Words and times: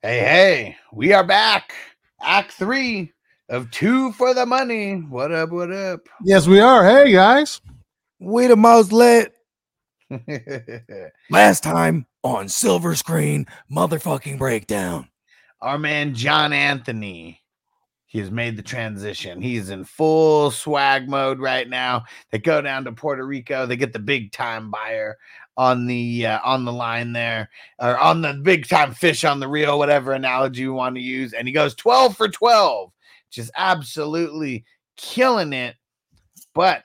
Hey, 0.00 0.20
hey, 0.20 0.76
we 0.92 1.12
are 1.12 1.24
back. 1.24 1.74
Act 2.22 2.52
three 2.52 3.12
of 3.48 3.68
two 3.72 4.12
for 4.12 4.32
the 4.32 4.46
money. 4.46 4.98
What 4.98 5.32
up? 5.32 5.50
What 5.50 5.72
up? 5.72 6.08
Yes, 6.22 6.46
we 6.46 6.60
are. 6.60 6.84
Hey 6.84 7.10
guys. 7.10 7.60
We 8.20 8.46
the 8.46 8.54
most 8.54 8.92
lit. 8.92 9.34
Last 11.30 11.64
time 11.64 12.06
on 12.22 12.48
silver 12.48 12.94
screen 12.94 13.46
motherfucking 13.72 14.38
breakdown. 14.38 15.08
Our 15.60 15.78
man 15.78 16.14
John 16.14 16.52
Anthony. 16.52 17.40
He 18.06 18.20
has 18.20 18.30
made 18.30 18.56
the 18.56 18.62
transition. 18.62 19.42
He's 19.42 19.68
in 19.68 19.84
full 19.84 20.52
swag 20.52 21.08
mode 21.08 21.40
right 21.40 21.68
now. 21.68 22.04
They 22.30 22.38
go 22.38 22.62
down 22.62 22.84
to 22.84 22.92
Puerto 22.92 23.26
Rico. 23.26 23.66
They 23.66 23.76
get 23.76 23.92
the 23.92 23.98
big 23.98 24.30
time 24.30 24.70
buyer 24.70 25.16
on 25.58 25.86
the 25.86 26.24
uh, 26.24 26.38
on 26.44 26.64
the 26.64 26.72
line 26.72 27.12
there, 27.12 27.50
or 27.80 27.98
on 27.98 28.22
the 28.22 28.32
big 28.32 28.66
time 28.66 28.94
fish 28.94 29.24
on 29.24 29.40
the 29.40 29.48
reel, 29.48 29.76
whatever 29.78 30.12
analogy 30.12 30.62
you 30.62 30.72
want 30.72 30.94
to 30.94 31.02
use. 31.02 31.34
And 31.34 31.46
he 31.46 31.52
goes 31.52 31.74
12 31.74 32.16
for 32.16 32.28
12, 32.28 32.90
just 33.30 33.50
absolutely 33.56 34.64
killing 34.96 35.52
it. 35.52 35.74
But 36.54 36.84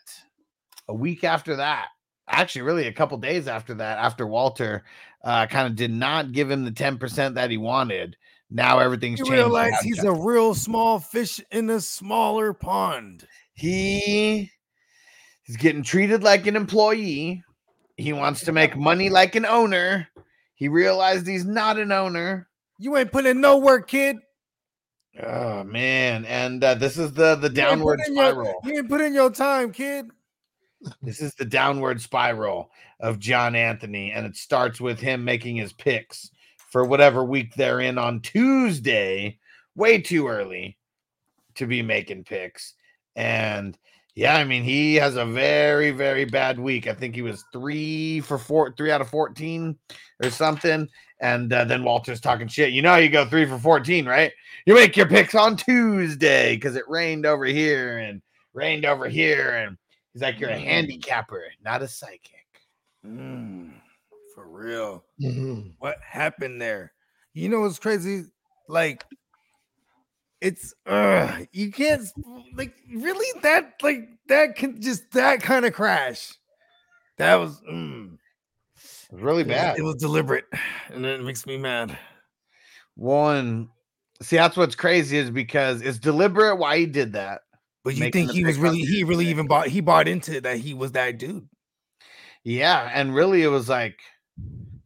a 0.88 0.94
week 0.94 1.24
after 1.24 1.56
that, 1.58 1.90
actually, 2.28 2.64
really 2.64 2.88
a 2.88 2.92
couple 2.94 3.18
days 3.20 3.48
after 3.48 3.76
that, 3.76 4.00
after 4.00 4.26
Walter 4.28 4.84
uh, 5.24 5.46
kind 5.48 5.68
of 5.68 5.76
did 5.76 5.92
not 5.92 6.32
give 6.34 6.50
him 6.52 6.66
the 6.66 6.72
10% 6.72 7.36
that 7.36 7.50
he 7.52 7.58
wanted. 7.58 8.18
Now 8.50 8.80
everything's 8.80 9.20
You 9.20 9.26
changed. 9.26 9.38
realize 9.38 9.80
he's 9.82 10.04
a 10.04 10.12
real 10.12 10.54
small 10.54 11.00
fish 11.00 11.40
in 11.52 11.70
a 11.70 11.80
smaller 11.80 12.54
pond. 12.54 13.26
he 13.54 14.52
is 15.48 15.58
getting 15.58 15.84
treated 15.84 16.24
like 16.24 16.46
an 16.48 16.56
employee. 16.56 17.44
He 17.98 18.14
wants 18.14 18.42
to 18.46 18.52
make 18.52 18.76
money 18.76 19.10
like 19.10 19.36
an 19.36 19.46
owner. 19.46 20.08
He 20.56 20.68
realized 20.68 21.28
he's 21.28 21.46
not 21.46 21.78
an 21.78 21.92
owner. 21.92 22.48
You 22.80 22.98
ain't 22.98 23.12
putting 23.12 23.32
in 23.32 23.42
no 23.42 23.58
work, 23.58 23.88
kid. 23.88 24.18
Oh 25.22 25.64
man, 25.64 26.26
and 26.26 26.64
uh, 26.64 26.74
this 26.74 26.98
is 26.98 27.14
the 27.14 27.36
the 27.36 27.50
You 27.50 27.54
downward 27.54 28.00
in 28.08 28.16
your- 28.16 28.32
spiral. 28.32 28.62
you 28.64 28.78
ain't 28.78 28.90
put 28.90 29.02
in 29.02 29.14
your 29.14 29.30
time, 29.30 29.72
kid. 29.72 30.08
This 31.02 31.22
is 31.22 31.34
the 31.36 31.46
downward 31.46 32.02
spiral 32.02 32.72
of 33.00 33.20
John 33.20 33.56
Anthony, 33.56 34.12
and 34.12 34.26
it 34.26 34.36
starts 34.36 34.82
with 34.82 35.00
him 35.00 35.24
making 35.24 35.56
his 35.56 35.72
picks 35.72 36.30
for 36.72 36.84
whatever 36.84 37.24
week 37.24 37.54
they're 37.54 37.80
in 37.80 37.98
on 38.00 38.20
Tuesday, 38.22 39.38
way 39.76 40.02
too 40.02 40.28
early 40.28 40.78
to 41.56 41.68
be 41.68 41.84
making 41.84 42.24
picks. 42.24 42.74
And 43.16 43.78
yeah, 44.16 44.36
I 44.36 44.44
mean, 44.44 44.64
he 44.64 44.96
has 44.96 45.16
a 45.16 45.26
very, 45.26 45.92
very 45.92 46.26
bad 46.26 46.60
week. 46.60 46.88
I 46.88 46.94
think 46.94 47.16
he 47.16 47.22
was 47.22 47.44
three 47.52 48.20
for 48.22 48.38
four, 48.38 48.74
three 48.78 48.92
out 48.92 49.02
of 49.02 49.10
14 49.10 49.78
or 50.24 50.30
something. 50.30 50.88
And 51.20 51.52
uh, 51.54 51.66
then 51.66 51.84
Walter's 51.84 52.20
talking 52.22 52.48
shit. 52.48 52.74
You 52.74 52.82
know, 52.82 52.96
you 52.98 53.10
go 53.10 53.26
three 53.26 53.46
for 53.46 53.58
14, 53.58 54.06
right? 54.06 54.32
You 54.66 54.76
make 54.76 54.96
your 54.96 55.08
picks 55.08 55.36
on 55.36 55.56
Tuesday 55.56 56.56
because 56.56 56.76
it 56.76 56.84
rained 56.88 57.26
over 57.26 57.46
here 57.46 58.00
and 58.00 58.22
rained 58.54 58.86
over 58.86 59.08
here. 59.08 59.56
And 59.58 59.78
he's 60.14 60.22
like, 60.22 60.40
You're 60.40 60.50
a 60.52 60.58
Mm. 60.58 60.64
handicapper, 60.66 61.44
not 61.64 61.82
a 61.82 61.88
psychic. 61.88 62.46
Mm, 63.06 63.72
for 64.36 64.48
real. 64.48 65.04
Mm-hmm. 65.22 65.70
What 65.80 65.98
happened 66.02 66.62
there? 66.62 66.94
You 67.34 67.50
know 67.50 67.62
what's 67.62 67.80
crazy? 67.80 68.26
Like, 68.68 69.04
it's 70.44 70.74
uh 70.86 71.40
you 71.54 71.72
can't 71.72 72.04
like 72.56 72.76
really 72.94 73.40
that 73.42 73.76
like 73.82 74.10
that 74.28 74.56
can 74.56 74.82
just 74.82 75.10
that 75.12 75.42
kind 75.42 75.66
of 75.66 75.74
crash. 75.74 76.34
That 77.18 77.36
was 77.36 77.62
mm, 77.62 78.14
It 78.16 79.14
was 79.14 79.22
really 79.22 79.46
bad. 79.46 79.78
It 79.78 79.84
was 79.84 79.96
deliberate, 79.96 80.46
and 80.90 81.06
it 81.06 81.24
makes 81.24 81.46
me 81.46 81.58
mad. 81.58 81.98
One, 82.96 83.70
see, 84.22 84.36
that's 84.36 84.58
what's 84.58 84.76
crazy 84.76 85.18
is 85.18 85.32
because 85.32 85.82
it's 85.82 85.98
deliberate 85.98 86.58
why 86.58 86.78
he 86.78 86.86
did 86.86 87.14
that. 87.14 87.42
But 87.86 87.96
you 87.96 88.12
think 88.12 88.32
he 88.32 88.44
was 88.44 88.58
really 88.58 88.80
he 88.80 89.04
really 89.04 89.28
even 89.28 89.48
bought 89.48 89.68
he 89.68 89.80
bought 89.80 90.10
into 90.10 90.42
that 90.42 90.58
he 90.58 90.74
was 90.74 90.92
that 90.92 91.18
dude. 91.18 91.48
Yeah, 92.44 92.90
and 92.94 93.16
really 93.16 93.44
it 93.44 93.48
was 93.48 93.70
like 93.70 93.98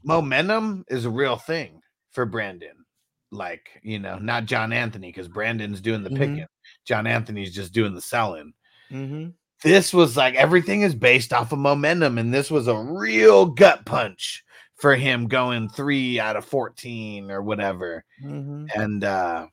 momentum 0.04 0.86
is 0.88 1.06
a 1.06 1.10
real 1.10 1.38
thing 1.38 1.82
for 2.12 2.26
Brandon. 2.26 2.86
Like, 3.32 3.70
you 3.84 4.00
know, 4.00 4.18
not 4.18 4.46
John 4.46 4.72
Anthony, 4.72 5.08
because 5.10 5.28
Brandon's 5.28 5.82
doing 5.82 6.04
the 6.04 6.10
Mhm. 6.10 6.18
picking. 6.18 6.46
John 6.86 7.06
Anthony's 7.08 7.54
just 7.54 7.74
doing 7.74 7.94
the 7.94 8.02
selling. 8.02 8.54
Mm-hmm. 8.92 9.30
This 9.64 9.94
was 9.94 10.16
like 10.16 10.36
everything 10.36 10.82
is 10.82 10.96
based 10.96 11.34
off 11.34 11.52
of 11.52 11.60
momentum, 11.60 12.18
and 12.18 12.34
this 12.34 12.50
was 12.52 12.68
a 12.68 12.78
real 12.78 13.46
gut 13.46 13.86
punch 13.86 14.44
for 14.76 14.96
him 14.96 15.28
going 15.28 15.68
three 15.70 16.20
out 16.20 16.36
of 16.36 16.46
14 16.46 17.32
or 17.32 17.42
whatever. 17.42 18.06
Mm-hmm. 18.24 18.68
And 18.80 19.04
uh 19.04 19.48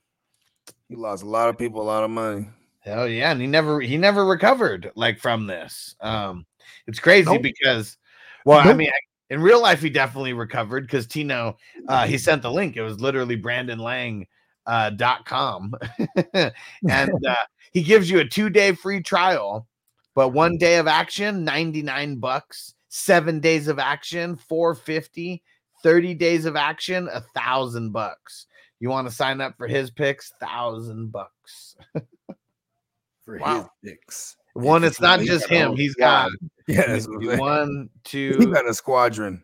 He 0.89 0.95
lost 0.97 1.23
a 1.23 1.27
lot 1.29 1.49
of 1.49 1.57
people, 1.59 1.81
a 1.81 1.83
lot 1.83 2.05
of 2.05 2.11
money. 2.11 2.47
Hell 2.81 3.09
yeah, 3.09 3.33
and 3.33 3.41
he 3.41 3.47
never 3.47 3.81
he 3.81 3.97
never 3.97 4.25
recovered 4.27 4.93
like 4.95 5.19
from 5.19 5.47
this. 5.47 5.97
Um, 6.01 6.45
it's 6.87 7.01
crazy 7.01 7.31
Nope. 7.33 7.41
because, 7.43 7.97
well, 8.45 8.59
I 8.61 8.65
Nope. 8.65 8.77
mean, 8.77 8.91
in 9.31 9.41
real 9.41 9.61
life 9.61 9.81
he 9.81 9.91
definitely 9.91 10.33
recovered 10.33 10.83
because 10.87 11.07
Tino, 11.07 11.57
uh, 11.89 12.07
he 12.07 12.19
sent 12.19 12.43
the 12.43 12.51
link. 12.51 12.77
It 12.77 12.83
was 12.83 13.01
literally 13.01 13.37
Brandon 13.37 13.79
Lang 13.79 14.27
uh, 14.67 14.91
dot 14.91 15.25
com, 15.27 15.75
and 16.35 16.53
uh, 17.29 17.35
he 17.73 17.83
gives 17.83 18.11
you 18.11 18.21
a 18.21 18.25
two 18.25 18.51
day 18.51 18.73
free 18.73 19.03
trial, 19.03 19.67
but 20.15 20.31
one 20.31 20.57
day 20.57 20.77
of 20.77 20.87
action 20.87 21.45
ninety 21.45 21.83
nine 21.83 22.17
bucks, 22.17 22.75
seven 22.89 23.41
days 23.41 23.69
of 23.69 23.79
action 23.79 24.37
four 24.37 24.75
fifty, 24.75 25.43
30 25.83 26.15
days 26.15 26.45
of 26.47 26.57
action 26.57 27.09
a 27.13 27.21
thousand 27.35 27.93
bucks. 27.93 28.47
You 28.81 28.89
want 28.89 29.07
to 29.09 29.15
sign 29.15 29.41
up 29.41 29.57
for 29.57 29.67
his 29.67 29.91
picks? 29.91 30.33
Thousand 30.41 31.13
bucks. 31.13 31.77
For 33.25 33.39
Wow. 33.39 33.71
his 33.83 33.93
picks. 33.93 34.37
One, 34.55 34.85
it's 34.85 35.01
not 35.01 35.21
just 35.21 35.49
him. 35.49 35.69
whole 35.69 35.77
He's 35.77 35.95
got 35.95 36.31
squad. 36.31 36.51
Yeah, 36.67 36.87
that's 36.87 37.07
what 37.07 37.17
I'm 37.19 37.27
saying. 37.27 37.39
one, 37.41 37.91
He 37.93 38.11
two, 38.11 38.53
got 38.53 38.67
a 38.69 38.73
squadron. 38.73 39.43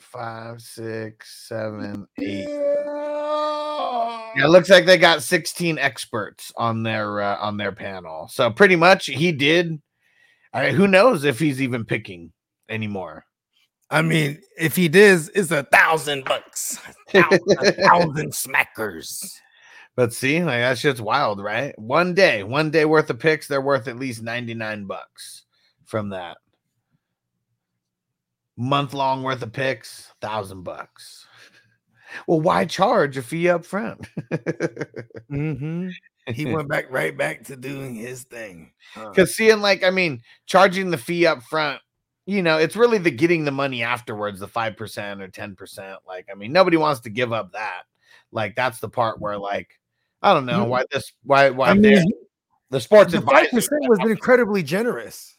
five, 0.00 0.60
six, 0.60 1.46
seven, 1.48 2.06
eight. 2.18 2.48
Yeah, 2.48 4.44
it 4.44 4.48
looks 4.50 4.68
like 4.68 4.84
they 4.84 4.98
got 4.98 5.22
16 5.22 5.78
experts 5.78 6.52
on 6.56 6.82
their 6.82 7.20
uh, 7.20 7.36
on 7.38 7.56
their 7.56 7.72
panel. 7.72 8.28
So 8.28 8.50
pretty 8.50 8.76
much 8.76 9.06
he 9.06 9.32
did. 9.32 9.80
I 10.52 10.70
who 10.70 10.88
knows 10.88 11.24
if 11.24 11.38
he's 11.38 11.62
even 11.62 11.84
picking 11.84 12.32
anymore? 12.68 13.24
I 13.90 14.02
mean, 14.02 14.40
if 14.58 14.76
he 14.76 14.88
does, 14.88 15.28
it's 15.30 15.50
a 15.50 15.62
thousand 15.64 16.24
bucks. 16.24 16.78
Thousand, 17.10 17.40
a 17.58 17.72
thousand 17.72 18.32
smackers. 18.32 19.30
But 19.98 20.12
see, 20.12 20.44
like 20.44 20.60
that 20.60 20.78
shit's 20.78 21.00
wild, 21.00 21.42
right? 21.42 21.76
One 21.76 22.14
day, 22.14 22.44
one 22.44 22.70
day 22.70 22.84
worth 22.84 23.10
of 23.10 23.18
picks, 23.18 23.48
they're 23.48 23.60
worth 23.60 23.88
at 23.88 23.98
least 23.98 24.22
99 24.22 24.84
bucks 24.84 25.42
from 25.86 26.10
that. 26.10 26.36
Month 28.56 28.94
long 28.94 29.24
worth 29.24 29.42
of 29.42 29.52
picks, 29.52 30.12
thousand 30.20 30.62
bucks. 30.62 31.26
Well, 32.28 32.40
why 32.40 32.64
charge 32.64 33.16
a 33.16 33.22
fee 33.22 33.48
up 33.48 33.64
front? 33.64 34.06
Mm-hmm. 35.32 35.88
He 36.32 36.46
went 36.46 36.68
back 36.68 36.86
right 36.90 37.18
back 37.18 37.42
to 37.46 37.56
doing 37.56 37.96
his 37.96 38.22
thing. 38.22 38.72
Huh. 38.94 39.08
Because 39.08 39.34
seeing, 39.34 39.60
like, 39.60 39.82
I 39.82 39.90
mean, 39.90 40.22
charging 40.46 40.90
the 40.90 40.96
fee 40.96 41.26
up 41.26 41.42
front, 41.42 41.82
you 42.24 42.40
know, 42.40 42.56
it's 42.56 42.76
really 42.76 42.98
the 42.98 43.10
getting 43.10 43.44
the 43.44 43.50
money 43.50 43.82
afterwards, 43.82 44.38
the 44.38 44.46
5% 44.46 45.20
or 45.20 45.28
10%. 45.28 45.96
Like, 46.06 46.28
I 46.30 46.34
mean, 46.34 46.52
nobody 46.52 46.76
wants 46.76 47.00
to 47.00 47.10
give 47.10 47.32
up 47.32 47.52
that. 47.52 47.82
Like, 48.30 48.54
that's 48.54 48.78
the 48.78 48.88
part 48.88 49.20
where, 49.20 49.36
like, 49.36 49.77
I 50.22 50.34
don't 50.34 50.46
know 50.46 50.64
why 50.64 50.84
this, 50.90 51.12
why, 51.22 51.50
why 51.50 51.68
I 51.68 51.74
mean, 51.74 52.04
the 52.70 52.80
sports 52.80 53.12
the 53.12 53.20
five 53.20 53.50
percent 53.50 53.88
was 53.88 54.00
incredibly 54.00 54.62
generous. 54.62 55.36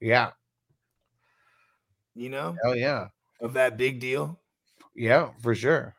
Yeah. 0.00 0.30
You 2.14 2.30
know, 2.30 2.56
Oh, 2.64 2.72
yeah. 2.72 3.08
of 3.40 3.52
that 3.54 3.76
big 3.76 4.00
deal. 4.00 4.40
Yeah, 4.94 5.30
for 5.42 5.54
sure. 5.54 5.94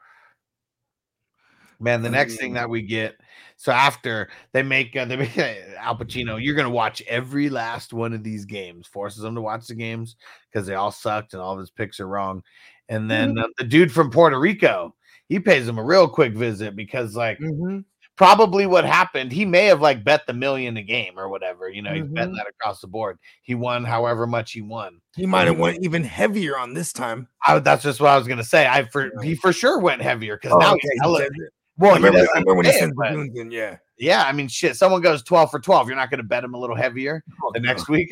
Man, 1.80 2.02
the 2.02 2.10
next 2.10 2.38
thing 2.38 2.54
that 2.54 2.70
we 2.70 2.82
get, 2.82 3.16
so 3.56 3.72
after 3.72 4.30
they 4.52 4.64
make 4.64 4.96
uh, 4.96 5.06
they 5.06 5.16
make 5.16 5.38
uh, 5.38 5.54
Al 5.80 5.96
Pacino, 5.96 6.44
you're 6.44 6.56
gonna 6.56 6.72
watch 6.72 7.04
every 7.08 7.50
last 7.52 7.94
one 7.94 8.14
of 8.14 8.24
these 8.24 8.46
games. 8.46 8.88
Forces 8.88 9.22
them 9.22 9.36
to 9.36 9.42
watch 9.42 9.68
the 9.68 9.76
games 9.76 10.16
because 10.52 10.66
they 10.66 10.74
all 10.74 10.92
sucked 10.92 11.34
and 11.34 11.42
all 11.42 11.54
of 11.54 11.60
his 11.60 11.70
picks 11.70 12.00
are 12.00 12.08
wrong. 12.08 12.42
And 12.90 13.10
then 13.12 13.38
uh, 13.38 13.48
the 13.60 13.64
dude 13.64 13.92
from 13.92 14.10
Puerto 14.10 14.40
Rico, 14.40 14.96
he 15.30 15.40
pays 15.40 15.68
him 15.68 15.78
a 15.78 15.84
real 15.84 16.08
quick 16.08 16.34
visit 16.34 16.76
because 16.76 17.16
like 17.16 17.40
Mm-hmm. 17.40 17.80
probably 18.16 18.66
what 18.66 18.84
happened, 18.86 19.32
he 19.32 19.46
may 19.46 19.66
have 19.66 19.82
like 19.82 20.04
bet 20.04 20.26
the 20.26 20.34
million 20.34 20.78
a 20.78 20.82
game 20.84 21.14
or 21.18 21.30
whatever. 21.30 21.70
You 21.70 21.82
know, 21.84 21.94
he's 21.94 22.06
betting 22.06 22.34
Mhm. 22.34 22.38
that 22.38 22.48
across 22.48 22.82
the 22.82 22.88
board. 22.88 23.20
He 23.44 23.54
won 23.56 23.84
however 23.84 24.26
much 24.26 24.52
he 24.54 24.62
won. 24.62 25.00
He 25.16 25.26
might 25.26 25.48
have 25.48 25.60
went 25.60 25.84
even 25.84 26.04
heavier 26.04 26.58
on 26.58 26.74
this 26.74 26.92
time. 26.94 27.28
I, 27.46 27.60
that's 27.60 27.84
just 27.84 28.00
what 28.00 28.10
I 28.10 28.18
was 28.18 28.28
gonna 28.28 28.44
say. 28.44 28.68
I 28.68 28.84
for 28.86 29.12
he 29.24 29.36
for 29.36 29.54
sure 29.54 29.80
went 29.80 30.02
heavier 30.02 30.38
because 30.38 30.54
Oh, 30.54 30.58
now 30.60 30.72
okay, 30.74 30.80
he's 30.82 30.92
he 30.92 31.00
hella- 31.02 31.18
said 31.20 31.32
it. 31.36 31.54
well, 31.78 31.92
I 31.92 31.96
remember, 31.98 32.20
I 32.20 32.22
remember 32.34 32.56
when 32.56 32.66
he 32.66 32.72
say 32.72 32.78
it, 32.78 32.80
sent 32.80 32.92
the 32.92 32.96
but- 33.02 33.12
goons 33.14 33.40
in. 33.40 33.52
Yeah. 33.52 33.78
Yeah, 34.00 34.26
I 34.28 34.32
mean, 34.32 34.48
shit. 34.48 34.76
Someone 34.76 35.02
goes 35.02 35.24
twelve 35.24 35.50
for 35.50 35.60
twelve. 35.60 35.88
You're 35.88 35.96
not 35.96 36.12
going 36.12 36.20
to 36.20 36.24
bet 36.24 36.44
him 36.44 36.54
a 36.54 36.58
little 36.60 36.76
heavier 36.76 37.24
Oh, 37.44 37.52
the 37.52 37.60
no. 37.60 37.68
next 37.68 37.90
week. 37.90 38.10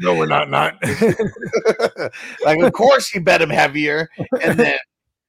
No, 0.00 0.14
we're 0.14 0.26
not. 0.26 0.48
Not. 0.48 0.76
like, 2.44 2.60
of 2.60 2.72
course, 2.72 3.12
you 3.12 3.20
bet 3.20 3.42
him 3.42 3.50
heavier, 3.50 4.08
and 4.40 4.56
then 4.58 4.76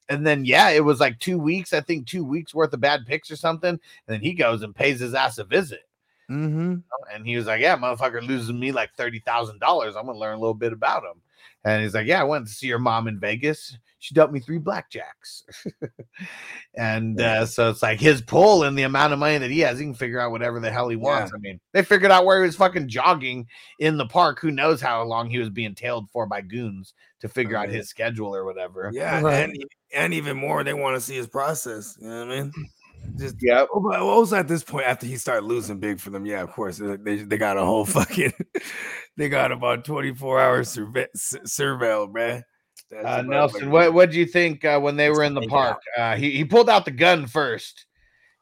and 0.10 0.26
then 0.26 0.44
yeah, 0.44 0.70
it 0.70 0.84
was 0.84 1.00
like 1.00 1.20
two 1.20 1.38
weeks, 1.38 1.72
I 1.72 1.82
think 1.82 2.08
two 2.08 2.26
weeks 2.26 2.54
worth 2.54 2.74
of 2.74 2.82
bad 2.82 3.06
picks 3.06 3.30
or 3.30 3.36
something. 3.36 3.70
And 3.70 3.80
then 4.08 4.22
he 4.22 4.34
goes 4.34 4.64
and 4.64 4.76
pays 4.76 5.00
his 5.00 5.14
ass 5.14 5.38
a 5.38 5.44
visit. 5.44 5.88
Mm-hmm. 6.30 6.78
And 7.14 7.26
he 7.26 7.38
was 7.38 7.46
like, 7.46 7.62
Yeah, 7.62 7.78
motherfucker 7.78 8.26
loses 8.26 8.52
me 8.52 8.72
like 8.72 8.94
thirty 8.96 9.20
thousand 9.20 9.60
dollars. 9.60 9.96
I'm 9.96 10.08
gonna 10.08 10.18
learn 10.18 10.36
a 10.36 10.40
little 10.40 10.54
bit 10.54 10.74
about 10.74 11.04
him. 11.04 11.22
And 11.66 11.84
he's 11.84 11.94
like, 11.94 12.08
Yeah, 12.08 12.22
I 12.22 12.24
went 12.26 12.48
to 12.48 12.54
see 12.54 12.68
your 12.68 12.80
mom 12.80 13.08
in 13.08 13.20
Vegas. 13.20 13.78
She 14.02 14.14
dealt 14.16 14.32
me 14.32 14.40
three 14.40 14.60
blackjacks. 14.60 15.44
and 16.76 17.20
uh, 17.20 17.46
so 17.46 17.70
it's 17.70 17.82
like 17.84 18.00
his 18.00 18.22
pull 18.22 18.64
and 18.64 18.78
the 18.78 18.84
amount 18.84 19.12
of 19.12 19.20
money 19.20 19.38
that 19.38 19.52
he 19.52 19.60
has, 19.60 19.78
he 19.78 19.84
can 19.86 19.94
figure 19.94 20.22
out 20.22 20.32
whatever 20.32 20.62
the 20.62 20.72
hell 20.72 20.88
he 20.88 20.96
wants. 20.96 21.34
I 21.34 21.38
mean, 21.40 21.60
they 21.74 21.84
figured 21.84 22.10
out 22.12 22.24
where 22.26 22.42
he 22.42 22.46
was 22.46 22.56
fucking 22.56 22.88
jogging 22.88 23.46
in 23.80 23.98
the 23.98 24.06
park. 24.06 24.40
Who 24.40 24.52
knows 24.52 24.80
how 24.80 25.04
long 25.04 25.30
he 25.30 25.38
was 25.40 25.50
being 25.50 25.76
tailed 25.76 26.10
for 26.12 26.26
by 26.26 26.40
goons 26.42 26.94
to 27.20 27.28
figure 27.28 27.58
out 27.58 27.68
his 27.68 27.90
schedule 27.90 28.34
or 28.34 28.46
whatever. 28.46 28.90
Yeah, 28.94 29.20
Right. 29.20 29.50
and 29.50 29.66
and 29.94 30.14
even 30.14 30.38
more, 30.38 30.64
they 30.64 30.74
want 30.74 30.96
to 30.96 31.02
see 31.02 31.16
his 31.18 31.28
process. 31.28 31.98
You 32.00 32.08
know 32.08 32.26
what 32.26 32.32
I 32.38 32.42
mean? 32.44 32.54
Just 33.18 33.36
yeah. 33.42 33.66
Oh, 33.74 33.80
but 33.80 34.04
what 34.06 34.18
was 34.18 34.34
at 34.34 34.48
this 34.48 34.64
point 34.64 34.86
after 34.86 35.06
he 35.06 35.18
started 35.18 35.46
losing 35.46 35.80
big 35.80 36.00
for 36.00 36.10
them? 36.10 36.26
Yeah, 36.26 36.42
of 36.42 36.52
course 36.52 36.78
they 36.78 37.18
they, 37.18 37.38
got 37.38 37.58
a 37.58 37.66
whole 37.66 37.86
fucking 37.86 38.34
they 39.18 39.30
got 39.30 39.52
about 39.52 39.86
twenty 39.86 40.14
four 40.14 40.40
hours 40.40 40.70
surve- 40.70 41.08
surveil, 41.16 42.14
man. 42.14 42.44
Uh, 43.06 43.22
Nelson, 43.22 43.70
what 43.72 43.94
what 43.94 44.12
do 44.12 44.18
you 44.18 44.26
think 44.26 44.66
uh, 44.66 44.80
when 44.80 44.96
they 44.96 45.10
were 45.10 45.24
in 45.24 45.34
the 45.34 45.48
park? 45.48 45.80
Uh, 45.98 46.16
he 46.16 46.32
he 46.32 46.44
pulled 46.46 46.70
out 46.70 46.86
the 46.86 46.92
gun 46.92 47.28
first, 47.28 47.86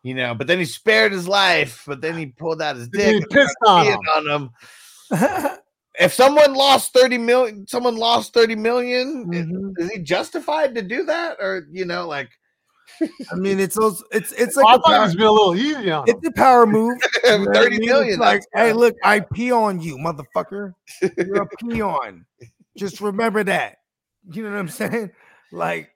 you 0.03 0.13
know, 0.13 0.33
but 0.33 0.47
then 0.47 0.59
he 0.59 0.65
spared 0.65 1.11
his 1.11 1.27
life. 1.27 1.83
But 1.85 2.01
then 2.01 2.17
he 2.17 2.25
pulled 2.37 2.61
out 2.61 2.75
his 2.77 2.87
dick 2.89 3.07
He 3.09 3.17
and 3.17 3.29
pissed 3.29 3.55
on 3.65 3.85
him. 3.85 3.99
on 4.15 4.27
him. 5.11 5.49
If 5.99 6.13
someone 6.13 6.53
lost 6.53 6.93
thirty 6.93 7.17
million, 7.17 7.65
someone 7.67 7.95
lost 7.95 8.31
thirty 8.31 8.55
million, 8.55 9.27
i- 9.33 9.37
Mhm. 9.37 9.73
Is 9.79 9.89
he 9.89 9.99
justified 10.03 10.75
to 10.75 10.83
do 10.83 11.05
that, 11.05 11.37
or 11.39 11.65
you 11.71 11.85
know, 11.85 12.07
like 12.07 12.29
I 13.31 13.35
mean, 13.35 13.59
it's 13.59 13.77
also 13.77 14.03
it's 14.11 14.31
it's 14.33 14.57
Oh, 14.57 14.61
like 14.61 14.67
I 14.67 14.75
a 14.75 14.79
thought 14.79 14.95
it 15.01 15.05
was 15.05 15.15
being 15.15 15.27
a 15.27 15.31
little 15.31 15.55
easy 15.55 15.91
on 15.91 16.07
him. 16.07 16.15
it's 16.17 16.27
a 16.27 16.31
power 16.31 16.65
move. 16.65 16.97
You 17.23 17.37
know 17.39 17.45
what 17.45 17.57
I 17.57 17.69
mean? 17.69 17.85
million? 17.85 18.09
It's 18.13 18.19
like, 18.19 18.43
hey, 18.53 18.73
look, 18.73 18.95
I 19.03 19.19
pee 19.19 19.51
on 19.51 19.81
you, 19.81 19.97
motherfucker. 19.97 20.73
You're 21.17 21.41
a 21.43 21.47
peon. 21.57 22.25
Just 22.77 23.01
remember 23.01 23.43
that. 23.43 23.77
You 24.31 24.43
know 24.43 24.51
what 24.51 24.59
I'm 24.59 24.67
saying? 24.69 25.11
Like, 25.51 25.89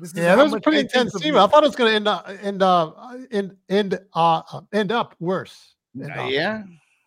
this 0.00 0.10
is 0.10 0.16
Yeah, 0.18 0.34
that 0.36 0.42
was 0.42 0.52
a 0.54 0.60
pretty 0.60 0.80
intense 0.80 1.14
of 1.14 1.22
scene. 1.22 1.34
I 1.36 1.46
thought 1.46 1.62
it 1.62 1.66
was 1.66 1.76
going 1.76 1.90
to 1.90 1.96
end 1.96 2.08
up 2.08 2.28
end 2.42 2.62
up 2.62 2.96
end 3.30 3.56
end 3.68 3.98
uh 4.14 4.42
uh, 4.52 4.60
end 4.72 4.92
up 4.92 5.14
worse. 5.20 5.74
End 6.00 6.10
Uh, 6.10 6.22
up. 6.24 6.30
yeah, 6.30 6.62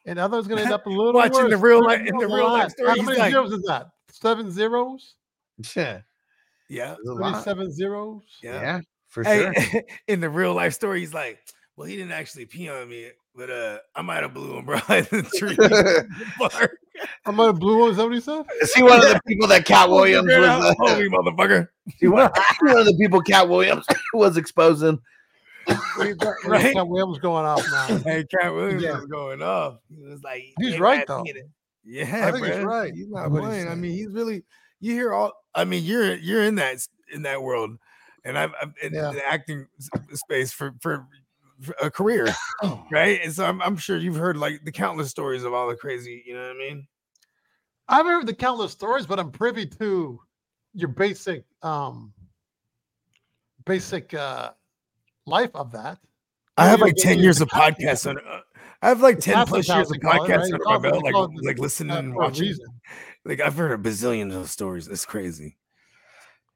and 0.05 0.19
I 0.19 0.23
thought 0.27 0.33
it 0.35 0.38
was 0.38 0.47
going 0.47 0.59
to 0.59 0.63
end 0.63 0.73
up 0.73 0.85
a 0.85 0.89
little 0.91 1.13
Watching 1.13 1.33
worse. 1.44 1.49
the 1.51 1.57
real 1.57 1.83
life- 1.83 1.99
in 2.05 2.17
the 2.17 2.27
real 2.27 2.44
life 2.51 2.51
line. 2.61 2.69
story, 2.69 2.89
How 2.99 3.05
many 3.05 3.19
like- 3.19 3.31
zeros 3.31 3.51
is 3.51 3.63
that? 3.63 3.89
Seven 4.11 4.51
zeros? 4.51 5.15
yeah, 5.75 5.99
Yeah. 6.69 6.96
There's. 7.04 7.18
Twenty-seven 7.18 7.72
zeros? 7.72 8.22
Yeah. 8.44 8.62
yeah, 8.62 8.80
for 9.08 9.24
Hey, 9.24 9.52
sure. 9.72 9.81
in 10.08 10.19
the 10.19 10.30
real 10.30 10.54
life 10.54 10.74
story, 10.74 11.00
he's 11.02 11.14
like, 11.14 11.40
well, 11.75 11.88
he 11.88 11.96
didn't 11.96 12.12
actually 12.12 12.46
pee 12.46 12.69
on 12.69 12.90
me, 12.90 13.10
but 13.36 13.50
uh, 13.52 13.78
I 13.96 14.02
might 14.02 14.24
have 14.24 14.34
blew 14.34 14.58
him, 14.58 14.66
bro, 14.66 14.75
in 14.90 15.06
the 15.12 15.31
tree. 15.38 15.56
Bark. 16.40 16.78
I 17.28 17.31
might 17.31 17.46
have 17.46 17.60
blew 17.60 17.80
one. 17.80 17.92
Is 17.92 17.98
that 17.98 18.06
what 18.06 18.14
he 18.16 18.19
said? 18.22 18.44
Is 18.62 18.74
he 18.74 18.81
one 18.81 18.98
of 18.98 19.04
the 19.04 19.22
people 19.28 19.48
that 19.50 19.66
Katt 19.66 19.88
Williams 19.90 20.25
was? 20.28 20.36
out, 20.38 20.62
Uh, 20.64 20.74
homie, 20.80 21.08
motherfucker. 21.10 21.68
he 22.00 22.08
one 22.08 22.31
one 22.62 22.78
of 22.80 22.86
the 22.86 22.98
people 23.00 23.22
Katt 23.22 23.48
Williams 23.48 23.86
was 24.14 24.36
exposing. 24.38 25.00
Right? 25.98 26.74
Katt 26.74 26.88
Williams 26.88 27.19
going 27.19 27.46
off 27.46 27.64
now. 27.72 27.98
Hey, 28.00 28.24
Katt 28.25 28.54
Williams 28.54 28.81
Yeah. 28.81 28.96
was 28.96 29.06
going 29.06 29.42
off. 29.44 29.78
He 29.96 30.02
was 30.04 30.24
like, 30.24 30.44
He's 30.60 30.80
right, 30.80 31.06
though. 31.06 31.24
Yeah, 31.84 32.28
I 32.28 32.31
think 32.31 32.46
he's 32.48 32.64
right 32.64 32.94
He's 32.94 33.08
not 33.10 33.30
what 33.31 33.44
playing. 33.44 33.68
I 33.68 33.75
mean, 33.75 33.92
he's 33.92 34.10
really. 34.12 34.44
You 34.79 34.94
hear 34.94 35.13
all. 35.13 35.33
I 35.56 35.65
mean, 35.65 35.83
you're 35.83 36.15
you're 36.15 36.44
in 36.44 36.56
that 36.56 36.77
in 37.12 37.24
that 37.24 37.41
world, 37.41 37.77
and 38.24 38.38
I've, 38.38 38.51
I'm 38.62 38.74
in 38.81 38.94
Yeah. 38.94 39.12
the 39.12 39.25
acting 39.27 39.68
space 40.13 40.51
for 40.51 40.75
for 40.79 41.07
a 41.81 41.89
career, 41.89 42.27
right? 42.91 43.19
And 43.24 43.33
so 43.33 43.45
I'm, 43.45 43.62
I'm 43.62 43.77
sure 43.77 43.97
you've 43.97 44.15
heard 44.18 44.38
like 44.38 44.63
the 44.63 44.71
countless 44.71 45.09
stories 45.09 45.44
of 45.44 45.53
all 45.53 45.68
the 45.68 45.75
crazy. 45.75 46.24
You 46.25 46.35
know 46.35 46.41
what 46.44 46.56
I 46.56 46.59
mean? 46.59 46.88
I've 47.88 48.06
heard 48.06 48.27
the 48.27 48.35
countless 48.35 48.71
stories, 48.71 49.06
but 49.07 49.19
I'm 49.19 49.31
privy 49.31 49.65
to 49.65 50.19
your 50.74 50.89
basic 50.89 51.44
um 51.63 52.13
basic 53.65 54.13
uh 54.13 54.51
life 55.25 55.51
of 55.56 55.71
that. 55.71 55.97
I 56.57 56.68
have 56.68 56.81
like 56.81 56.95
10 56.95 57.19
years 57.19 57.41
of 57.41 57.50
podcasts 57.50 58.09
on. 58.09 58.18
Uh, 58.18 58.41
I 58.81 58.89
have 58.89 59.01
like 59.01 59.19
10 59.19 59.45
plus 59.47 59.68
years 59.68 59.89
of 59.89 59.97
podcasts 59.97 60.30
right? 60.30 60.53
under 60.53 60.63
my 60.65 60.77
belt, 60.77 61.03
like 61.03 61.13
call 61.13 61.25
it 61.25 61.31
the- 61.35 61.47
like 61.47 61.59
listening 61.59 61.95
Uh, 61.95 62.00
and 62.00 62.15
watching. 62.15 62.53
Reason. 63.27 63.39
Like 63.39 63.47
I've 63.47 63.57
heard 63.57 63.71
a 63.71 63.77
bazillion 63.77 64.27
of 64.27 64.33
those 64.33 64.51
stories. 64.51 64.88
It's 64.88 65.06
crazy. 65.06 65.57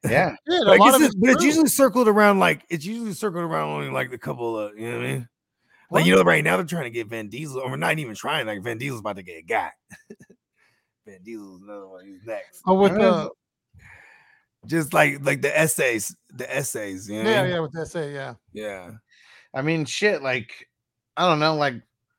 Yeah, 0.03 0.35
Yeah, 0.47 0.61
and 0.61 0.67
a 0.67 0.75
lot 0.77 0.87
it's 0.87 0.95
of 0.95 1.01
it's 1.03 1.15
but 1.15 1.29
it's 1.29 1.43
usually 1.43 1.67
circled 1.67 2.07
around 2.07 2.39
like 2.39 2.65
it's 2.71 2.83
usually 2.83 3.13
circled 3.13 3.43
around 3.43 3.69
only 3.69 3.91
like 3.91 4.09
the 4.09 4.17
couple 4.17 4.57
of 4.57 4.75
you 4.75 4.89
know 4.89 4.97
what 4.97 5.05
I 5.05 5.11
mean. 5.11 5.29
Like 5.91 6.05
you 6.05 6.15
know, 6.15 6.23
right 6.23 6.43
now 6.43 6.55
they're 6.55 6.65
trying 6.65 6.85
to 6.85 6.89
get 6.89 7.05
Van 7.07 7.27
Diesel, 7.27 7.59
or 7.59 7.69
we're 7.69 7.75
not 7.75 7.99
even 7.99 8.15
trying. 8.15 8.47
Like 8.47 8.63
Van 8.63 8.79
Diesel's 8.79 9.01
about 9.01 9.17
to 9.17 9.23
get 9.23 9.45
got. 9.45 9.73
Van 11.05 11.19
Diesel's 11.21 11.61
another 11.61 11.87
one. 11.87 12.05
He's 12.07 12.25
next. 12.25 12.61
Oh, 12.65 12.75
with 12.75 12.93
the 12.93 13.29
Just 14.65 14.91
like 14.91 15.23
like 15.23 15.43
the 15.43 15.55
essays, 15.55 16.15
the 16.29 16.51
essays. 16.51 17.07
You 17.07 17.17
know 17.17 17.23
what 17.25 17.27
I 17.27 17.35
yeah, 17.35 17.43
mean? 17.43 17.51
yeah, 17.51 17.59
with 17.59 17.87
SA, 17.87 18.01
yeah. 18.01 18.33
yeah. 18.53 18.91
I 19.53 19.61
mean, 19.61 19.85
shit. 19.85 20.23
Like, 20.23 20.67
I 21.17 21.27
don't 21.27 21.39
know. 21.39 21.55
Like, 21.55 21.75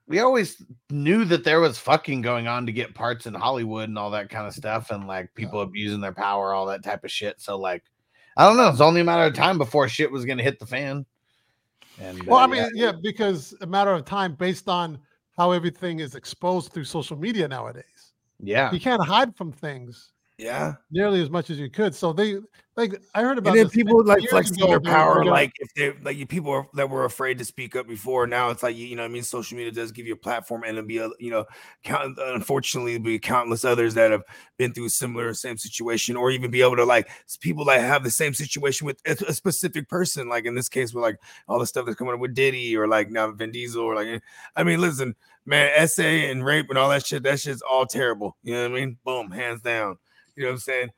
we 0.06 0.20
always 0.20 0.62
knew 0.90 1.24
that 1.26 1.44
there 1.44 1.60
was 1.60 1.78
fucking 1.78 2.22
going 2.22 2.48
on 2.48 2.66
to 2.66 2.72
get 2.72 2.94
parts 2.94 3.26
in 3.26 3.34
Hollywood 3.34 3.88
and 3.88 3.98
all 3.98 4.10
that 4.10 4.30
kind 4.30 4.46
of 4.46 4.54
stuff, 4.54 4.90
and 4.90 5.06
like 5.06 5.32
people 5.34 5.60
abusing 5.60 6.00
their 6.00 6.12
power, 6.12 6.52
all 6.52 6.66
that 6.66 6.82
type 6.82 7.04
of 7.04 7.10
shit. 7.10 7.40
So, 7.40 7.58
like, 7.58 7.84
I 8.36 8.46
don't 8.46 8.56
know. 8.56 8.68
It's 8.68 8.80
only 8.80 9.00
a 9.00 9.04
matter 9.04 9.24
of 9.24 9.34
time 9.34 9.58
before 9.58 9.88
shit 9.88 10.10
was 10.10 10.24
gonna 10.24 10.42
hit 10.42 10.58
the 10.58 10.66
fan. 10.66 11.06
And 12.00 12.22
Well, 12.24 12.40
uh, 12.40 12.44
I 12.44 12.46
mean, 12.46 12.68
yeah, 12.74 12.92
because 12.92 13.54
a 13.60 13.66
matter 13.66 13.92
of 13.92 14.04
time 14.04 14.34
based 14.34 14.68
on 14.68 14.98
how 15.36 15.52
everything 15.52 16.00
is 16.00 16.14
exposed 16.14 16.72
through 16.72 16.84
social 16.84 17.16
media 17.16 17.48
nowadays. 17.48 18.12
yeah, 18.40 18.72
You 18.72 18.80
can't 18.80 19.04
hide 19.04 19.36
from 19.36 19.52
things 19.52 20.11
Yeah. 20.42 20.74
nearly 20.90 21.22
as 21.22 21.30
much 21.30 21.50
as 21.50 21.58
you 21.58 21.70
could. 21.70 21.94
So 21.94 22.12
they 22.12 22.38
like 22.74 22.94
I 23.14 23.20
heard 23.20 23.36
about 23.36 23.50
And 23.50 23.60
then 23.60 23.68
people 23.68 24.02
like 24.02 24.26
flexing 24.30 24.66
their 24.66 24.80
power, 24.80 25.24
like 25.26 25.52
if 25.58 25.74
they 25.74 25.92
like 26.02 26.16
you 26.16 26.26
people 26.26 26.50
are, 26.52 26.66
that 26.72 26.88
were 26.88 27.04
afraid 27.04 27.38
to 27.38 27.44
speak 27.44 27.76
up 27.76 27.86
before. 27.86 28.26
Now 28.26 28.48
it's 28.48 28.62
like 28.62 28.76
you, 28.76 28.96
know, 28.96 29.04
I 29.04 29.08
mean, 29.08 29.22
social 29.22 29.58
media 29.58 29.72
does 29.72 29.92
give 29.92 30.06
you 30.06 30.14
a 30.14 30.16
platform, 30.16 30.62
and 30.62 30.78
it'll 30.78 30.88
be 30.88 30.96
a 30.96 31.10
you 31.18 31.30
know, 31.30 31.44
count, 31.84 32.18
unfortunately, 32.18 32.96
be 32.98 33.18
countless 33.18 33.66
others 33.66 33.92
that 33.94 34.10
have 34.10 34.22
been 34.56 34.72
through 34.72 34.88
similar 34.88 35.34
same 35.34 35.58
situation, 35.58 36.16
or 36.16 36.30
even 36.30 36.50
be 36.50 36.62
able 36.62 36.76
to 36.76 36.84
like 36.86 37.10
people 37.40 37.66
that 37.66 37.80
have 37.80 38.04
the 38.04 38.10
same 38.10 38.32
situation 38.32 38.86
with 38.86 38.98
a, 39.06 39.12
a 39.28 39.34
specific 39.34 39.86
person. 39.90 40.30
Like 40.30 40.46
in 40.46 40.54
this 40.54 40.70
case, 40.70 40.94
with 40.94 41.02
like 41.02 41.18
all 41.48 41.58
the 41.58 41.66
stuff 41.66 41.84
that's 41.84 41.98
coming 41.98 42.14
up 42.14 42.20
with 42.20 42.34
Diddy, 42.34 42.74
or 42.74 42.88
like 42.88 43.10
now 43.10 43.30
Vin 43.32 43.52
Diesel, 43.52 43.82
or 43.82 43.94
like 43.94 44.06
eh, 44.08 44.18
I 44.56 44.64
mean, 44.64 44.80
listen, 44.80 45.14
man, 45.44 45.70
essay 45.76 46.30
and 46.30 46.42
rape 46.42 46.70
and 46.70 46.78
all 46.78 46.88
that 46.88 47.04
shit, 47.04 47.22
that 47.24 47.40
shit's 47.40 47.60
all 47.60 47.84
terrible. 47.84 48.38
You 48.42 48.54
know 48.54 48.62
what 48.62 48.78
I 48.78 48.80
mean? 48.80 48.96
Boom, 49.04 49.30
hands 49.30 49.60
down. 49.60 49.98
You 50.36 50.44
know 50.44 50.48
what 50.50 50.54
I'm 50.54 50.58
saying? 50.60 50.90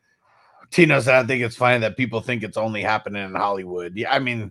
Tino 0.70 1.00
said, 1.00 1.14
I 1.14 1.26
think 1.26 1.42
it's 1.42 1.56
funny 1.56 1.78
that 1.80 1.96
people 1.96 2.20
think 2.20 2.42
it's 2.42 2.56
only 2.56 2.82
happening 2.82 3.24
in 3.24 3.34
Hollywood. 3.34 3.96
Yeah, 3.96 4.12
I 4.12 4.18
mean, 4.18 4.50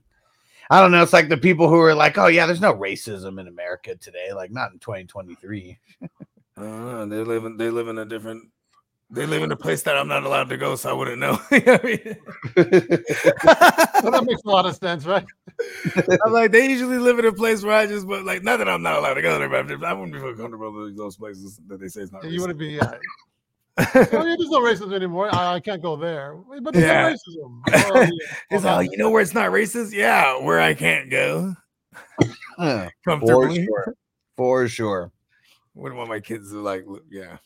I 0.70 0.80
don't 0.80 0.92
know. 0.92 1.04
It's 1.04 1.14
like 1.14 1.30
the 1.30 1.38
people 1.38 1.68
who 1.70 1.80
are 1.80 1.96
like, 1.96 2.18
oh, 2.18 2.28
yeah, 2.28 2.46
there's 2.46 2.62
no 2.62 2.74
racism 2.74 3.40
in 3.40 3.48
America 3.48 3.96
today. 3.96 4.32
Like, 4.34 4.52
not 4.52 4.72
in 4.72 4.80
2023. 4.80 5.78
Uh, 6.56 7.06
they 7.06 7.18
live 7.18 7.46
in 7.46 7.58
they 7.58 7.72
live 7.72 7.88
in 7.88 7.98
a 7.98 8.06
different 8.06 8.44
they 9.10 9.26
live 9.26 9.44
in 9.44 9.52
a 9.52 9.56
place 9.56 9.84
that 9.84 9.98
I'm 9.98 10.08
not 10.08 10.24
allowed 10.24 10.50
to 10.50 10.58
go, 10.58 10.76
so 10.76 10.90
I 10.90 10.94
wouldn't 10.94 11.20
know. 11.20 11.40
You 11.52 11.62
know 11.66 11.74
I 11.74 11.86
mean? 11.86 12.18
Well, 14.04 14.12
that 14.12 14.24
makes 14.26 14.42
a 14.44 14.50
lot 14.50 14.66
of 14.66 14.76
sense, 14.76 15.06
right? 15.06 15.26
I'm 16.26 16.32
like, 16.32 16.52
they 16.52 16.70
usually 16.70 16.98
live 16.98 17.20
in 17.20 17.26
a 17.26 17.34
place 17.34 17.64
where 17.64 17.76
I 17.76 17.86
just, 17.86 18.08
but 18.08 18.24
like, 18.26 18.44
not 18.44 18.58
that 18.58 18.68
I'm 18.68 18.82
not 18.82 18.98
allowed 18.98 19.14
to 19.16 19.22
go 19.22 19.38
there, 19.38 19.50
but 19.50 19.60
I'm 19.60 19.68
just- 19.68 19.84
I 19.84 19.94
wouldn't 19.94 20.14
be 20.14 20.20
feel 20.20 20.36
comfortable 20.36 20.86
in 20.88 20.96
those 20.96 21.18
places 21.18 21.60
that 21.68 21.80
they 21.80 21.88
say 21.88 22.02
it's 22.02 22.12
not. 22.12 22.24
You 22.24 22.42
wouldn't 22.42 22.60
be. 22.60 22.80
Uh, 22.80 22.86
racist. 22.88 23.00
Oh, 23.78 23.86
yeah, 23.96 24.04
there's 24.38 24.50
no 24.50 24.60
racism 24.60 24.94
anymore. 24.94 25.34
I, 25.34 25.56
I 25.56 25.60
can't 25.60 25.82
go 25.82 25.96
there. 25.96 26.36
But 26.62 26.74
there's 26.74 26.86
Yeah. 26.86 27.10
no 27.10 27.16
racism. 27.16 27.62
Oh, 27.72 28.02
yeah. 28.02 28.10
it's 28.52 28.64
Well, 28.64 28.76
like, 28.78 28.92
you 28.92 28.98
know 28.98 29.10
where 29.10 29.22
it's 29.22 29.34
not 29.34 29.52
racist? 29.52 29.94
Yeah, 29.94 30.40
where 30.44 30.60
I 30.62 30.74
can't 30.74 31.10
go 31.10 31.56
Huh, 32.58 32.90
For 33.06 33.52
sure. 33.54 33.96
For 34.38 34.68
sure. 34.68 35.12
Wouldn't 35.76 35.98
want 35.98 36.10
my 36.10 36.20
kids 36.20 36.52
to 36.52 36.60
like, 36.62 36.86
yeah. 37.10 37.38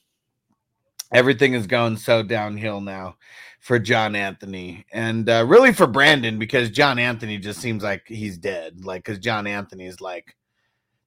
everything 1.13 1.53
is 1.53 1.65
going 1.67 1.95
so 1.95 2.23
downhill 2.23 2.81
now 2.81 3.15
for 3.61 3.79
John 3.79 4.15
Anthony 4.15 4.85
and 4.91 5.29
uh, 5.29 5.45
really 5.47 5.71
for 5.73 5.87
Brandon 5.87 6.37
because 6.37 6.69
John 6.69 6.99
Anthony 6.99 7.37
just 7.37 7.59
seems 7.61 7.83
like 7.83 8.03
he's 8.07 8.37
dead. 8.37 8.83
Like, 8.83 9.03
because 9.05 9.19
John 9.19 9.47
Anthony 9.47 9.85
is 9.85 10.01
like 10.01 10.35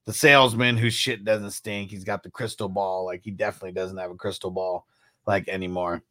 the 0.07 0.13
salesman 0.15 0.79
whose 0.79 0.95
shit 0.95 1.25
doesn't 1.25 1.51
stink. 1.51 1.91
He's 1.91 2.05
got 2.05 2.23
the 2.23 2.31
crystal 2.31 2.69
ball. 2.71 3.05
Like, 3.05 3.21
he 3.23 3.31
definitely 3.31 3.73
doesn't 3.73 3.99
have 3.99 4.11
a 4.11 4.15
crystal 4.17 4.51
ball 4.51 4.87
like 5.31 5.49
anymore. 5.49 6.03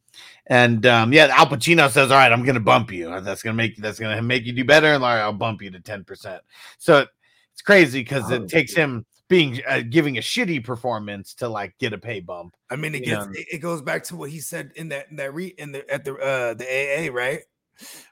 And 0.46 0.84
um, 0.86 1.12
yeah, 1.12 1.28
Al 1.30 1.46
Pacino 1.46 1.88
says, 1.88 2.10
All 2.10 2.18
right, 2.18 2.32
I'm 2.32 2.44
gonna 2.44 2.58
bump 2.58 2.90
you. 2.90 3.20
That's 3.20 3.42
gonna 3.42 3.54
make 3.54 3.76
that's 3.76 4.00
gonna 4.00 4.20
make 4.22 4.44
you 4.44 4.52
do 4.52 4.64
better. 4.64 4.88
And 4.88 5.04
I'll 5.04 5.32
bump 5.32 5.62
you 5.62 5.70
to 5.70 5.78
10%. 5.78 6.40
So 6.78 7.06
it's 7.52 7.62
crazy 7.62 8.00
because 8.00 8.30
Oh, 8.32 8.34
it 8.34 8.48
takes 8.48 8.74
him 8.74 9.06
being 9.28 9.60
uh, 9.68 9.82
giving 9.88 10.18
a 10.18 10.20
shitty 10.20 10.64
performance 10.64 11.34
to 11.34 11.48
like 11.48 11.78
get 11.78 11.92
a 11.92 11.98
pay 11.98 12.18
bump. 12.18 12.56
I 12.68 12.76
mean, 12.76 12.96
it 12.96 13.04
gets 13.04 13.26
it, 13.26 13.46
it 13.52 13.58
goes 13.58 13.80
back 13.80 14.02
to 14.04 14.16
what 14.16 14.30
he 14.30 14.40
said 14.40 14.72
in 14.74 14.88
that 14.88 15.06
in 15.10 15.16
that 15.16 15.32
re 15.32 15.46
in 15.46 15.70
the 15.70 15.88
at 15.88 16.04
the 16.04 16.16
uh 16.16 16.54
the 16.54 16.66
AA, 16.66 17.12
right? 17.12 17.42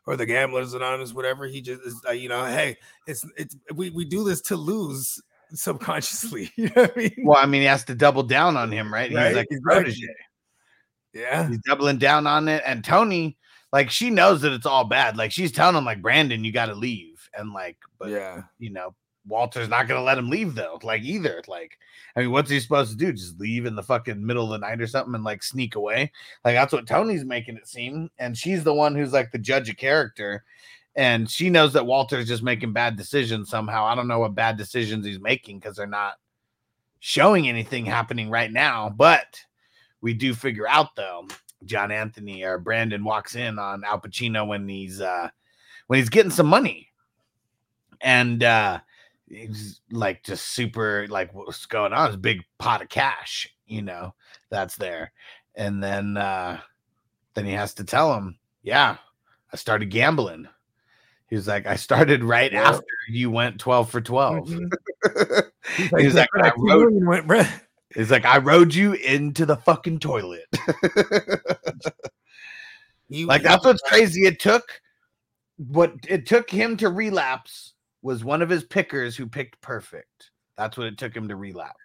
or 0.06 0.16
the 0.16 0.26
gamblers 0.26 0.74
anonymous, 0.74 1.12
whatever. 1.12 1.46
He 1.46 1.60
just 1.60 1.82
is 1.82 2.00
like, 2.04 2.20
you 2.20 2.28
know, 2.28 2.44
hey, 2.44 2.76
it's 3.06 3.26
it's 3.36 3.56
we, 3.74 3.90
we 3.90 4.04
do 4.04 4.24
this 4.24 4.40
to 4.42 4.56
lose 4.56 5.20
subconsciously. 5.52 6.50
You 6.56 6.66
know 6.66 6.82
what 6.82 6.96
I 6.96 6.98
mean? 6.98 7.16
Well, 7.24 7.38
I 7.38 7.46
mean, 7.46 7.62
he 7.62 7.66
has 7.66 7.84
to 7.84 7.94
double 7.94 8.22
down 8.22 8.56
on 8.56 8.72
him, 8.72 8.92
right? 8.92 9.12
Right, 9.12 9.28
He's 9.28 9.36
like 9.36 9.46
his 9.50 9.60
protege. 9.60 10.06
Yeah. 11.12 11.48
He's 11.48 11.58
doubling 11.58 11.98
down 11.98 12.26
on 12.26 12.48
it. 12.48 12.62
And 12.66 12.84
Toni, 12.84 13.36
like, 13.72 13.90
she 13.90 14.10
knows 14.10 14.40
that 14.42 14.52
it's 14.52 14.66
all 14.66 14.84
bad. 14.84 15.16
Like, 15.16 15.32
she's 15.32 15.52
telling 15.52 15.76
him, 15.76 15.84
like, 15.84 16.02
Brandon, 16.02 16.44
you 16.44 16.52
got 16.52 16.66
to 16.66 16.74
leave. 16.74 17.18
And 17.36 17.52
like, 17.52 17.76
but 17.98 18.08
yeah. 18.08 18.42
you 18.58 18.70
know, 18.70 18.94
Walter's 19.26 19.68
not 19.68 19.86
gonna 19.88 20.02
let 20.02 20.18
him 20.18 20.30
leave 20.30 20.54
though. 20.54 20.78
Like 20.82 21.02
either. 21.02 21.42
Like, 21.46 21.78
I 22.16 22.20
mean, 22.20 22.30
what's 22.30 22.50
he 22.50 22.60
supposed 22.60 22.90
to 22.92 22.96
do? 22.96 23.12
Just 23.12 23.38
leave 23.38 23.66
in 23.66 23.76
the 23.76 23.82
fucking 23.82 24.24
middle 24.24 24.52
of 24.52 24.60
the 24.60 24.66
night 24.66 24.80
or 24.80 24.86
something 24.86 25.14
and 25.14 25.24
like 25.24 25.42
sneak 25.42 25.74
away? 25.74 26.12
Like 26.44 26.54
that's 26.54 26.72
what 26.72 26.86
Toni's 26.86 27.24
making 27.24 27.56
it 27.56 27.68
seem. 27.68 28.10
And 28.18 28.36
she's 28.36 28.64
the 28.64 28.74
one 28.74 28.94
who's 28.94 29.12
like 29.12 29.30
the 29.30 29.38
judge 29.38 29.68
of 29.68 29.76
character. 29.76 30.44
And 30.96 31.30
she 31.30 31.48
knows 31.48 31.74
that 31.74 31.86
Walter's 31.86 32.26
just 32.26 32.42
making 32.42 32.72
bad 32.72 32.96
decisions 32.96 33.50
somehow. 33.50 33.84
I 33.84 33.94
don't 33.94 34.08
know 34.08 34.18
what 34.18 34.34
bad 34.34 34.56
decisions 34.56 35.06
he's 35.06 35.20
making 35.20 35.60
because 35.60 35.76
they're 35.76 35.86
not 35.86 36.14
showing 36.98 37.48
anything 37.48 37.84
happening 37.84 38.30
right 38.30 38.50
now. 38.50 38.88
But 38.88 39.40
we 40.00 40.14
do 40.14 40.34
figure 40.34 40.68
out 40.68 40.94
though, 40.96 41.26
John 41.64 41.90
Anthony 41.90 42.42
or 42.44 42.58
Brandon 42.58 43.02
walks 43.04 43.34
in 43.34 43.58
on 43.58 43.84
Al 43.84 44.00
Pacino 44.00 44.46
when 44.46 44.68
he's 44.68 45.00
uh 45.00 45.28
when 45.88 45.98
he's 45.98 46.08
getting 46.08 46.30
some 46.30 46.46
money. 46.46 46.88
And 48.00 48.42
uh 48.42 48.80
he's 49.28 49.80
like 49.90 50.22
just 50.24 50.48
super 50.48 51.06
like 51.08 51.34
what's 51.34 51.66
going 51.66 51.92
on? 51.92 52.10
This 52.10 52.16
big 52.16 52.42
pot 52.58 52.82
of 52.82 52.88
cash, 52.88 53.48
you 53.66 53.82
know, 53.82 54.14
that's 54.50 54.76
there. 54.76 55.12
And 55.54 55.82
then 55.82 56.16
uh 56.16 56.60
then 57.34 57.44
he 57.44 57.52
has 57.52 57.74
to 57.74 57.84
tell 57.84 58.14
him, 58.14 58.38
Yeah, 58.62 58.96
I 59.52 59.56
started 59.56 59.86
gambling. 59.86 60.46
He 61.28 61.36
was 61.36 61.46
like, 61.46 61.66
I 61.66 61.76
started 61.76 62.24
right 62.24 62.50
Yeah. 62.52 62.70
after 62.70 62.84
you 63.10 63.30
went 63.30 63.58
12 63.60 63.90
for 63.90 64.00
12. 64.00 64.48
Mhm. 64.48 64.70
He 65.98 66.06
was 66.06 66.14
like, 66.14 66.28
I 66.36 66.50
"Two 66.50 66.54
rode, 66.66 67.04
went, 67.04 67.26
bruh." 67.26 67.60
He's 67.94 68.10
like, 68.10 68.24
I 68.24 68.38
rode 68.38 68.74
you 68.74 68.94
into 68.94 69.46
the 69.46 69.56
fucking 69.56 70.00
toilet. 70.00 70.46
Like 73.10 73.42
that's 73.42 73.64
what's 73.64 73.80
crazy. 73.80 74.26
It 74.26 74.38
took 74.38 74.82
what 75.56 75.94
it 76.06 76.26
took 76.26 76.50
him 76.50 76.76
to 76.76 76.90
relapse 76.90 77.72
was 78.02 78.22
one 78.22 78.42
of 78.42 78.50
his 78.50 78.64
pickers 78.64 79.16
who 79.16 79.26
picked 79.26 79.58
perfect. 79.62 80.30
That's 80.58 80.76
what 80.76 80.88
it 80.88 80.98
took 80.98 81.16
him 81.16 81.26
to 81.28 81.34
relapse. 81.36 81.80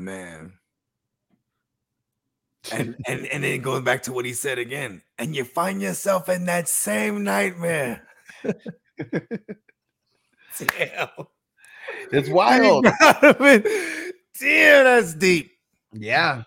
man. 0.00 0.54
And 2.72 2.94
and 3.06 3.24
and 3.26 3.42
then 3.42 3.62
going 3.62 3.84
back 3.84 4.02
to 4.02 4.12
what 4.12 4.26
he 4.26 4.34
said 4.34 4.58
again, 4.58 5.00
and 5.18 5.34
you 5.34 5.44
find 5.44 5.80
yourself 5.80 6.28
in 6.28 6.44
that 6.44 6.68
same 6.68 7.24
nightmare. 7.24 8.06
Damn. 10.58 11.08
It's 12.12 12.28
wild. 12.28 12.84
Damn, 12.84 14.84
that's 14.84 15.14
deep. 15.14 15.52
Yeah. 15.92 16.42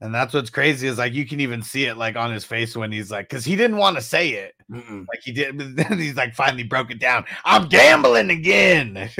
And 0.00 0.14
that's 0.14 0.34
what's 0.34 0.50
crazy 0.50 0.88
is 0.88 0.98
like 0.98 1.14
you 1.14 1.26
can 1.26 1.40
even 1.40 1.62
see 1.62 1.86
it 1.86 1.96
like 1.96 2.16
on 2.16 2.30
his 2.30 2.44
face 2.44 2.76
when 2.76 2.92
he's 2.92 3.10
like, 3.10 3.28
because 3.28 3.44
he 3.44 3.56
didn't 3.56 3.78
want 3.78 3.96
to 3.96 4.02
say 4.02 4.30
it. 4.30 4.54
Mm-mm. 4.70 5.06
Like 5.08 5.20
he 5.24 5.32
did, 5.32 5.56
but 5.58 5.74
then 5.76 5.98
he's 5.98 6.16
like 6.16 6.34
finally 6.34 6.64
broke 6.64 6.90
it 6.90 7.00
down. 7.00 7.24
I'm 7.44 7.68
gambling 7.68 8.30
again. 8.30 9.10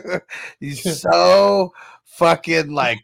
he's 0.60 1.00
so 1.00 1.72
fucking 2.04 2.72
like 2.72 2.98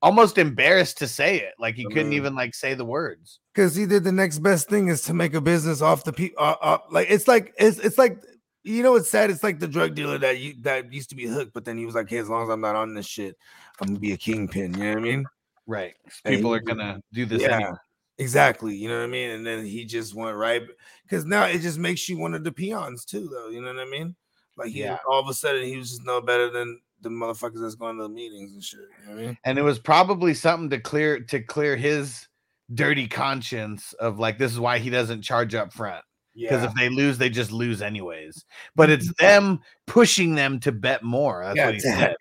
almost 0.00 0.38
embarrassed 0.38 0.98
to 0.98 1.08
say 1.08 1.40
it. 1.40 1.54
Like 1.58 1.74
he 1.74 1.84
couldn't 1.86 2.12
even 2.12 2.34
like 2.34 2.54
say 2.54 2.74
the 2.74 2.84
words. 2.84 3.40
because 3.52 3.74
he 3.74 3.84
did 3.84 4.04
the 4.04 4.12
next 4.12 4.38
best 4.38 4.68
thing 4.68 4.88
is 4.88 5.02
to 5.02 5.14
make 5.14 5.34
a 5.34 5.40
business 5.40 5.82
off 5.82 6.04
the 6.04 6.12
people. 6.12 6.42
Uh, 6.42 6.54
uh, 6.60 6.78
like 6.90 7.08
it's 7.10 7.26
like 7.26 7.52
it's 7.58 7.78
it's 7.80 7.98
like 7.98 8.22
you 8.62 8.82
know 8.82 8.96
it's 8.96 9.10
sad. 9.10 9.30
It's 9.30 9.42
like 9.42 9.58
the 9.58 9.68
drug 9.68 9.94
dealer 9.94 10.18
that 10.18 10.38
you 10.38 10.54
that 10.62 10.92
used 10.92 11.10
to 11.10 11.16
be 11.16 11.26
hooked, 11.26 11.52
but 11.52 11.64
then 11.64 11.78
he 11.78 11.86
was 11.86 11.94
like, 11.94 12.08
"Hey, 12.08 12.18
as 12.18 12.28
long 12.28 12.42
as 12.42 12.48
I'm 12.48 12.60
not 12.60 12.76
on 12.76 12.94
this 12.94 13.06
shit, 13.06 13.36
I'm 13.80 13.88
gonna 13.88 13.98
be 14.00 14.12
a 14.12 14.16
kingpin." 14.16 14.74
You 14.74 14.84
know 14.84 14.88
what 14.90 14.98
I 14.98 15.00
mean? 15.00 15.24
Right. 15.66 15.94
People 16.26 16.52
are 16.52 16.60
gonna 16.60 17.00
do 17.12 17.26
this 17.26 17.42
yeah, 17.42 17.56
anyway. 17.56 17.72
exactly. 18.18 18.74
You 18.74 18.88
know 18.88 18.98
what 18.98 19.04
I 19.04 19.08
mean? 19.08 19.30
And 19.30 19.46
then 19.46 19.64
he 19.64 19.84
just 19.84 20.14
went 20.14 20.36
right 20.36 20.62
because 21.04 21.24
now 21.24 21.44
it 21.44 21.60
just 21.60 21.78
makes 21.78 22.08
you 22.08 22.18
one 22.18 22.34
of 22.34 22.44
the 22.44 22.52
peons 22.52 23.04
too, 23.04 23.28
though. 23.30 23.48
You 23.48 23.62
know 23.62 23.72
what 23.72 23.86
I 23.86 23.90
mean? 23.90 24.16
Like 24.56 24.70
he 24.70 24.80
Yeah. 24.80 24.98
all 25.08 25.20
of 25.20 25.28
a 25.28 25.34
sudden 25.34 25.64
he 25.64 25.76
was 25.76 25.90
just 25.90 26.04
no 26.04 26.20
better 26.20 26.50
than 26.50 26.80
the 27.02 27.08
motherfuckers 27.08 27.62
that's 27.62 27.76
going 27.76 27.96
to 27.96 28.02
the 28.02 28.08
meetings 28.08 28.52
and 28.52 28.62
shit. 28.62 28.80
You 28.80 29.08
know 29.08 29.14
what 29.14 29.22
I 29.22 29.26
mean? 29.26 29.38
And 29.44 29.58
it 29.58 29.62
was 29.62 29.78
probably 29.78 30.34
something 30.34 30.68
to 30.70 30.80
clear 30.80 31.20
to 31.20 31.40
clear 31.40 31.76
his 31.76 32.28
dirty 32.74 33.08
conscience 33.08 33.92
of 33.94 34.18
like 34.18 34.38
this 34.38 34.52
is 34.52 34.60
why 34.60 34.78
he 34.78 34.90
doesn't 34.90 35.22
charge 35.22 35.54
up 35.54 35.72
front. 35.72 36.04
Because 36.34 36.62
Yeah, 36.62 36.68
if 36.68 36.74
they 36.74 36.88
lose, 36.88 37.18
they 37.18 37.28
just 37.30 37.50
lose 37.52 37.82
anyways. 37.82 38.44
But 38.76 38.90
it's 38.90 39.08
mm-hmm. 39.08 39.24
them 39.26 39.60
pushing 39.86 40.34
them 40.34 40.60
to 40.60 40.72
bet 40.72 41.02
more. 41.02 41.42
That's 41.44 41.56
Yeah, 41.56 41.66
what 41.66 41.74
he 41.74 41.80
said. 41.80 42.16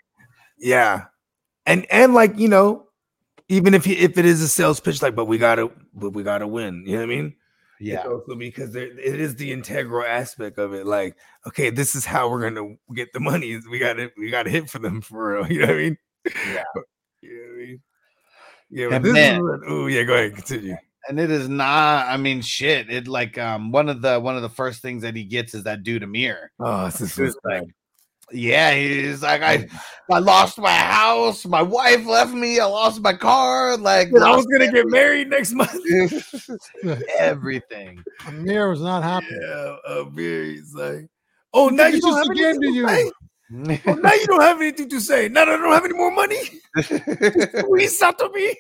yeah, 0.58 1.06
and 1.66 1.86
and 1.92 2.13
like 2.13 2.38
you 2.38 2.48
know, 2.48 2.88
even 3.50 3.74
if 3.74 3.86
he, 3.86 3.94
if 3.98 4.18
it 4.18 4.25
is 4.25 4.42
a 4.42 4.48
sales 4.48 4.80
pitch, 4.80 5.01
like, 5.01 5.16
but 5.16 5.25
we 5.25 5.38
gotta, 5.38 5.72
but 5.94 6.12
we 6.12 6.24
gotta 6.24 6.48
win. 6.48 6.84
You 6.86 6.94
know 6.94 6.98
what 7.00 7.04
I 7.04 7.16
mean? 7.16 7.36
Yeah. 7.80 8.06
Because 8.38 8.74
there, 8.74 8.88
it 8.88 9.20
is 9.22 9.36
the 9.36 9.51
integral 9.54 10.06
aspect 10.06 10.58
of 10.58 10.74
it. 10.74 10.86
Like, 10.86 11.16
okay, 11.48 11.70
this 11.70 11.96
is 11.96 12.06
how 12.06 12.30
we're 12.30 12.42
gonna 12.50 12.75
get 12.94 13.13
the 13.13 13.20
money. 13.22 13.60
We 13.72 13.80
got 13.80 13.94
to 13.94 14.12
we 14.18 14.30
got 14.30 14.44
to 14.44 14.50
hit 14.50 14.70
for 14.70 14.80
them 14.80 15.01
for 15.01 15.36
real. 15.36 15.48
You 15.51 15.60
know 15.60 15.68
what 15.68 15.75
I 15.75 15.78
mean? 15.78 15.98
Yeah. 16.51 16.63
You 17.22 17.36
know 17.36 17.44
what 17.50 17.54
I 17.54 17.58
mean? 17.58 17.82
Yeah, 18.70 18.88
but 18.88 18.96
And 18.96 19.06
this 19.06 19.13
man- 19.13 19.36
is 19.36 19.42
what, 19.42 19.60
oh 19.68 19.88
yeah, 19.88 20.04
go 20.04 20.13
ahead, 20.13 20.36
continue. 20.36 20.78
And 21.10 21.20
it 21.20 21.32
is 21.32 21.50
not 21.50 22.06
i 22.08 22.16
mean 22.16 22.42
shit 22.42 22.89
it 22.89 23.08
like 23.08 23.38
um 23.38 23.72
one 23.72 23.89
of 23.89 24.01
the 24.01 24.20
one 24.20 24.36
of 24.36 24.42
the 24.42 24.50
first 24.50 24.82
things 24.82 25.01
that 25.01 25.16
he 25.16 25.24
gets 25.24 25.54
is 25.54 25.63
that 25.63 25.84
dude 25.84 26.04
amir 26.04 26.51
Oh, 26.60 26.86
this 26.86 27.01
is 27.01 27.16
He 27.16 27.50
like 27.50 27.68
yeah 28.32 28.75
he's 28.75 29.24
like 29.24 29.42
i 29.42 29.68
i 30.12 30.20
lost 30.20 30.60
my 30.60 30.70
house 30.72 31.46
my 31.48 31.63
wife 31.63 32.06
left 32.06 32.32
me 32.32 32.60
i 32.60 32.66
lost 32.66 33.01
my 33.01 33.13
car 33.13 33.75
like 33.75 34.10
I 34.10 34.36
was 34.36 34.46
gonna 34.46 34.72
get 34.72 34.86
married 34.88 35.30
next 35.30 35.54
month. 35.54 35.74
everything 37.20 38.04
Amir 38.28 38.70
was 38.70 38.82
not 38.82 39.01
happy. 39.04 39.25
Yeah, 39.32 39.75
Amir, 39.88 40.44
he's 40.44 40.74
like, 40.75 41.08
oh, 41.54 41.70
now 41.70 41.86
think 41.86 41.96
you 41.96 42.01
don't 42.01 42.12
just 42.12 42.28
have 42.28 42.30
a 42.30 42.36
game 42.36 42.46
anything 42.46 42.62
to 42.62 42.68
to 42.68 42.74
you. 42.74 42.88
say. 42.88 43.12
Oh, 43.88 43.96
now 43.96 44.13
you 44.13 44.28
don't 44.28 44.42
have 44.42 44.62
anything 44.62 44.89
to 44.89 45.01
say. 45.01 45.28
Now 45.28 45.46
that 45.46 45.56
I 45.56 45.58
don't 45.58 45.74
have 45.74 45.84
any 45.84 45.96
more 45.96 46.12
money. 46.12 46.38
Reach 47.68 48.00
out 48.00 48.20
to 48.20 48.30
me. 48.30 48.56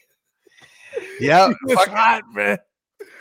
Yeah 1.19 1.49
It 1.51 1.57
was 1.63 1.75
fuck, 1.77 1.89
hot, 1.89 2.23
man. 2.33 2.57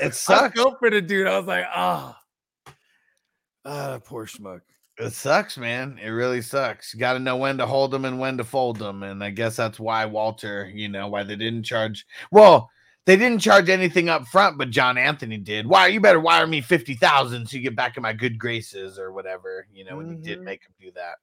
it 0.01 0.07
I 0.07 0.11
sucks. 0.11 0.55
felt 0.61 0.79
for 0.79 0.91
the 0.91 1.01
dude. 1.03 1.27
I 1.27 1.37
was 1.39 1.47
like, 1.47 1.67
ah, 1.75 2.19
ah, 3.65 3.99
poor 4.05 4.27
schmuck. 4.27 4.61
it 4.99 5.13
sucks 5.13 5.57
man. 5.59 5.99
It 6.03 6.09
really 6.11 6.43
sucks. 6.43 6.93
You 6.95 7.01
got 7.01 7.13
to 7.15 7.19
know 7.19 7.37
when 7.37 7.59
to 7.59 7.67
hold 7.67 7.91
them 7.91 8.05
and 8.05 8.19
when 8.19 8.37
to 8.39 8.45
fold 8.45 8.79
them 8.79 9.03
and 9.03 9.23
i 9.23 9.31
guess 9.31 9.57
that's 9.57 9.79
why 9.81 10.05
walter 10.07 10.71
you 10.75 10.89
know 10.89 11.09
why 11.09 11.23
they 11.23 11.37
didn't 11.37 11.65
charge 11.65 12.07
well 12.33 12.71
they 13.07 13.17
didn't 13.17 13.39
charge 13.41 13.69
anything 13.71 14.09
up 14.09 14.27
front 14.27 14.59
but 14.59 14.71
john 14.71 14.99
anthony 14.99 15.39
did. 15.39 15.67
Why 15.67 15.87
you 15.89 16.01
better 16.01 16.21
wire 16.21 16.47
me 16.47 16.61
50000 16.61 17.47
so 17.47 17.57
you 17.57 17.63
get 17.63 17.77
back 17.77 17.97
in 17.97 18.03
my 18.03 18.13
good 18.13 18.39
graces 18.39 18.99
or 18.99 19.13
whatever 19.13 19.67
you 19.73 19.85
know 19.85 20.01
and 20.01 20.11
he 20.11 20.17
did 20.17 20.43
make 20.43 20.63
him 20.63 20.73
do 20.81 20.91
that 20.95 21.17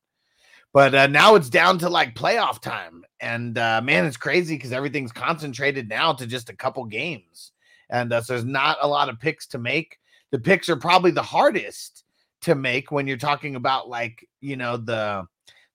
but 0.76 0.94
uh, 0.94 1.08
now 1.08 1.34
it's 1.34 1.50
down 1.50 1.80
to 1.80 1.90
like 1.90 2.14
playoff 2.14 2.62
time 2.62 3.04
and 3.20 3.58
uh, 3.58 3.82
man 3.84 4.06
it's 4.06 4.18
crazy 4.18 4.56
because 4.56 4.72
everything's 4.72 5.12
concentrated 5.12 5.90
now 5.90 6.14
to 6.14 6.28
just 6.28 6.52
a 6.52 6.56
couple 6.56 6.86
games 6.86 7.54
and 7.90 8.12
uh, 8.12 8.22
so 8.22 8.34
there's 8.34 8.46
not 8.46 8.78
a 8.82 8.88
lot 8.88 9.10
of 9.10 9.20
picks 9.20 9.48
to 9.48 9.58
make. 9.58 9.98
The 10.32 10.40
picks 10.40 10.70
are 10.70 10.76
probably 10.76 11.12
the 11.12 11.22
hardest 11.22 12.04
to 12.42 12.56
make 12.56 12.92
when 12.92 13.08
you're 13.08 13.18
talking 13.18 13.56
about 13.56 13.90
like 13.90 14.28
you 14.42 14.56
know 14.56 14.78
the 14.78 15.26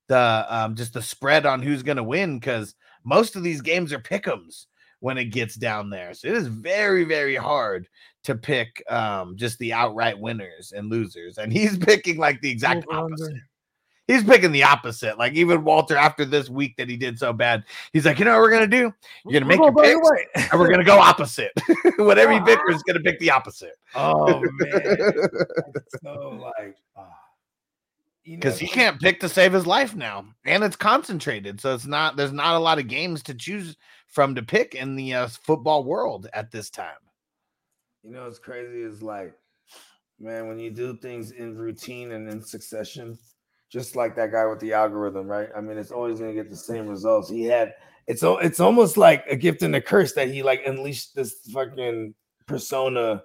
the 0.09 0.47
um 0.49 0.75
just 0.75 0.93
the 0.93 1.03
spread 1.03 1.47
on 1.47 1.63
who's 1.63 1.83
going 1.83 1.97
to 1.97 2.03
win 2.03 2.39
because 2.39 2.75
most 3.05 3.35
of 3.35 3.43
these 3.43 3.61
games 3.61 3.93
are 3.93 3.99
pickums 3.99 4.67
when 5.01 5.17
it 5.17 5.27
gets 5.27 5.55
down 5.57 5.89
there 5.89 6.13
so 6.13 6.29
it 6.29 6.35
is 6.35 6.47
very 6.47 7.05
very 7.05 7.35
hard 7.35 7.89
to 8.23 8.35
pick 8.35 8.85
um 8.89 9.37
just 9.37 9.59
the 9.59 9.73
outright 9.73 10.19
winners 10.19 10.73
and 10.73 10.91
losers 10.91 11.39
and 11.39 11.53
he's 11.53 11.77
picking 11.87 12.19
like 12.19 12.41
the 12.41 12.51
exact 12.51 12.85
opposite 12.93 13.35
he's 14.11 14.25
picking 14.25 14.53
the 14.53 14.63
opposite 14.63 15.19
like 15.19 15.33
even 15.35 15.65
walter 15.65 15.97
after 15.97 16.25
this 16.25 16.49
week 16.49 16.77
that 16.77 16.89
he 16.89 16.97
did 16.97 17.19
so 17.19 17.33
bad 17.33 17.65
he's 17.93 18.05
like 18.07 18.19
you 18.19 18.25
know 18.25 18.33
what 18.33 18.41
we're 18.41 18.51
gonna 18.51 18.67
do 18.67 18.93
you're 19.25 19.41
gonna 19.41 19.47
make 19.47 19.59
your 19.59 19.73
We're 19.73 19.83
going 19.83 20.01
picks 20.01 20.09
the 20.09 20.15
other 20.15 20.17
way. 20.17 20.49
and 20.53 20.61
we're 20.61 20.71
gonna 20.71 20.85
go 20.85 20.99
opposite 20.99 21.53
whatever 21.99 22.33
you 22.33 22.43
pick 22.43 22.59
is 22.69 22.83
gonna 22.83 23.01
pick 23.01 23.19
the 23.19 23.31
opposite 23.31 23.77
Oh 23.95 24.41
man, 24.59 25.23
so 26.03 26.41
like, 26.59 26.77
ah. 26.97 27.09
Because 28.25 28.59
he 28.59 28.69
can't 28.69 29.01
pick 29.01 29.19
to 29.21 29.29
save 29.29 29.53
his 29.53 29.67
life 29.67 29.97
now, 29.97 30.25
and 30.45 30.63
it's 30.63 30.77
concentrated, 30.77 31.61
so 31.61 31.75
it's 31.75 31.87
not. 31.87 32.17
There's 32.17 32.33
not 32.33 32.55
a 32.55 32.59
lot 32.61 32.79
of 32.79 32.87
games 32.87 33.23
to 33.25 33.35
choose 33.35 33.77
from 34.07 34.35
to 34.37 34.43
pick 34.43 34.75
in 34.75 34.95
the 34.95 35.15
uh, 35.15 35.27
football 35.29 35.83
world 35.83 36.29
at 36.33 36.53
this 36.53 36.71
time. 36.71 36.95
You 38.05 38.13
know 38.13 38.25
what's 38.25 38.39
crazy 38.39 38.83
is 38.83 39.03
like, 39.03 39.35
man, 40.21 40.47
when 40.49 40.59
you 40.61 40.71
do 40.71 40.97
things 40.99 41.33
in 41.33 41.57
routine 41.57 42.13
and 42.13 42.29
in 42.29 42.41
succession, 42.43 43.19
just 43.71 43.97
like 43.97 44.17
that 44.17 44.33
guy 44.33 44.47
with 44.47 44.61
the 44.61 44.73
algorithm, 44.73 45.29
right? 45.29 45.49
I 45.57 45.61
mean, 45.61 45.79
it's 45.79 45.93
always 45.93 46.19
gonna 46.19 46.35
get 46.35 46.51
the 46.51 46.57
same 46.57 46.89
results. 46.89 47.31
He 47.31 47.45
had 47.45 47.75
it's 48.07 48.23
it's 48.25 48.61
almost 48.61 48.97
like 48.97 49.25
a 49.29 49.37
gift 49.37 49.63
and 49.63 49.75
a 49.77 49.81
curse 49.81 50.13
that 50.15 50.29
he 50.29 50.43
like 50.43 50.63
unleashed 50.67 51.15
this 51.15 51.35
fucking 51.53 52.15
persona, 52.47 53.23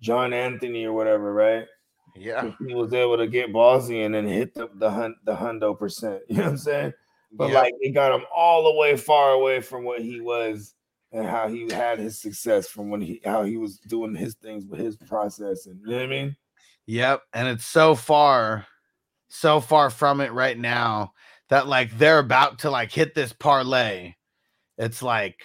John 0.00 0.32
Anthony 0.32 0.84
or 0.84 0.92
whatever, 0.92 1.32
right? 1.32 1.66
Yeah. 2.14 2.52
He 2.66 2.74
was 2.74 2.92
able 2.92 3.16
to 3.16 3.26
get 3.26 3.52
ballsy 3.52 4.04
and 4.04 4.14
then 4.14 4.26
hit 4.26 4.54
the 4.54 4.68
the 4.74 4.90
hun, 4.90 5.14
the 5.24 5.34
hundo 5.34 5.76
percent. 5.78 6.22
You 6.28 6.36
know 6.36 6.42
what 6.44 6.50
I'm 6.50 6.58
saying? 6.58 6.92
But 7.32 7.48
Yep. 7.50 7.54
like 7.54 7.74
it 7.80 7.92
got 7.92 8.14
him 8.14 8.26
all 8.34 8.64
the 8.64 8.78
way 8.78 8.96
far 8.96 9.32
away 9.32 9.60
from 9.60 9.84
what 9.84 10.02
he 10.02 10.20
was 10.20 10.74
and 11.12 11.26
how 11.26 11.48
he 11.48 11.70
had 11.72 11.98
his 11.98 12.20
success 12.20 12.68
from 12.68 12.90
when 12.90 13.00
he 13.00 13.20
how 13.24 13.44
he 13.44 13.56
was 13.56 13.78
doing 13.78 14.14
his 14.14 14.34
things 14.34 14.66
with 14.66 14.80
his 14.80 14.96
process 14.96 15.66
and 15.66 15.80
you 15.80 15.86
know 15.86 15.96
what 15.96 16.02
I 16.04 16.06
mean? 16.06 16.36
Yep. 16.86 17.22
And 17.32 17.48
it's 17.48 17.66
so 17.66 17.94
far, 17.94 18.66
so 19.28 19.60
far 19.60 19.90
from 19.90 20.20
it 20.20 20.32
right 20.32 20.58
now 20.58 21.12
that 21.48 21.66
like 21.66 21.96
they're 21.98 22.18
about 22.18 22.60
to 22.60 22.70
like 22.70 22.92
hit 22.92 23.14
this 23.14 23.32
parlay. 23.32 24.14
It's 24.76 25.02
like 25.02 25.40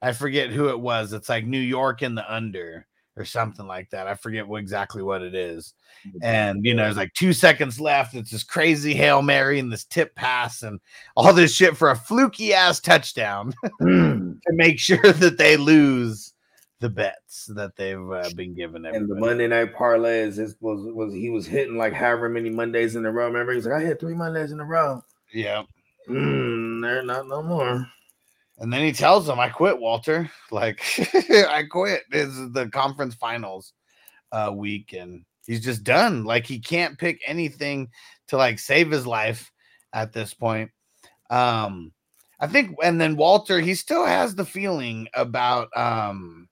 I 0.00 0.12
forget 0.12 0.50
who 0.50 0.68
it 0.68 0.80
was. 0.80 1.12
It's 1.12 1.28
like 1.28 1.46
New 1.46 1.60
York 1.60 2.02
in 2.02 2.14
the 2.14 2.32
under 2.32 2.86
or 3.16 3.24
something 3.24 3.66
like 3.66 3.90
that. 3.90 4.06
I 4.06 4.14
forget 4.14 4.48
what 4.48 4.60
exactly 4.60 5.02
what 5.02 5.22
it 5.22 5.34
is. 5.34 5.74
And 6.22 6.64
you 6.64 6.74
know, 6.74 6.84
there's 6.84 6.96
like 6.96 7.12
two 7.14 7.32
seconds 7.32 7.80
left. 7.80 8.14
It's 8.14 8.30
this 8.30 8.42
crazy 8.42 8.94
Hail 8.94 9.22
Mary 9.22 9.58
and 9.58 9.70
this 9.70 9.84
tip 9.84 10.14
pass 10.16 10.62
and 10.62 10.80
all 11.16 11.32
this 11.32 11.54
shit 11.54 11.76
for 11.76 11.90
a 11.90 11.96
fluky 11.96 12.54
ass 12.54 12.80
touchdown 12.80 13.52
Mm. 13.80 14.40
to 14.46 14.52
make 14.54 14.78
sure 14.78 15.12
that 15.12 15.38
they 15.38 15.56
lose 15.56 16.32
the 16.82 16.90
bets 16.90 17.46
that 17.54 17.76
they've 17.76 18.10
uh, 18.10 18.28
been 18.36 18.54
given. 18.54 18.84
and 18.84 19.08
the. 19.08 19.14
Monday 19.14 19.46
night 19.46 19.74
parlays 19.74 20.36
this 20.36 20.56
was 20.60 20.80
was 20.92 21.14
he 21.14 21.30
was 21.30 21.46
hitting 21.46 21.78
like 21.78 21.92
however 21.94 22.28
many 22.28 22.50
Mondays 22.50 22.96
in 22.96 23.06
a 23.06 23.10
row. 23.10 23.26
Remember, 23.26 23.52
he's 23.52 23.66
like, 23.66 23.80
I 23.80 23.86
hit 23.86 24.00
three 24.00 24.14
Mondays 24.14 24.52
in 24.52 24.60
a 24.60 24.64
row. 24.64 25.02
yeah. 25.32 25.62
Mm, 26.08 26.82
they're 26.82 27.04
not 27.04 27.28
no 27.28 27.42
more. 27.42 27.86
And 28.58 28.72
then 28.72 28.84
he 28.84 28.92
tells 28.92 29.26
them, 29.26 29.38
I 29.38 29.48
quit, 29.48 29.78
Walter. 29.78 30.28
Like, 30.50 30.82
I 31.14 31.62
quit. 31.70 32.02
This 32.10 32.28
is 32.28 32.52
the 32.52 32.68
conference 32.68 33.14
finals 33.14 33.72
uh, 34.32 34.50
week. 34.52 34.92
And 34.92 35.24
he's 35.46 35.64
just 35.64 35.84
done. 35.84 36.24
Like, 36.24 36.44
he 36.44 36.58
can't 36.58 36.98
pick 36.98 37.20
anything 37.24 37.88
to 38.28 38.36
like 38.36 38.58
save 38.58 38.90
his 38.90 39.06
life 39.06 39.52
at 39.92 40.12
this 40.12 40.34
point. 40.34 40.72
Um, 41.30 41.92
I 42.40 42.48
think, 42.48 42.76
and 42.82 43.00
then 43.00 43.16
Walter, 43.16 43.60
he 43.60 43.76
still 43.76 44.04
has 44.04 44.34
the 44.34 44.44
feeling 44.44 45.06
about 45.14 45.68
um, 45.76 46.48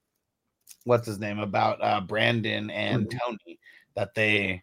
what's 0.85 1.07
his 1.07 1.19
name? 1.19 1.39
About 1.39 1.83
uh 1.83 2.01
Brandon 2.01 2.71
and 2.71 3.07
Mhm. 3.07 3.19
Toni 3.19 3.59
that 3.95 4.15
they 4.15 4.63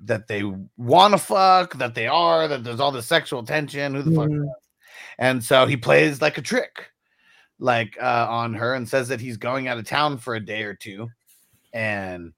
that 0.00 0.26
they 0.26 0.42
want 0.76 1.12
to 1.12 1.18
fuck, 1.18 1.74
that 1.78 1.94
they 1.94 2.06
are, 2.06 2.46
that 2.48 2.62
there's 2.64 2.80
all 2.80 2.92
the 2.92 3.02
sexual 3.02 3.42
tension. 3.42 3.94
Who 3.94 4.02
the 4.02 4.10
fuck 4.14 4.28
Mhm. 4.28 4.48
and 5.18 5.42
so 5.42 5.66
he 5.66 5.76
plays 5.76 6.20
like 6.20 6.38
a 6.38 6.42
trick 6.42 6.90
like 7.60 7.96
uh 8.02 8.26
on 8.28 8.52
her 8.54 8.74
and 8.74 8.88
says 8.88 9.08
that 9.08 9.20
he's 9.20 9.36
going 9.36 9.68
out 9.68 9.78
of 9.78 9.86
town 9.86 10.18
for 10.18 10.34
a 10.34 10.44
day 10.44 10.64
or 10.64 10.74
two 10.74 11.08
and 11.72 12.32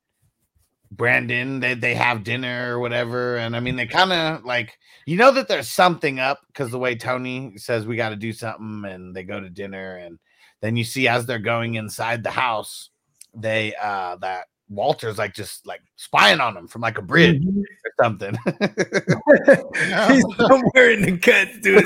brandon 0.93 1.59
they, 1.59 1.75
they 1.75 1.95
have 1.95 2.23
dinner 2.23 2.75
or 2.75 2.79
whatever 2.79 3.37
and 3.39 3.57
i 3.57 3.61
mean 3.61 3.77
they 3.77 3.87
kind 3.87 4.13
of 4.13 4.45
like 4.45 4.79
you 5.07 5.17
know 5.17 5.33
that 5.33 5.49
there's 5.49 5.69
something 5.69 6.21
up 6.21 6.41
because 6.49 6.71
the 6.71 6.79
way 6.79 6.95
toni 6.95 7.57
says 7.57 7.87
we 7.87 7.97
got 7.97 8.11
to 8.11 8.17
do 8.17 8.33
something 8.33 8.85
and 8.91 9.17
they 9.17 9.25
go 9.25 9.41
to 9.41 9.49
dinner 9.51 9.97
and 9.97 10.19
then 10.61 10.77
you 10.77 10.85
see 10.85 11.09
as 11.09 11.25
they're 11.27 11.39
going 11.39 11.75
inside 11.75 12.23
the 12.23 12.31
house 12.31 12.91
they 13.37 13.75
uh 13.83 14.17
that 14.17 14.47
walter's 14.69 15.19
like 15.19 15.33
just 15.35 15.65
like 15.67 15.81
spying 15.95 16.41
on 16.41 16.55
them 16.55 16.67
from 16.67 16.83
like 16.83 16.99
a 16.99 17.03
bridge 17.03 17.41
or 17.47 18.05
something 18.05 18.37
He's 20.09 20.25
somewhere 20.37 20.91
in 20.91 21.03
the 21.03 21.19
cuts, 21.21 21.59
dude. 21.61 21.85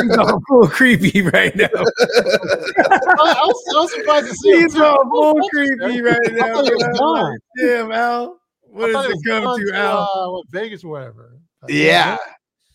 He's 0.00 0.16
all 0.16 0.40
full 0.48 0.68
creepy 0.68 1.22
right 1.22 1.54
now. 1.54 1.68
I, 1.74 1.78
I 1.78 3.44
was, 3.44 3.64
I 3.74 3.80
was 3.80 3.92
surprised 3.94 4.28
to 4.28 4.34
see 4.34 4.52
him. 4.52 4.60
He's 4.60 4.74
too. 4.74 4.84
all 4.84 5.10
full 5.10 5.48
creepy 5.48 6.02
right 6.02 6.18
now. 6.30 6.54
thought 6.54 6.66
it 6.66 6.74
was 6.74 6.82
man. 6.84 6.92
gone. 6.94 7.38
Damn, 7.58 7.92
Al. 7.92 8.40
What 8.62 8.94
I 8.94 9.00
is 9.00 9.06
it 9.06 9.18
it 9.24 9.28
come 9.28 9.58
to, 9.60 9.74
Al? 9.74 9.98
Uh, 9.98 10.32
what, 10.32 10.46
Vegas, 10.50 10.84
or 10.84 10.88
whatever. 10.88 11.38
But 11.60 11.70
Yeah. 11.70 12.16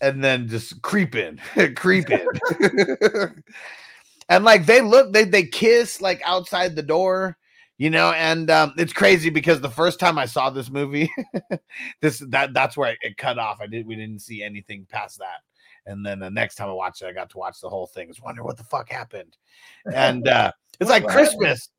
And 0.02 0.24
then 0.24 0.48
just 0.48 0.82
creeping, 0.84 1.40
creeping. 1.76 2.26
and 4.30 4.46
like 4.46 4.68
they 4.68 4.82
look, 4.82 5.12
they 5.12 5.24
they 5.24 5.44
kiss 5.44 6.02
like 6.02 6.22
outside 6.24 6.76
the 6.76 6.84
door, 6.84 7.36
you 7.78 7.90
know, 7.90 8.12
and 8.12 8.50
um 8.50 8.74
it's 8.78 8.94
crazy 8.94 9.30
because 9.30 9.62
the 9.62 9.70
first 9.70 10.00
time 10.00 10.18
I 10.18 10.26
saw 10.26 10.50
this 10.50 10.70
movie, 10.70 11.12
this 12.02 12.20
that 12.30 12.54
that's 12.54 12.76
where 12.76 12.96
it 13.02 13.18
cut 13.18 13.38
off. 13.38 13.62
I 13.62 13.68
did 13.68 13.86
we 13.86 13.96
didn't 13.96 14.22
see 14.22 14.44
anything 14.44 14.88
past 14.90 15.20
that. 15.20 15.42
And 15.86 16.06
then 16.06 16.20
the 16.20 16.30
next 16.30 16.56
time 16.56 16.70
I 16.70 16.74
watched 16.74 17.02
it, 17.02 17.08
I 17.08 17.14
got 17.14 17.30
to 17.30 17.38
watch 17.38 17.62
the 17.62 17.70
whole 17.70 17.88
thing. 17.88 18.08
I 18.08 18.10
was 18.10 18.22
wondering 18.22 18.46
what 18.46 18.58
the 18.58 18.64
fuck 18.64 18.90
happened. 18.90 19.38
And 19.94 20.28
uh 20.28 20.52
it's 20.80 20.90
like 20.90 21.06
Christmas. 21.06 21.70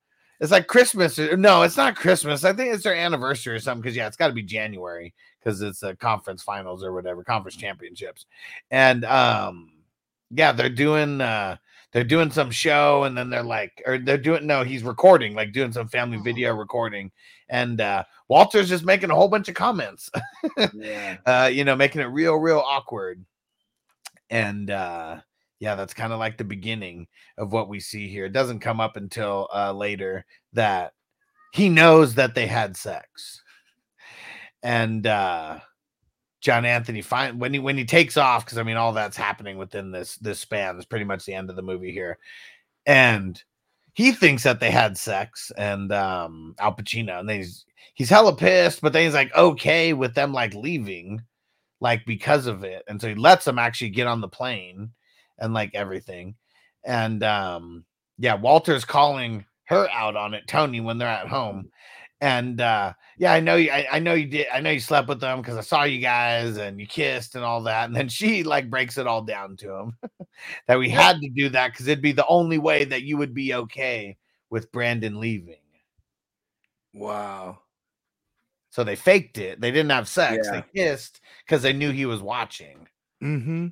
It's 0.40 0.52
like 0.52 0.68
Christmas. 0.68 1.18
No, 1.18 1.62
it's 1.62 1.76
not 1.76 1.96
Christmas. 1.96 2.44
I 2.44 2.52
think 2.52 2.72
it's 2.72 2.84
their 2.84 2.94
anniversary 2.94 3.56
or 3.56 3.58
something. 3.58 3.82
Because 3.82 3.96
yeah, 3.96 4.06
it's 4.06 4.16
got 4.16 4.28
to 4.28 4.32
be 4.32 4.42
January 4.42 5.12
because 5.40 5.60
it's 5.62 5.82
a 5.82 5.96
conference 5.96 6.44
finals 6.44 6.84
or 6.84 6.92
whatever, 6.92 7.24
conference 7.24 7.56
championships. 7.56 8.26
And 8.70 9.04
um, 9.04 9.72
yeah, 10.30 10.52
they're 10.52 10.68
doing 10.68 11.20
uh 11.20 11.56
they're 11.92 12.04
doing 12.04 12.30
some 12.30 12.50
show, 12.50 13.04
and 13.04 13.16
then 13.16 13.30
they're 13.30 13.42
like, 13.42 13.82
or 13.86 13.98
they're 13.98 14.18
doing 14.18 14.46
no, 14.46 14.62
he's 14.62 14.82
recording, 14.82 15.34
like 15.34 15.52
doing 15.52 15.72
some 15.72 15.88
family 15.88 16.18
video 16.18 16.54
recording, 16.54 17.10
and 17.48 17.80
uh 17.80 18.04
Walter's 18.28 18.68
just 18.68 18.84
making 18.84 19.10
a 19.10 19.14
whole 19.14 19.28
bunch 19.28 19.48
of 19.48 19.54
comments, 19.54 20.10
Yeah. 20.74 21.16
uh, 21.26 21.50
you 21.50 21.64
know, 21.64 21.74
making 21.74 22.02
it 22.02 22.06
real, 22.06 22.34
real 22.34 22.58
awkward. 22.58 23.24
And 24.30 24.70
uh 24.70 25.20
yeah, 25.60 25.74
that's 25.74 25.94
kind 25.94 26.12
of 26.12 26.18
like 26.18 26.36
the 26.36 26.44
beginning 26.44 27.06
of 27.38 27.52
what 27.52 27.68
we 27.68 27.80
see 27.80 28.08
here. 28.08 28.26
It 28.26 28.32
doesn't 28.32 28.60
come 28.60 28.80
up 28.80 28.96
until 28.96 29.48
uh 29.54 29.72
later 29.72 30.26
that 30.52 30.92
he 31.54 31.68
knows 31.70 32.14
that 32.16 32.34
they 32.34 32.46
had 32.46 32.76
sex. 32.76 33.42
And 34.62 35.06
uh 35.06 35.60
John 36.40 36.64
Anthony 36.64 37.02
find 37.02 37.40
when 37.40 37.52
he 37.52 37.58
when 37.58 37.76
he 37.76 37.84
takes 37.84 38.16
off 38.16 38.44
because 38.44 38.58
I 38.58 38.62
mean 38.62 38.76
all 38.76 38.92
that's 38.92 39.16
happening 39.16 39.58
within 39.58 39.90
this 39.90 40.16
this 40.16 40.38
span 40.38 40.78
is 40.78 40.84
pretty 40.84 41.04
much 41.04 41.24
the 41.24 41.34
end 41.34 41.50
of 41.50 41.56
the 41.56 41.62
movie 41.62 41.92
here, 41.92 42.18
and 42.86 43.42
he 43.94 44.12
thinks 44.12 44.44
that 44.44 44.60
they 44.60 44.70
had 44.70 44.96
sex 44.96 45.50
and 45.56 45.92
um 45.92 46.54
Al 46.60 46.74
Pacino 46.74 47.18
and 47.18 47.28
then 47.28 47.38
he's 47.38 47.64
he's 47.94 48.10
hella 48.10 48.34
pissed, 48.36 48.80
but 48.80 48.92
then 48.92 49.04
he's 49.04 49.14
like 49.14 49.34
okay 49.34 49.92
with 49.92 50.14
them 50.14 50.32
like 50.32 50.54
leaving, 50.54 51.22
like 51.80 52.06
because 52.06 52.46
of 52.46 52.62
it, 52.64 52.84
and 52.88 53.00
so 53.00 53.08
he 53.08 53.14
lets 53.16 53.44
them 53.44 53.58
actually 53.58 53.90
get 53.90 54.06
on 54.06 54.20
the 54.20 54.28
plane 54.28 54.90
and 55.38 55.54
like 55.54 55.74
everything, 55.74 56.36
and 56.84 57.22
um 57.24 57.84
yeah, 58.18 58.34
Walter's 58.34 58.84
calling 58.84 59.44
her 59.64 59.88
out 59.90 60.16
on 60.16 60.34
it, 60.34 60.46
Toni, 60.48 60.80
when 60.80 60.98
they're 60.98 61.08
at 61.08 61.28
home, 61.28 61.70
and 62.20 62.60
uh 62.60 62.92
yeah, 63.18 63.32
I 63.32 63.40
know 63.40 63.56
you. 63.56 63.70
I, 63.72 63.86
I 63.92 63.98
know 63.98 64.14
you 64.14 64.26
did. 64.26 64.46
I 64.52 64.60
know 64.60 64.70
you 64.70 64.78
slept 64.78 65.08
with 65.08 65.20
them 65.20 65.40
because 65.40 65.56
I 65.56 65.60
saw 65.62 65.82
you 65.82 65.98
guys 66.00 66.56
and 66.56 66.78
you 66.78 66.86
kissed 66.86 67.34
and 67.34 67.44
all 67.44 67.62
that. 67.64 67.86
And 67.86 67.96
then 67.96 68.08
she 68.08 68.44
like 68.44 68.70
breaks 68.70 68.96
it 68.96 69.06
all 69.08 69.22
down 69.22 69.56
to 69.58 69.72
him 69.74 69.96
that 70.68 70.78
we 70.78 70.88
had 70.88 71.20
to 71.20 71.28
do 71.28 71.48
that 71.50 71.72
because 71.72 71.88
it'd 71.88 72.02
be 72.02 72.12
the 72.12 72.26
only 72.28 72.58
way 72.58 72.84
that 72.84 73.02
you 73.02 73.16
would 73.16 73.34
be 73.34 73.54
okay 73.54 74.16
with 74.50 74.70
Brandon 74.70 75.18
leaving. 75.20 75.56
Wow. 76.94 77.58
So 78.70 78.84
they 78.84 78.96
faked 78.96 79.38
it. 79.38 79.60
They 79.60 79.70
didn't 79.70 79.90
have 79.90 80.08
sex. 80.08 80.46
Yeah. 80.50 80.60
They 80.60 80.80
kissed 80.80 81.20
because 81.44 81.62
they 81.62 81.72
knew 81.72 81.90
he 81.90 82.06
was 82.06 82.22
watching. 82.22 82.86
Mm-hmm. 83.22 83.68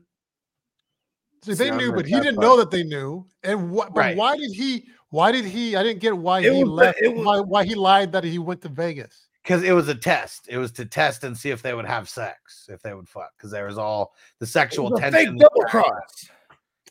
See, 1.45 1.53
they 1.55 1.69
Sound 1.69 1.79
knew, 1.81 1.89
like 1.89 1.97
but 1.97 2.07
he 2.07 2.15
didn't 2.15 2.37
part. 2.37 2.45
know 2.45 2.57
that 2.57 2.71
they 2.73 2.83
knew. 2.83 3.27
And 3.45 3.71
what? 3.71 3.95
But 3.95 4.01
Right. 4.01 4.17
why 4.17 4.37
did 4.37 4.51
he? 4.53 4.87
Why 5.11 5.33
did 5.33 5.45
he? 5.45 5.77
I 5.77 5.83
didn't 5.83 6.01
get 6.01 6.17
why 6.17 6.41
It 6.41 6.53
he 6.53 6.65
was- 6.65 6.71
left. 6.73 6.99
it 7.01 7.15
was- 7.15 7.25
why, 7.25 7.41
why 7.41 7.65
he 7.65 7.75
lied 7.75 8.13
that 8.13 8.25
he 8.25 8.39
went 8.39 8.61
to 8.63 8.69
Vegas. 8.69 9.29
Because 9.43 9.63
it 9.63 9.73
was 9.73 9.87
a 9.89 9.95
test. 9.95 10.47
It 10.49 10.59
was 10.59 10.73
to 10.73 10.85
test 10.85 11.23
and 11.23 11.37
see 11.39 11.51
if 11.51 11.63
they 11.63 11.73
would 11.73 11.85
have 11.87 12.09
sex, 12.09 12.67
if 12.69 12.83
they 12.83 12.93
would 12.95 13.09
fuck. 13.09 13.31
Because 13.37 13.53
there 13.53 13.67
was 13.67 13.79
all 13.79 14.13
the 14.41 14.47
sexual 14.47 14.91
fake 14.99 15.13
tension. 15.13 15.37
double 15.37 15.63
cross. 15.63 16.27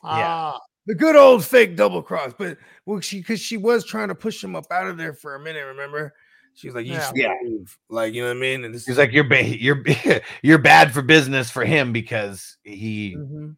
Ah, 0.04 0.60
The 0.88 0.96
good 0.96 1.16
old 1.18 1.44
fake 1.44 1.76
double 1.76 2.02
cross. 2.02 2.32
But 2.38 2.58
well, 2.86 3.00
she 3.02 3.18
because 3.18 3.42
she 3.42 3.58
was 3.58 3.84
trying 3.86 4.08
to 4.08 4.16
push 4.16 4.42
him 4.44 4.56
up 4.56 4.72
out 4.72 4.88
of 4.88 4.98
there 4.98 5.14
for 5.14 5.36
a 5.36 5.40
minute, 5.40 5.66
remember? 5.66 6.14
She 6.54 6.68
was 6.68 6.76
like, 6.76 6.86
You 6.86 6.94
Yeah. 6.94 7.08
should 7.08 7.44
leave. 7.44 7.78
Like, 7.90 8.14
you 8.14 8.22
know 8.22 8.30
what 8.30 8.38
I 8.38 8.40
mean? 8.40 8.64
And 8.64 8.74
this 8.74 8.86
He's 8.86 8.98
like, 8.98 9.12
you're 9.12 9.24
ba- 9.26 9.44
you're 9.58 9.84
you're 10.42 10.58
bad 10.60 10.94
for 10.94 11.02
business 11.02 11.52
for 11.52 11.66
him 11.66 11.92
because 11.92 12.56
he 12.64 13.16
Mhm. 13.18 13.56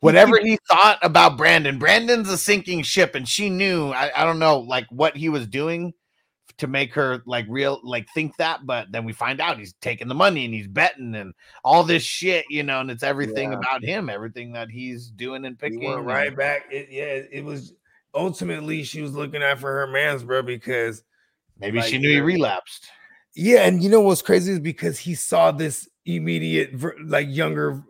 Whatever 0.00 0.38
he 0.40 0.58
thought 0.68 0.98
about 1.02 1.36
Brandon. 1.36 1.78
Brandon's 1.78 2.28
a 2.30 2.38
sinking 2.38 2.82
ship, 2.82 3.14
and 3.14 3.28
she 3.28 3.50
knew. 3.50 3.90
I, 3.90 4.10
I 4.16 4.24
don't 4.24 4.38
know, 4.38 4.58
like 4.60 4.86
what 4.90 5.16
he 5.16 5.28
was 5.28 5.46
doing 5.46 5.92
to 6.58 6.66
make 6.66 6.92
her 6.94 7.22
like 7.24 7.46
real, 7.48 7.80
like 7.84 8.08
think 8.14 8.36
that. 8.38 8.66
But 8.66 8.90
then 8.90 9.04
we 9.04 9.12
find 9.12 9.40
out 9.40 9.58
he's 9.58 9.74
taking 9.80 10.08
the 10.08 10.14
money 10.14 10.44
and 10.44 10.52
he's 10.52 10.66
betting 10.66 11.14
and 11.14 11.32
all 11.64 11.84
this 11.84 12.02
shit, 12.02 12.44
you 12.50 12.62
know. 12.64 12.80
And 12.80 12.90
it's 12.90 13.02
everything 13.04 13.52
Yeah. 13.52 13.58
about 13.58 13.84
him, 13.84 14.08
everything 14.10 14.52
that 14.52 14.70
he's 14.70 15.08
doing 15.10 15.44
and 15.44 15.56
We 15.62 15.70
picking. 15.70 15.92
and- 15.92 16.04
right 16.06 16.36
back. 16.36 16.62
It, 16.70 16.88
yeah, 16.90 17.20
it 17.30 17.44
was 17.44 17.74
ultimately 18.14 18.82
she 18.82 19.02
was 19.02 19.12
looking 19.14 19.42
out 19.42 19.58
for 19.60 19.72
her 19.72 19.86
man's 19.86 20.24
bro 20.24 20.42
because 20.42 21.04
Maybe 21.60 21.80
she 21.82 21.98
knew 21.98 22.10
he 22.10 22.20
relapsed. 22.20 22.88
yeah, 23.36 23.66
and 23.66 23.82
you 23.82 23.90
know 23.90 24.00
what's 24.00 24.22
crazy 24.22 24.52
is 24.52 24.60
because 24.60 24.98
he 24.98 25.14
saw 25.14 25.50
this 25.52 25.88
immediate, 26.16 26.72
ver- 26.72 26.96
like 27.04 27.26
younger, 27.30 27.82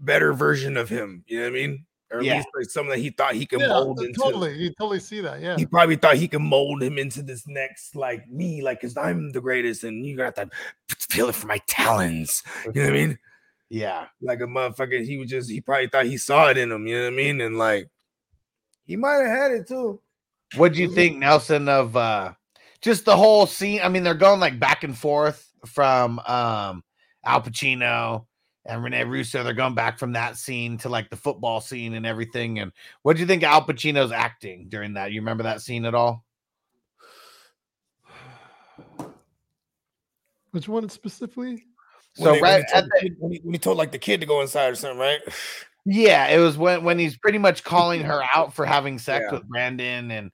better 0.00 0.32
version 0.32 0.76
of 0.76 0.88
him. 0.88 1.24
You 1.26 1.38
know 1.38 1.44
what 1.44 1.50
I 1.50 1.52
mean? 1.52 1.86
or 2.10 2.18
at 2.18 2.24
Yeah. 2.26 2.36
least 2.36 2.48
like 2.56 2.70
something 2.70 2.90
that 2.90 2.98
he 2.98 3.10
thought 3.10 3.34
he 3.34 3.44
could 3.44 3.60
Yeah, 3.60 3.68
mold 3.68 4.00
into. 4.00 4.20
totally. 4.20 4.56
You 4.56 4.70
totally 4.78 5.00
see 5.00 5.20
that. 5.22 5.40
Yeah. 5.40 5.56
He 5.56 5.66
probably 5.66 5.96
thought 5.96 6.16
he 6.16 6.28
could 6.28 6.42
mold 6.42 6.80
him 6.82 6.96
into 6.96 7.22
this 7.22 7.44
next 7.48 7.96
like 7.96 8.28
me, 8.28 8.62
like 8.62 8.80
because 8.80 8.96
I'm 8.96 9.32
the 9.32 9.40
greatest, 9.40 9.82
and 9.82 10.06
you 10.06 10.16
got 10.16 10.36
to 10.36 10.48
feel 10.88 11.28
it 11.28 11.34
for 11.34 11.48
my 11.48 11.58
talons. 11.66 12.42
You 12.66 12.72
know 12.74 12.82
what 12.82 12.90
I 12.90 12.92
mean? 12.92 13.18
Yeah. 13.68 14.06
Like 14.20 14.40
a 14.40 14.44
motherfucker, 14.44 15.04
he 15.04 15.16
was 15.18 15.28
just 15.28 15.50
he 15.50 15.60
probably 15.60 15.88
thought 15.88 16.06
he 16.06 16.16
saw 16.16 16.48
it 16.50 16.58
in 16.58 16.70
him. 16.70 16.86
You 16.86 16.98
know 16.98 17.04
what 17.04 17.14
I 17.14 17.16
mean? 17.16 17.40
And 17.40 17.58
like 17.58 17.88
he 18.84 18.94
might 18.94 19.16
have 19.26 19.36
had 19.36 19.50
it 19.52 19.66
too. 19.66 20.00
What 20.56 20.74
do 20.74 20.82
you 20.82 20.92
think, 20.94 21.18
Nelson, 21.18 21.68
of 21.68 21.96
uh 21.96 22.34
just 22.80 23.06
the 23.06 23.16
whole 23.16 23.46
scene? 23.46 23.80
I 23.82 23.88
mean, 23.88 24.04
they're 24.04 24.14
going 24.14 24.38
like 24.38 24.60
back 24.60 24.84
and 24.84 24.96
forth 24.96 25.50
from 25.66 26.20
um 26.20 26.84
Al 27.24 27.40
Pacino 27.42 28.26
and 28.66 28.82
Rene 28.82 29.04
Russo. 29.04 29.42
They're 29.42 29.52
going 29.52 29.74
back 29.74 29.98
from 29.98 30.12
that 30.12 30.36
scene 30.36 30.78
to 30.78 30.88
like 30.88 31.10
the 31.10 31.16
football 31.16 31.60
scene 31.60 31.94
and 31.94 32.06
everything. 32.06 32.58
And 32.60 32.72
what 33.02 33.14
do 33.16 33.20
you 33.20 33.26
think 33.26 33.42
Al 33.42 33.62
Pacino's 33.64 34.12
acting 34.12 34.68
during 34.68 34.94
that? 34.94 35.12
You 35.12 35.20
remember 35.20 35.42
that 35.44 35.60
scene 35.62 35.84
at 35.84 35.94
all? 35.94 36.24
Which 40.52 40.68
one 40.68 40.88
specifically? 40.88 41.64
So 42.14 42.24
when, 42.24 42.34
they- 42.34 42.40
when 42.40 42.50
right 42.52 42.64
he 42.68 42.72
told 42.72 42.84
at 42.84 42.90
the 42.90 43.00
kid, 43.00 43.16
when, 43.18 43.32
he, 43.32 43.40
when 43.42 43.54
he 43.54 43.58
told 43.58 43.76
like 43.76 43.90
the 43.92 43.98
kid 43.98 44.20
to 44.20 44.26
go 44.26 44.40
inside 44.40 44.68
or 44.68 44.74
something, 44.76 44.98
right? 44.98 45.20
Yeah, 45.84 46.28
it 46.28 46.38
was 46.38 46.56
when 46.56 46.84
when 46.84 46.98
he's 46.98 47.16
pretty 47.18 47.38
much 47.38 47.64
calling 47.64 48.02
her 48.02 48.22
out 48.34 48.54
for 48.54 48.64
having 48.64 48.98
sex 48.98 49.24
Yeah. 49.28 49.38
with 49.38 49.48
Brandon 49.48 50.10
and 50.10 50.30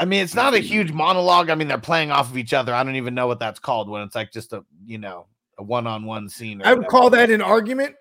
I 0.00 0.04
mean 0.04 0.22
it's 0.22 0.34
not 0.34 0.54
a 0.54 0.58
huge 0.58 0.92
monologue. 0.92 1.48
I 1.48 1.54
mean 1.54 1.68
they're 1.68 1.78
playing 1.78 2.10
off 2.10 2.28
of 2.30 2.36
each 2.36 2.52
other. 2.52 2.74
I 2.74 2.82
don't 2.84 2.96
even 2.96 3.14
know 3.14 3.26
what 3.28 3.38
that's 3.38 3.60
called 3.60 3.88
when 3.88 4.02
it's 4.02 4.14
like 4.14 4.32
just 4.32 4.52
a 4.52 4.64
you 4.84 4.98
know 4.98 5.26
a 5.58 5.62
one-on-one 5.62 6.28
scene. 6.28 6.62
I 6.62 6.70
would 6.70 6.78
whatever. 6.84 6.90
call 6.90 7.10
that 7.10 7.30
an 7.30 7.42
argument. 7.42 7.94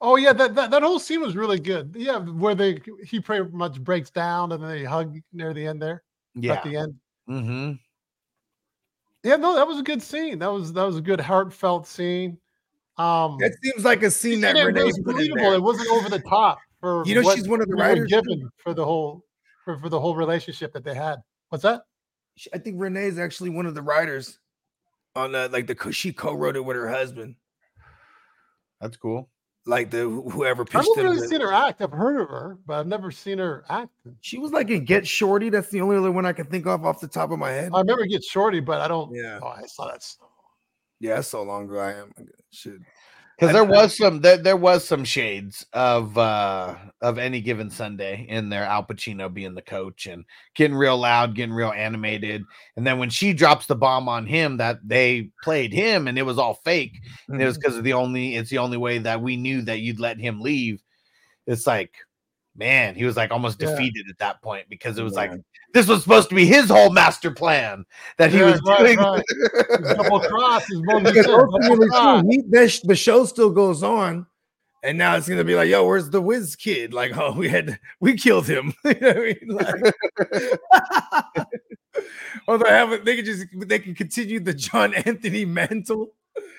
Oh 0.00 0.16
yeah, 0.16 0.32
that, 0.32 0.54
that 0.56 0.70
that 0.72 0.82
whole 0.82 0.98
scene 0.98 1.20
was 1.20 1.36
really 1.36 1.60
good. 1.60 1.94
Yeah, 1.96 2.18
where 2.18 2.54
they 2.54 2.80
he 3.04 3.20
pretty 3.20 3.48
much 3.52 3.80
breaks 3.80 4.10
down 4.10 4.50
and 4.52 4.62
then 4.62 4.70
they 4.70 4.84
hug 4.84 5.16
near 5.32 5.54
the 5.54 5.66
end 5.66 5.80
there. 5.80 6.02
yeah. 6.34 6.54
At 6.54 6.64
the 6.64 6.76
end. 6.76 6.94
Mm-hmm. 7.30 7.72
Yeah, 9.24 9.36
no, 9.36 9.54
that 9.54 9.66
was 9.68 9.78
a 9.78 9.82
good 9.84 10.02
scene. 10.02 10.40
That 10.40 10.50
was 10.52 10.72
that 10.72 10.82
was 10.84 10.96
a 10.96 11.00
good 11.02 11.20
heartfelt 11.20 11.86
scene. 11.86 12.38
Um 12.98 13.38
That 13.38 13.52
seems 13.62 13.84
like 13.84 14.02
a 14.02 14.10
scene 14.10 14.40
that 14.40 14.56
and 14.56 14.58
it 14.58 14.64
Rene 14.66 14.82
was 14.84 14.98
put 15.04 15.10
in 15.10 15.14
believable. 15.14 15.42
there. 15.42 15.54
It 15.54 15.62
wasn't 15.62 15.88
over 15.90 16.08
the 16.08 16.18
top 16.20 16.58
for 16.80 17.04
You 17.06 17.14
know, 17.14 17.22
what 17.22 17.36
she's 17.36 17.46
one 17.48 17.60
of 17.60 17.68
the 17.68 17.76
we 17.76 17.82
writers. 17.82 18.10
given 18.10 18.48
for 18.56 18.74
the 18.74 18.84
whole 18.84 19.24
for, 19.64 19.78
for 19.78 19.88
the 19.88 20.00
whole 20.00 20.16
relationship 20.16 20.72
that 20.72 20.82
they 20.82 20.94
had. 20.94 21.20
What's 21.50 21.62
that? 21.62 21.82
I 22.52 22.58
think 22.58 22.80
Rene 22.80 23.00
is 23.06 23.18
actually 23.18 23.50
one 23.50 23.66
of 23.66 23.74
the 23.76 23.82
writers 23.82 24.38
on 25.14 25.32
that. 25.32 25.52
Like 25.52 25.66
the 25.66 25.92
she 25.92 26.12
co-wrote 26.12 26.56
it 26.56 26.64
with 26.64 26.76
her 26.76 26.88
husband. 26.88 27.36
That's 28.80 28.96
cool. 28.96 29.30
Like 29.64 29.90
the 29.90 30.08
wh- 30.08 30.32
whoever 30.32 30.62
I've 30.74 30.86
never 30.96 31.10
really 31.10 31.26
seen 31.28 31.40
her 31.40 31.52
act. 31.52 31.82
I've 31.82 31.92
heard 31.92 32.20
of 32.20 32.28
her, 32.28 32.58
but 32.66 32.80
I've 32.80 32.86
never 32.88 33.12
seen 33.12 33.38
her 33.38 33.64
act. 33.68 33.90
She 34.20 34.38
was 34.38 34.50
like 34.50 34.70
in 34.70 34.84
Get 34.84 35.06
Shorty. 35.06 35.50
That's 35.50 35.68
the 35.68 35.80
only 35.80 35.96
other 35.96 36.10
one 36.10 36.26
I 36.26 36.32
can 36.32 36.46
think 36.46 36.66
of 36.66 36.84
off 36.84 37.00
the 37.00 37.06
top 37.06 37.30
of 37.30 37.38
my 37.38 37.50
head. 37.50 37.70
I 37.72 37.78
remember 37.78 38.04
Get 38.06 38.24
Shorty, 38.24 38.58
but 38.58 38.80
I 38.80 38.88
don't. 38.88 39.14
Yeah. 39.14 39.38
Oh, 39.40 39.46
I 39.46 39.66
saw 39.66 39.86
that. 39.86 40.04
Yeah, 40.98 41.16
that's 41.16 41.28
so 41.28 41.42
long 41.42 41.64
ago. 41.64 41.78
I 41.78 41.92
am. 41.92 42.12
Shit. 42.50 42.74
Because 43.42 43.54
there 43.54 43.64
was 43.64 43.96
some 43.96 44.20
there, 44.20 44.36
there 44.36 44.56
was 44.56 44.84
some 44.86 45.04
shades 45.04 45.66
of 45.72 46.16
uh 46.16 46.76
of 47.00 47.18
any 47.18 47.40
given 47.40 47.70
Sunday 47.70 48.24
in 48.28 48.48
there, 48.48 48.62
Al 48.64 48.84
Pacino 48.84 49.32
being 49.32 49.54
the 49.56 49.62
coach 49.62 50.06
and 50.06 50.24
getting 50.54 50.76
real 50.76 50.96
loud, 50.96 51.34
getting 51.34 51.52
real 51.54 51.72
animated. 51.72 52.44
And 52.76 52.86
then 52.86 52.98
when 52.98 53.10
she 53.10 53.32
drops 53.32 53.66
the 53.66 53.74
bomb 53.74 54.08
on 54.08 54.26
him 54.26 54.58
that 54.58 54.78
they 54.86 55.30
played 55.42 55.72
him 55.72 56.06
and 56.06 56.16
it 56.16 56.22
was 56.22 56.38
all 56.38 56.54
fake, 56.54 56.92
and 57.28 57.42
it 57.42 57.44
was 57.44 57.56
Mm-hmm. 57.56 57.62
because 57.62 57.76
of 57.78 57.84
the 57.84 57.94
only 57.94 58.36
it's 58.36 58.50
the 58.50 58.58
only 58.58 58.76
way 58.76 58.98
that 58.98 59.20
we 59.20 59.36
knew 59.36 59.62
that 59.62 59.80
you'd 59.80 59.98
let 59.98 60.18
him 60.20 60.40
leave. 60.40 60.80
It's 61.48 61.66
like, 61.66 61.94
man, 62.56 62.94
he 62.94 63.04
was 63.04 63.16
like 63.16 63.32
almost 63.32 63.60
Yeah. 63.60 63.70
defeated 63.70 64.06
at 64.08 64.18
that 64.18 64.40
point 64.42 64.68
because 64.68 64.98
it 64.98 65.02
was 65.02 65.14
like 65.14 65.32
Yeah. 65.32 65.38
This 65.74 65.86
was 65.88 66.02
supposed 66.02 66.28
to 66.28 66.34
be 66.34 66.44
his 66.46 66.68
whole 66.68 66.90
master 66.90 67.30
plan 67.30 67.84
that 68.18 68.30
he 68.30 68.38
Yeah, 68.38 68.52
was 68.52 68.60
right, 68.66 68.78
doing. 68.84 68.98
right. 68.98 69.22
double 69.96 70.20
cross 70.20 70.62
is 70.70 70.80
Because 70.80 71.26
double 71.26 71.54
ultimately, 71.54 71.88
cross. 71.88 72.22
he, 72.28 72.42
the, 72.48 72.80
the 72.84 72.96
show 72.96 73.24
still 73.24 73.50
goes 73.50 73.82
on, 73.82 74.26
and 74.82 74.98
now 74.98 75.16
it's 75.16 75.28
gonna 75.28 75.44
be 75.44 75.54
like, 75.54 75.68
"Yo, 75.68 75.86
where's 75.86 76.10
the 76.10 76.20
whiz 76.20 76.56
kid?" 76.56 76.92
Like, 76.92 77.16
oh, 77.16 77.32
we 77.32 77.48
had 77.48 77.78
we 78.00 78.14
killed 78.16 78.46
him. 78.46 78.74
you 78.84 78.94
know 79.00 79.08
what 79.08 79.16
I 79.16 79.20
mean? 79.20 79.38
Like, 79.48 81.46
or 82.48 82.58
they 82.58 82.68
haven't. 82.68 83.04
They 83.04 83.16
can 83.16 83.24
just 83.24 83.46
they 83.54 83.78
can 83.78 83.94
continue 83.94 84.40
the 84.40 84.54
John 84.54 84.94
Anthony 84.94 85.44
mantle. 85.44 86.08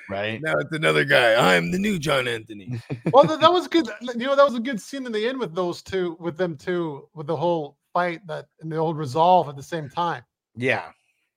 right. 0.10 0.40
Now 0.42 0.54
it's 0.58 0.72
another 0.72 1.04
guy. 1.06 1.56
I'm 1.56 1.72
the 1.72 1.80
new 1.80 2.00
John 2.00 2.28
Anthony. 2.28 2.80
well, 3.12 3.24
that, 3.26 3.42
that 3.42 3.52
was 3.52 3.68
good. 3.68 3.88
You 4.02 4.26
know, 4.28 4.36
that 4.36 4.46
was 4.46 4.56
a 4.56 4.60
good 4.60 4.80
scene 4.80 5.06
in 5.06 5.12
the 5.12 5.28
end 5.28 5.40
with 5.40 5.54
those 5.56 5.82
two, 5.82 6.16
with 6.20 6.38
them 6.38 6.56
two, 6.58 7.08
with 7.14 7.28
the 7.28 7.36
whole 7.36 7.78
fight 7.94 8.26
that 8.28 8.48
and 8.62 8.72
the 8.72 8.78
old 8.78 8.98
resolve 8.98 9.48
at 9.50 9.56
the 9.56 9.64
same 9.64 9.90
time. 9.90 10.24
Yeah. 10.56 10.90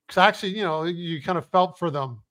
Because 0.07 0.19
actually, 0.19 0.57
you 0.57 0.63
know, 0.65 0.85
you 0.85 1.21
kind 1.23 1.39
of 1.39 1.47
felt 1.51 1.79
for 1.79 1.91
them. 1.91 2.23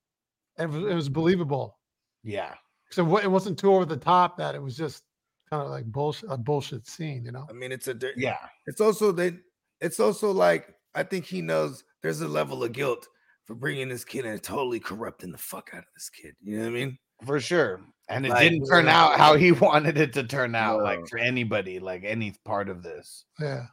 It 0.57 0.69
was, 0.69 0.83
it 0.91 0.93
was 0.95 1.09
believable. 1.09 1.77
Yeah. 2.23 2.53
So 2.91 3.17
it 3.17 3.29
wasn't 3.29 3.59
too 3.59 3.73
over 3.73 3.85
the 3.85 3.97
top 3.97 4.37
that 4.37 4.55
it 4.55 4.61
was 4.61 4.77
just 4.77 5.03
kind 5.49 5.61
of 5.61 5.69
like 5.69 5.85
bullshit, 5.85 6.29
a 6.31 6.37
bullshit 6.37 6.87
scene, 6.87 7.23
you 7.25 7.31
know? 7.31 7.45
I 7.49 7.53
mean, 7.53 7.71
it's 7.71 7.87
a 7.87 7.93
di- 7.93 8.13
Yeah. 8.15 8.37
It's 8.67 8.79
also 8.81 9.11
that 9.13 9.35
it's 9.81 9.99
also 9.99 10.31
like 10.31 10.73
I 10.95 11.03
think 11.03 11.25
he 11.25 11.41
knows 11.41 11.83
there's 12.01 12.21
a 12.21 12.27
level 12.27 12.63
of 12.63 12.71
guilt 12.71 13.07
for 13.45 13.53
bringing 13.55 13.89
this 13.89 14.05
kid 14.05 14.25
and 14.25 14.41
totally 14.41 14.79
corrupting 14.79 15.31
the 15.31 15.37
fuck 15.37 15.69
out 15.73 15.79
of 15.79 15.85
this 15.95 16.09
kid. 16.09 16.33
You 16.41 16.57
know 16.57 16.63
what 16.63 16.69
I 16.69 16.73
mean? 16.73 16.97
for 17.25 17.39
sure. 17.39 17.81
And 18.09 18.25
it 18.25 18.29
Like, 18.29 18.49
didn't 18.49 18.65
turn 18.67 18.87
out 18.89 19.17
how 19.17 19.35
he 19.35 19.51
wanted 19.53 19.97
it 19.97 20.13
to 20.13 20.23
turn 20.23 20.53
out, 20.53 20.79
No. 20.79 20.83
like 20.83 20.99
for 21.09 21.17
anybody, 21.17 21.79
like 21.79 22.03
any 22.03 22.33
part 22.43 22.67
of 22.69 22.83
this, 22.83 23.25
Yeah. 23.39 23.65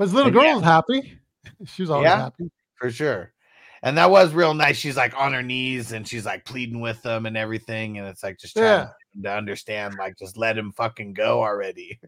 But 0.00 0.06
his 0.06 0.14
little 0.14 0.28
And 0.28 0.34
girl 0.34 0.44
yeah. 0.46 0.54
was 0.54 0.64
happy. 0.64 1.18
She 1.66 1.82
was 1.82 1.90
always 1.90 2.06
Yeah. 2.06 2.16
happy. 2.22 2.50
for 2.76 2.90
sure. 2.90 3.34
And 3.82 3.98
that 3.98 4.10
was 4.10 4.32
real 4.32 4.54
nice. 4.54 4.78
She's 4.78 4.96
like 4.96 5.14
on 5.14 5.34
her 5.34 5.42
knees 5.42 5.92
and 5.92 6.08
she's 6.08 6.24
like 6.24 6.46
pleading 6.46 6.80
with 6.80 7.02
them 7.02 7.26
and 7.26 7.36
everything. 7.36 7.98
And 7.98 8.08
it's 8.08 8.22
like 8.22 8.38
just 8.38 8.54
trying 8.56 8.64
Yeah. 8.64 8.88
to, 9.16 9.22
to 9.24 9.34
understand, 9.36 9.96
like 9.98 10.16
just 10.18 10.38
let 10.38 10.56
him 10.56 10.72
fucking 10.72 11.12
go 11.12 11.42
already. 11.42 12.00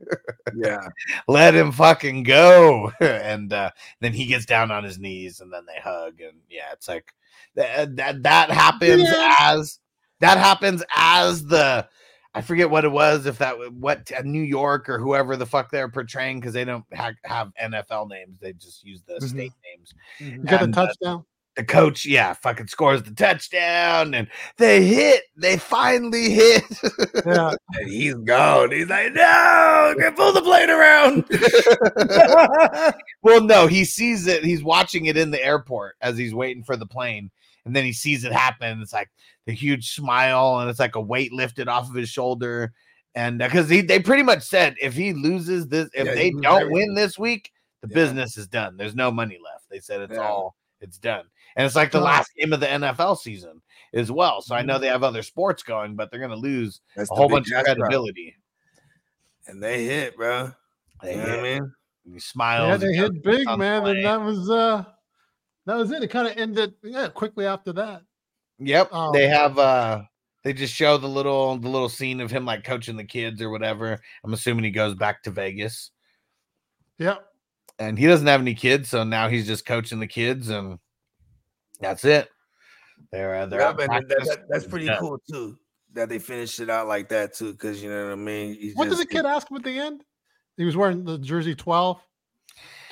Yeah. 0.54 0.88
let 1.28 1.54
him 1.54 1.70
fucking 1.70 2.22
go. 2.22 2.90
and 3.00 3.52
uh, 3.52 3.70
then 4.00 4.14
he 4.14 4.24
gets 4.24 4.46
down 4.46 4.70
on 4.70 4.84
his 4.84 4.98
knees 4.98 5.40
and 5.40 5.52
then 5.52 5.66
they 5.66 5.78
hug. 5.78 6.18
And 6.22 6.38
yeah, 6.48 6.72
it's 6.72 6.88
like 6.88 7.12
that 7.56 7.94
that, 7.96 8.22
that 8.22 8.50
happens 8.50 9.02
Yeah. 9.02 9.34
as 9.38 9.80
that 10.20 10.38
happens 10.38 10.82
as 10.96 11.44
the 11.44 11.86
I 12.34 12.40
forget 12.40 12.70
what 12.70 12.84
it 12.84 12.90
was, 12.92 13.26
if 13.26 13.38
that 13.38 13.56
what 13.74 14.10
uh, 14.16 14.22
New 14.24 14.42
York 14.42 14.88
or 14.88 14.98
whoever 14.98 15.36
the 15.36 15.44
fuck 15.46 15.70
they're 15.70 15.88
portraying 15.90 16.40
because 16.40 16.54
they 16.54 16.64
don't 16.64 16.84
ha- 16.94 17.12
have 17.24 17.52
NFL 17.62 18.08
names, 18.08 18.38
they 18.40 18.54
just 18.54 18.82
use 18.84 19.02
the 19.06 19.14
Mhm. 19.14 19.28
state 19.28 19.52
names. 19.76 19.94
You 20.18 20.38
got 20.38 20.58
the 20.60 20.64
And, 20.64 20.78
uh, 20.78 20.86
touchdown. 20.86 21.24
The 21.54 21.64
coach, 21.64 22.06
yeah, 22.06 22.32
fucking 22.32 22.68
scores 22.68 23.02
the 23.02 23.10
touchdown, 23.10 24.14
and 24.14 24.26
they 24.56 24.82
hit. 24.86 25.24
They 25.36 25.58
finally 25.58 26.30
hit. 26.30 26.64
Yeah. 27.26 27.54
And 27.78 27.90
he's 27.90 28.14
gone. 28.14 28.70
He's 28.70 28.88
like, 28.88 29.12
no, 29.12 29.94
get 29.98 30.16
pull 30.16 30.32
the 30.32 30.40
plane 30.40 30.70
around. 30.70 31.26
well, 33.22 33.42
no, 33.42 33.66
he 33.66 33.84
sees 33.84 34.26
it. 34.26 34.44
He's 34.44 34.62
watching 34.64 35.04
it 35.06 35.18
in 35.18 35.30
the 35.30 35.44
airport 35.44 35.96
as 36.00 36.16
he's 36.16 36.34
waiting 36.34 36.64
for 36.64 36.76
the 36.76 36.86
plane, 36.86 37.30
and 37.64 37.74
then 37.76 37.84
he 37.84 37.92
sees 37.92 38.24
it 38.24 38.32
happen. 38.32 38.80
It's 38.82 38.92
like 38.92 39.10
the 39.46 39.52
huge 39.52 39.90
smile, 39.92 40.58
and 40.60 40.70
it's 40.70 40.80
like 40.80 40.96
a 40.96 41.00
weight 41.00 41.32
lifted 41.32 41.68
off 41.68 41.88
of 41.88 41.94
his 41.94 42.08
shoulder. 42.08 42.72
And 43.14 43.38
because 43.38 43.68
he, 43.68 43.82
they 43.82 44.00
pretty 44.00 44.22
much 44.22 44.42
said 44.42 44.74
if 44.80 44.94
he 44.94 45.12
loses 45.12 45.68
this, 45.68 45.88
if 45.94 46.06
Yeah, 46.06 46.14
they 46.14 46.30
don't 46.30 46.70
win 46.70 46.94
this 46.94 47.18
week, 47.18 47.52
the 47.82 47.88
Yeah. 47.88 47.94
business 47.94 48.38
is 48.38 48.46
done. 48.48 48.76
There's 48.76 48.94
no 48.94 49.10
money 49.10 49.38
left. 49.42 49.68
They 49.70 49.80
said 49.80 50.00
it's 50.00 50.14
Yeah. 50.14 50.22
all 50.28 50.56
it's 50.80 50.98
done, 50.98 51.26
and 51.56 51.64
it's 51.66 51.76
like 51.76 51.92
the 51.92 52.00
last 52.00 52.30
game 52.36 52.52
of 52.52 52.60
the 52.60 52.66
NFL 52.66 53.16
season 53.16 53.60
as 53.94 54.10
well. 54.10 54.40
So 54.42 54.54
I 54.56 54.62
know 54.62 54.74
Mm-hmm. 54.74 54.80
they 54.82 54.88
have 54.88 55.02
other 55.04 55.22
sports 55.22 55.62
going, 55.62 55.94
but 55.94 56.10
they're 56.10 56.18
going 56.18 56.30
to 56.32 56.36
lose 56.36 56.80
That's 56.96 57.10
a 57.10 57.14
whole 57.14 57.28
bunch 57.28 57.50
of 57.52 57.62
credibility. 57.62 58.34
And 59.46 59.62
they 59.62 59.84
hit, 59.84 60.16
bro. 60.16 60.52
They 61.02 61.12
you 61.12 61.16
know 61.18 61.22
what 61.24 61.30
I 61.30 61.42
hit. 61.42 61.60
mean? 61.60 61.72
He 62.14 62.18
smiles. 62.18 62.68
Yeah, 62.68 62.76
they 62.88 62.94
hit 62.94 63.22
big, 63.22 63.46
man. 63.46 63.86
And 63.86 64.04
that 64.04 64.20
was 64.20 64.48
uh 64.50 64.84
that 65.66 65.76
was 65.76 65.90
it. 65.90 66.02
It 66.02 66.08
kind 66.08 66.28
of 66.28 66.36
ended 66.36 66.74
yeah, 66.82 67.08
quickly 67.08 67.46
after 67.46 67.72
that. 67.74 68.02
Yep. 68.58 68.92
Um, 68.92 69.12
they 69.12 69.28
have 69.28 69.58
uh 69.58 70.02
they 70.44 70.52
just 70.52 70.74
show 70.74 70.96
the 70.98 71.08
little 71.08 71.56
the 71.58 71.68
little 71.68 71.88
scene 71.88 72.20
of 72.20 72.30
him 72.30 72.44
like 72.44 72.64
coaching 72.64 72.96
the 72.96 73.04
kids 73.04 73.40
or 73.40 73.50
whatever. 73.50 74.00
I'm 74.24 74.32
assuming 74.32 74.64
he 74.64 74.70
goes 74.70 74.94
back 74.94 75.22
to 75.24 75.30
Vegas. 75.30 75.90
Yep. 76.98 77.24
And 77.78 77.98
he 77.98 78.06
doesn't 78.06 78.26
have 78.26 78.40
any 78.40 78.54
kids, 78.54 78.90
so 78.90 79.02
now 79.04 79.28
he's 79.28 79.46
just 79.46 79.66
coaching 79.66 79.98
the 80.00 80.06
kids 80.06 80.48
and 80.50 80.78
that's 81.80 82.04
it. 82.04 82.28
They're 83.10 83.34
uh, 83.34 83.46
they're 83.46 83.60
Yeah, 83.60 83.72
man, 83.72 83.88
that- 83.88 84.08
that- 84.08 84.44
that's 84.48 84.66
pretty 84.66 84.86
Yeah. 84.86 84.98
cool 85.00 85.18
too. 85.30 85.56
That 85.94 86.08
they 86.08 86.18
finished 86.18 86.58
it 86.60 86.70
out 86.70 86.86
like 86.88 87.08
that 87.10 87.34
too, 87.34 87.52
because 87.52 87.82
you 87.82 87.90
know 87.90 88.04
what 88.04 88.12
I 88.12 88.16
mean. 88.16 88.54
He's 88.54 88.74
What 88.74 88.84
did 88.84 88.92
the 88.92 88.96
just- 89.04 89.10
kid 89.10 89.26
ask 89.26 89.50
him 89.50 89.56
at 89.58 89.64
the 89.64 89.78
end? 89.78 90.04
He 90.56 90.64
was 90.64 90.76
wearing 90.76 91.04
the 91.04 91.18
jersey 91.18 91.54
12. 91.54 92.00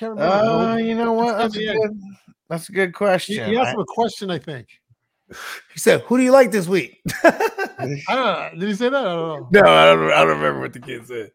Can't 0.01 0.13
remember. 0.15 0.35
Uh, 0.35 0.77
you 0.79 0.95
know 0.95 1.13
what? 1.21 1.37
That's 1.37 1.55
That's 1.55 1.57
a 1.57 1.77
good, 1.77 2.01
that's 2.49 2.69
a 2.71 2.73
good 2.73 2.89
he, 2.89 2.93
question. 2.93 3.51
he 3.51 3.57
asked 3.59 3.69
I- 3.69 3.73
him 3.73 3.81
a 3.81 3.85
question, 3.85 4.31
I 4.31 4.39
think. 4.39 4.67
He 5.73 5.79
said, 5.79 6.01
"Who 6.03 6.17
do 6.17 6.25
you 6.25 6.33
like 6.33 6.51
this 6.51 6.67
week?" 6.67 7.01
I 7.23 7.31
don't 7.79 8.09
know. 8.09 8.51
Did 8.59 8.69
he 8.69 8.75
say 8.75 8.89
that? 8.89 8.97
I 8.99 9.05
don't 9.05 9.53
know. 9.53 9.63
no, 9.63 9.71
I 9.71 9.85
don't. 9.85 10.11
I 10.13 10.19
don't 10.25 10.29
remember 10.41 10.59
what 10.61 10.73
the 10.73 10.81
kid 10.81 11.07
said. 11.07 11.31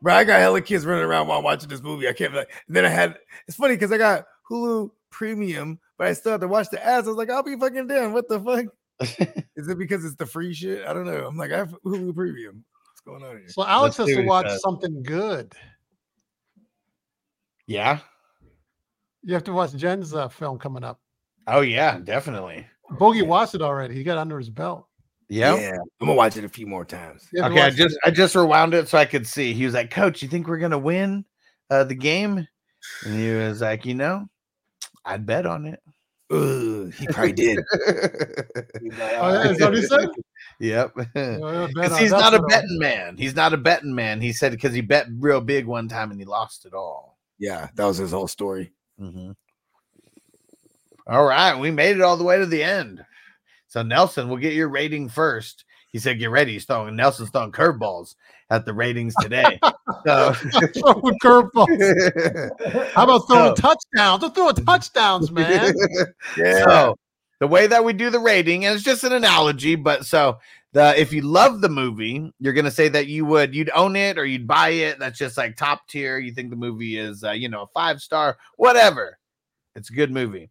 bro, 0.00 0.14
I 0.14 0.24
got 0.24 0.40
hella 0.40 0.62
kids 0.62 0.86
running 0.86 1.04
around 1.04 1.26
while 1.26 1.36
I'm 1.38 1.44
watching 1.44 1.68
this 1.68 1.82
movie. 1.82 2.08
I 2.08 2.14
can't 2.14 2.32
be 2.32 2.38
like, 2.38 2.50
and 2.68 2.74
then 2.76 2.86
I 2.86 2.88
had 2.88 3.18
it's 3.46 3.56
funny 3.58 3.74
because 3.74 3.92
I 3.92 3.98
got 3.98 4.24
Hulu 4.50 4.90
premium, 5.10 5.78
but 5.98 6.06
I 6.06 6.12
still 6.14 6.32
have 6.32 6.40
to 6.40 6.48
watch 6.48 6.70
the 6.70 6.82
ads. 6.82 7.06
I 7.06 7.10
was 7.10 7.18
like, 7.18 7.28
I'll 7.30 7.42
be 7.42 7.54
fucking 7.56 7.86
damn. 7.88 8.12
What 8.14 8.28
the 8.28 8.40
fuck? 8.40 8.64
Is 9.56 9.68
it 9.68 9.76
because 9.76 10.04
it's 10.06 10.16
the 10.16 10.24
free 10.24 10.54
shit? 10.54 10.86
I 10.86 10.94
don't 10.94 11.04
know. 11.04 11.26
I'm 11.26 11.36
like, 11.36 11.52
I 11.52 11.58
have 11.58 11.74
Hulu 11.84 12.14
premium. 12.14 12.64
What's 12.86 13.00
going 13.04 13.22
on 13.22 13.40
here? 13.40 13.48
So 13.50 13.66
Alex 13.66 13.98
Let's 13.98 14.10
has 14.12 14.18
to 14.20 14.24
watch 14.24 14.48
says. 14.48 14.62
something 14.62 15.02
good. 15.02 15.52
Yeah. 17.68 18.00
You 19.22 19.34
have 19.34 19.44
to 19.44 19.52
watch 19.52 19.72
Jen's 19.74 20.12
uh, 20.14 20.26
film 20.28 20.58
coming 20.58 20.82
up. 20.82 20.98
Oh 21.46 21.60
yeah, 21.60 21.98
definitely. 22.02 22.66
Bogey 22.98 23.22
watched 23.22 23.54
it 23.54 23.62
already. 23.62 23.94
He 23.94 24.02
got 24.02 24.18
under 24.18 24.38
his 24.38 24.50
belt. 24.50 24.86
Yep. 25.28 25.58
Yeah, 25.60 25.76
I'm 26.00 26.06
gonna 26.06 26.14
watch 26.14 26.36
it 26.36 26.44
a 26.44 26.48
few 26.48 26.66
more 26.66 26.84
times. 26.84 27.28
You 27.32 27.42
Okay, 27.44 27.60
I 27.60 27.66
watch- 27.66 27.76
just 27.76 27.98
I 28.04 28.10
just 28.10 28.34
rewound 28.34 28.74
it 28.74 28.88
so 28.88 28.98
I 28.98 29.04
could 29.04 29.26
see. 29.26 29.52
He 29.52 29.64
was 29.64 29.74
like, 29.74 29.90
"Coach, 29.90 30.22
you 30.22 30.28
think 30.28 30.48
we're 30.48 30.58
gonna 30.58 30.78
win 30.78 31.24
uh, 31.70 31.84
the 31.84 31.94
game?" 31.94 32.46
And 33.04 33.14
he 33.14 33.30
was 33.34 33.60
like, 33.60 33.84
"You 33.84 33.94
know, 33.94 34.26
I'd 35.04 35.26
bet 35.26 35.44
on 35.46 35.66
it." 35.66 35.80
Ugh, 36.30 36.92
he 36.94 37.06
probably 37.08 37.32
did. 37.32 37.58
Oh, 39.20 39.32
yeah, 39.32 39.50
is 39.50 39.58
that 39.58 39.70
what 39.70 39.76
he 39.76 39.82
said? 39.82 40.08
yep. 40.60 40.92
Yeah, 41.14 41.66
bet 41.66 41.74
Because 41.74 41.98
he's 41.98 42.10
not 42.10 42.34
a 42.34 42.42
betting 42.42 42.78
man. 42.78 43.16
He's 43.16 43.34
not 43.34 43.52
a 43.52 43.56
betting 43.56 43.94
man. 43.94 44.20
He 44.20 44.32
said 44.32 44.52
because 44.52 44.72
he 44.74 44.80
bet 44.80 45.06
real 45.18 45.40
big 45.40 45.66
one 45.66 45.88
time 45.88 46.10
and 46.10 46.20
he 46.20 46.24
lost 46.26 46.64
it 46.66 46.72
all. 46.74 47.17
Yeah, 47.38 47.68
that 47.74 47.84
was 47.84 47.98
his 47.98 48.10
whole 48.12 48.28
story. 48.28 48.72
Mhm. 49.00 49.34
All 51.06 51.24
right, 51.24 51.58
we 51.58 51.70
made 51.70 51.96
it 51.96 52.02
all 52.02 52.16
the 52.16 52.24
way 52.24 52.38
to 52.38 52.46
the 52.46 52.62
end. 52.62 53.04
So 53.68 53.82
Nelson, 53.82 54.28
we'll 54.28 54.38
get 54.38 54.52
your 54.54 54.68
rating 54.68 55.08
first. 55.08 55.64
He 55.90 55.98
said, 55.98 56.18
"Get 56.18 56.30
ready." 56.30 56.52
He's 56.52 56.66
throwing 56.66 56.96
Nelson's 56.96 57.30
throwing 57.30 57.52
curveballs 57.52 58.14
at 58.50 58.64
the 58.66 58.74
ratings 58.74 59.14
today. 59.20 59.58
so, 60.06 60.32
Throwing 60.74 61.18
curveballs. 61.22 62.92
How 62.92 63.04
about 63.04 63.26
throwing 63.26 63.56
So- 63.56 63.62
touchdowns? 63.94 64.34
Throw 64.34 64.52
touchdowns, 64.52 65.30
man. 65.30 65.74
Yeah, 66.36 66.64
So 66.64 66.98
the 67.40 67.46
way 67.46 67.66
that 67.68 67.84
we 67.84 67.92
do 67.94 68.10
the 68.10 68.18
rating, 68.18 68.64
and 68.66 68.74
it's 68.74 68.84
just 68.84 69.04
an 69.04 69.12
analogy, 69.12 69.76
but 69.76 70.04
so 70.04 70.38
the 70.72 70.98
if 71.00 71.12
you 71.12 71.22
love 71.22 71.60
the 71.60 71.68
movie, 71.68 72.32
you're 72.38 72.52
gonna 72.52 72.70
say 72.70 72.88
that 72.88 73.06
you 73.06 73.24
would 73.24 73.54
you'd 73.54 73.70
own 73.74 73.96
it 73.96 74.18
or 74.18 74.24
you'd 74.26 74.46
buy 74.46 74.70
it. 74.70 74.98
That's 74.98 75.18
just 75.18 75.36
like 75.38 75.56
top 75.56 75.86
tier. 75.88 76.18
You 76.18 76.32
think 76.32 76.50
the 76.50 76.56
movie 76.56 76.98
is 76.98 77.24
uh, 77.24 77.32
you 77.32 77.48
know 77.48 77.62
a 77.62 77.66
five 77.68 78.00
star, 78.00 78.36
whatever. 78.56 79.18
It's 79.74 79.90
a 79.90 79.94
good 79.94 80.10
movie. 80.10 80.50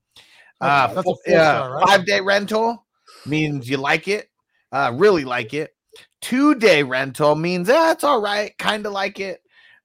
Uh, 0.60 0.86
Okay, 0.86 0.96
that's 0.96 1.08
a 1.08 1.12
fo- 1.12 1.20
yeah, 1.28 1.52
star, 1.52 1.74
right? 1.76 1.88
five 1.88 2.06
day 2.06 2.20
rental 2.22 2.86
means 3.26 3.70
you 3.70 3.78
like 3.78 4.08
it, 4.08 4.30
uh, 4.72 4.92
really 4.96 5.24
like 5.26 5.54
it. 5.54 5.76
Two 6.22 6.56
day 6.56 6.82
rental 6.84 7.36
means 7.36 7.68
that's 7.68 8.04
all 8.04 8.22
right, 8.22 8.58
kind 8.58 8.86
of 8.86 8.94
like 8.94 9.20
it. 9.20 9.42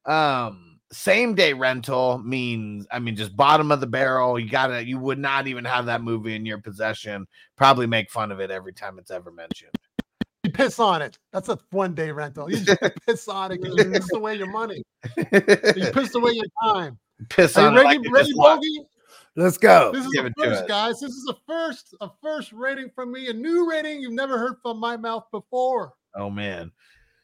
Um, 0.07 0.79
same 0.93 1.35
day 1.35 1.53
rental 1.53 2.19
means, 2.19 2.87
I 2.91 2.99
mean, 2.99 3.17
just 3.17 3.37
bottom 3.37 3.71
of 3.73 3.81
the 3.81 3.87
barrel. 3.87 4.39
You 4.39 4.51
gotta, 4.51 4.87
you 4.87 4.99
would 4.99 5.19
not 5.19 5.47
even 5.47 5.65
have 5.65 5.87
that 5.87 6.03
movie 6.03 6.35
in 6.35 6.45
your 6.47 6.59
possession. 6.59 7.27
Probably 7.57 7.87
make 7.87 8.11
fun 8.11 8.31
of 8.33 8.41
it 8.41 8.51
every 8.51 8.73
time 8.73 8.99
it's 8.99 9.11
ever 9.11 9.31
mentioned. 9.31 9.73
You 10.53 10.65
piss 10.65 10.79
on 10.79 11.03
it. 11.03 11.19
That's 11.33 11.49
a 11.49 11.59
one 11.71 11.95
day 11.95 12.11
rental. 12.11 12.51
You 12.51 12.59
just 12.61 12.81
piss 13.07 13.29
on 13.29 13.53
it 13.53 13.61
because 13.63 13.77
you 13.79 13.91
pissed 13.91 14.15
away 14.15 14.37
your 14.37 14.51
money. 14.51 14.83
You 15.33 15.91
pissed 15.93 16.15
away 16.15 16.33
your 16.33 16.45
time. 16.63 16.99
Piss 17.29 17.57
Are 17.57 17.67
on 17.69 17.75
you 17.75 17.81
it 17.81 17.85
ready, 17.85 17.99
like 17.99 18.13
ready. 18.13 18.33
Bogey? 18.35 18.81
let's 19.37 19.59
go. 19.59 19.93
This 19.93 20.05
is 20.05 20.13
Give 20.13 20.25
a 20.25 20.29
it 20.29 20.35
to 20.39 20.45
first, 20.45 20.69
guys. 20.69 21.01
This 21.01 21.13
is 21.13 21.29
a 21.31 21.37
first, 21.47 21.95
a 22.01 22.11
first 22.23 22.53
rating 22.53 22.91
from 22.95 23.13
me, 23.13 23.29
a 23.29 23.33
new 23.33 23.69
rating 23.71 24.01
you've 24.01 24.13
never 24.13 24.39
heard 24.39 24.57
from 24.63 24.79
my 24.79 24.97
mouth 24.97 25.25
before. 25.33 25.95
Oh 26.15 26.31
man. 26.31 26.71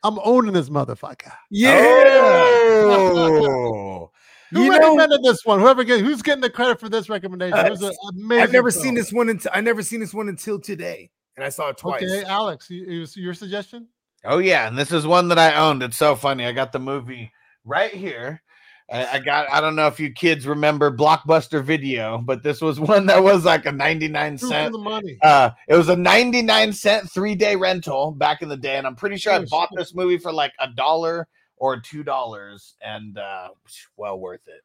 I'm 0.04 0.18
owning 0.24 0.52
this 0.52 0.68
motherfucker. 0.70 1.32
Yeah. 1.50 1.72
Who 4.50 4.62
You 4.64 4.70
know, 4.70 4.78
recommended 4.78 5.22
this 5.22 5.44
one? 5.44 5.60
Whoever 5.60 5.84
get 5.84 6.00
who's 6.00 6.22
getting 6.22 6.40
the 6.40 6.48
credit 6.48 6.80
for 6.80 6.88
this 6.88 7.08
recommendation? 7.10 7.58
Uh, 7.58 7.64
it 7.64 7.70
was 7.70 7.82
an 7.82 7.92
amazing. 8.10 8.42
I've 8.42 8.52
never 8.52 8.70
film. 8.70 8.82
seen 8.84 8.94
this 8.94 9.12
one 9.12 9.28
until 9.28 9.50
I 9.54 9.60
never 9.60 9.82
seen 9.82 10.00
this 10.00 10.14
one 10.14 10.28
until 10.28 10.58
today, 10.58 11.10
and 11.38 11.44
I 11.44 11.50
saw 11.50 11.68
it 11.68 11.76
twice. 11.76 12.02
Okay, 12.02 12.24
Alex, 12.24 12.68
you, 12.68 12.84
it 12.84 12.98
was 12.98 13.16
your 13.16 13.32
suggestion. 13.32 13.86
Oh 14.24 14.38
yeah, 14.38 14.66
and 14.66 14.76
this 14.76 14.90
is 14.90 15.06
one 15.06 15.28
that 15.28 15.38
I 15.38 15.54
owned. 15.54 15.84
It's 15.84 15.96
so 15.96 16.16
funny. 16.16 16.44
I 16.44 16.50
got 16.50 16.72
the 16.72 16.80
movie 16.80 17.30
right 17.64 17.94
here. 17.94 18.42
I, 18.90 19.06
I 19.06 19.18
got. 19.20 19.48
I 19.52 19.60
don't 19.60 19.76
know 19.76 19.86
if 19.86 20.00
you 20.00 20.10
kids 20.10 20.48
remember 20.48 20.90
Blockbuster 20.90 21.62
Video, 21.62 22.18
but 22.18 22.42
this 22.42 22.60
was 22.60 22.80
one 22.80 23.06
that 23.06 23.22
was 23.22 23.44
like 23.44 23.66
a 23.66 23.72
ninety-nine 23.72 24.36
cent. 24.36 24.72
the 24.72 24.78
money? 24.78 25.16
Uh, 25.22 25.50
it 25.68 25.76
was 25.76 25.88
a 25.88 25.96
ninety-nine 25.96 26.72
cent 26.72 27.08
three-day 27.08 27.54
rental 27.54 28.10
back 28.10 28.42
in 28.42 28.48
the 28.48 28.56
day, 28.56 28.76
and 28.76 28.86
I'm 28.86 28.96
pretty 28.96 29.16
sure 29.16 29.32
I 29.32 29.44
bought 29.44 29.70
this 29.76 29.94
movie 29.94 30.18
for 30.18 30.32
like 30.32 30.52
a 30.58 30.66
dollar 30.72 31.28
or 31.56 31.78
two 31.78 32.02
dollars, 32.02 32.74
and 32.82 33.16
uh, 33.16 33.50
well 33.96 34.18
worth 34.18 34.48
it. 34.48 34.62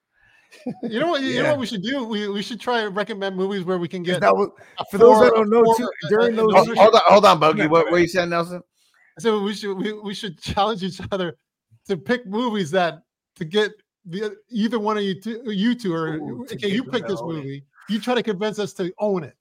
You 0.83 0.99
know 0.99 1.07
what? 1.07 1.21
You 1.21 1.43
know 1.43 1.49
what 1.51 1.59
we 1.59 1.65
should 1.65 1.81
do? 1.83 2.03
We 2.05 2.27
we 2.29 2.41
should 2.41 2.59
try 2.59 2.81
and 2.81 2.95
recommend 2.95 3.35
movies 3.35 3.63
where 3.63 3.77
we 3.77 3.87
can 3.87 4.03
get. 4.03 4.21
That 4.21 4.35
was, 4.35 4.49
a 4.79 4.85
for 4.91 4.97
those 4.97 5.19
that 5.21 5.33
don't 5.33 5.49
know, 5.49 5.63
four- 5.63 5.75
too, 5.77 5.83
uh, 5.85 6.09
during 6.09 6.33
uh, 6.39 6.43
those- 6.43 6.53
Oh, 6.69 6.75
hold 6.75 6.95
on, 6.95 7.01
hold 7.05 7.25
on, 7.25 7.39
Bogey. 7.39 7.59
Yeah, 7.63 7.67
What 7.67 7.91
were 7.91 7.99
you 7.99 8.07
saying, 8.07 8.29
Nelson? 8.29 8.61
So 9.19 9.41
we 9.41 9.53
should 9.53 9.75
we, 9.75 9.93
we 9.93 10.13
should 10.13 10.39
challenge 10.39 10.83
each 10.83 10.99
other 11.11 11.37
to 11.87 11.97
pick 11.97 12.25
movies 12.25 12.71
that 12.71 12.99
to 13.35 13.45
get 13.45 13.71
the 14.05 14.35
either 14.49 14.79
one 14.79 14.97
of 14.97 15.03
you 15.03 15.19
two 15.19 15.41
you 15.51 15.75
two 15.75 15.93
or 15.93 16.15
Ooh, 16.15 16.43
okay, 16.51 16.67
you 16.69 16.83
pick 16.83 17.07
this 17.07 17.19
own 17.19 17.35
movie. 17.35 17.63
You 17.89 17.99
try 17.99 18.15
to 18.15 18.23
convince 18.23 18.57
us 18.59 18.73
to 18.73 18.91
own 18.99 19.23
it. 19.23 19.35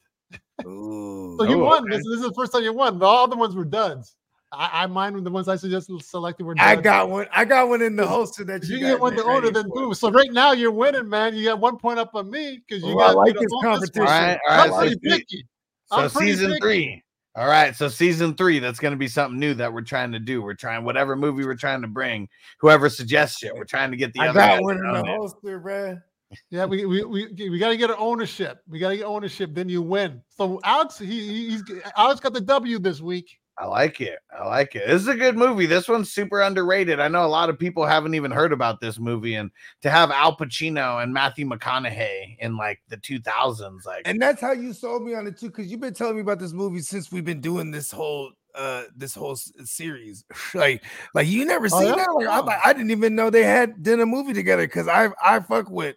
Ooh. 0.66 1.36
So 1.38 1.44
you 1.44 1.60
Oh, 1.62 1.64
won. 1.64 1.82
okay. 1.84 1.96
This, 1.96 2.04
this 2.06 2.16
is 2.20 2.22
the 2.22 2.34
first 2.34 2.52
time 2.52 2.62
you 2.64 2.72
won. 2.72 3.00
All 3.02 3.28
the 3.28 3.36
ones 3.36 3.54
were 3.54 3.64
duds. 3.64 4.16
I, 4.52 4.82
I 4.82 4.86
mine 4.86 5.14
were 5.14 5.20
the 5.20 5.30
ones 5.30 5.48
I 5.48 5.56
suggested 5.56 6.02
selected 6.02 6.44
were. 6.44 6.54
I 6.58 6.76
got 6.76 7.08
one. 7.08 7.26
I 7.32 7.44
got 7.44 7.68
one 7.68 7.82
in 7.82 7.96
the 7.96 8.06
holster 8.06 8.44
that 8.44 8.64
you, 8.64 8.76
you 8.76 8.80
get 8.80 9.00
one 9.00 9.16
the 9.16 9.24
own 9.24 9.44
it, 9.46 9.54
then 9.54 9.68
boom. 9.68 9.94
So 9.94 10.10
right 10.10 10.30
now 10.30 10.52
you're 10.52 10.70
winning, 10.70 11.08
man. 11.08 11.34
You 11.34 11.44
got 11.44 11.60
one 11.60 11.78
point 11.78 11.98
up 11.98 12.14
on 12.14 12.30
me 12.30 12.62
because 12.66 12.82
you 12.82 12.92
I 12.92 13.12
got 13.12 13.16
like 13.16 13.34
this 13.34 13.50
competition. 13.62 14.00
All 14.00 14.06
right, 14.06 14.38
all 14.48 14.54
I'm 14.54 14.58
right. 14.58 14.68
So, 14.70 14.78
pretty 14.78 14.98
picky. 15.00 15.46
so 15.86 15.96
I'm 15.96 16.10
pretty 16.10 16.32
season 16.32 16.48
picky. 16.50 16.60
three. 16.60 17.02
All 17.34 17.46
right, 17.46 17.74
so 17.74 17.88
season 17.88 18.34
three, 18.34 18.58
that's 18.58 18.78
going 18.78 18.92
to 18.92 18.98
be 18.98 19.08
something 19.08 19.40
new 19.40 19.54
that 19.54 19.72
we're 19.72 19.80
trying 19.80 20.12
to 20.12 20.18
do. 20.18 20.42
We're 20.42 20.52
trying 20.52 20.84
whatever 20.84 21.16
movie 21.16 21.46
we're 21.46 21.54
trying 21.54 21.80
to 21.80 21.88
bring, 21.88 22.28
whoever 22.60 22.90
suggests 22.90 23.42
it, 23.42 23.54
we're 23.54 23.64
trying 23.64 23.90
to 23.90 23.96
get 23.96 24.12
the 24.12 24.20
I 24.20 24.28
other 24.28 24.40
guys 24.40 24.58
got 24.58 24.62
one 24.64 24.76
in 24.76 24.92
the 24.92 25.00
it. 25.00 25.06
holster, 25.06 25.58
bruh. 25.58 26.02
Yeah, 26.50 26.66
we 26.66 26.84
we 26.84 27.04
we, 27.04 27.32
we 27.50 27.58
got 27.58 27.70
to 27.70 27.76
get 27.78 27.88
an 27.90 27.96
ownership. 27.98 28.58
We 28.68 28.78
got 28.78 28.90
to 28.90 28.96
get 28.98 29.04
ownership. 29.04 29.54
Then 29.54 29.68
you 29.70 29.80
win. 29.80 30.20
So 30.28 30.60
Alex, 30.64 30.98
he 30.98 31.06
he- 31.06 31.50
he's 31.50 31.62
Alex 31.96 32.20
got 32.20 32.34
the 32.34 32.40
W 32.40 32.78
this 32.78 33.00
week. 33.00 33.38
I 33.58 33.66
like 33.66 34.00
it. 34.00 34.18
I 34.36 34.46
like 34.46 34.74
it. 34.74 34.86
This 34.86 35.02
is 35.02 35.08
a 35.08 35.14
good 35.14 35.36
movie. 35.36 35.66
This 35.66 35.86
one's 35.88 36.10
super 36.10 36.40
underrated. 36.40 37.00
I 37.00 37.08
know 37.08 37.24
a 37.24 37.28
lot 37.28 37.50
of 37.50 37.58
people 37.58 37.84
haven't 37.84 38.14
even 38.14 38.30
heard 38.30 38.52
about 38.52 38.80
this 38.80 38.98
movie, 38.98 39.34
and 39.34 39.50
to 39.82 39.90
have 39.90 40.10
Al 40.10 40.34
Pacino 40.36 41.02
and 41.02 41.12
Matthew 41.12 41.46
McConaughey 41.46 42.38
in 42.38 42.56
like 42.56 42.80
the 42.88 42.96
2000s, 42.96 43.84
like 43.84 44.02
And 44.06 44.20
that's 44.20 44.40
how 44.40 44.52
you 44.52 44.72
sold 44.72 45.04
me 45.04 45.14
on 45.14 45.26
it 45.26 45.38
too, 45.38 45.48
because 45.48 45.66
you've 45.70 45.80
been 45.80 45.92
telling 45.94 46.16
me 46.16 46.22
about 46.22 46.38
this 46.38 46.52
movie 46.52 46.80
since 46.80 47.12
we've 47.12 47.24
been 47.24 47.40
doing 47.42 47.70
this 47.70 47.90
whole 47.90 48.32
uh 48.54 48.84
this 48.96 49.14
whole 49.14 49.36
series. 49.36 50.24
like, 50.54 50.82
like 51.14 51.26
you 51.26 51.44
never 51.44 51.68
Oh, 51.70 51.80
seen 51.80 51.94
yeah? 51.94 51.96
that? 51.96 52.12
Like, 52.14 52.28
I, 52.28 52.38
Oh. 52.40 52.44
like, 52.44 52.60
I 52.64 52.72
didn't 52.72 52.90
even 52.90 53.14
know 53.14 53.28
they 53.30 53.44
had 53.44 53.82
done 53.82 54.00
a 54.00 54.06
movie 54.06 54.32
together 54.32 54.66
because 54.66 54.88
I 54.88 55.10
I 55.22 55.40
fuck 55.40 55.70
with 55.70 55.96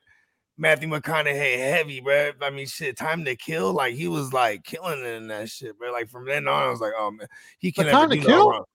Matthew 0.57 0.87
McConaughey 0.89 1.57
heavy, 1.57 1.99
bro. 1.99 2.31
I 2.41 2.49
mean, 2.49 2.65
shit, 2.67 2.97
Time 2.97 3.25
to 3.25 3.35
Kill, 3.35 3.73
like 3.73 3.93
he 3.95 4.07
was 4.07 4.31
like 4.31 4.63
killing 4.63 4.99
it 5.01 5.05
in 5.15 5.27
that 5.27 5.49
shit, 5.49 5.77
bro. 5.77 5.91
Like 5.91 6.09
from 6.09 6.25
then 6.25 6.47
on, 6.47 6.63
I 6.63 6.69
was 6.69 6.79
like, 6.79 6.93
oh 6.97 7.11
man, 7.11 7.27
he 7.59 7.69
The 7.71 7.83
can 7.83 7.91
Time 7.91 8.09
to 8.09 8.15
no 8.15 8.23
Kill? 8.25 8.67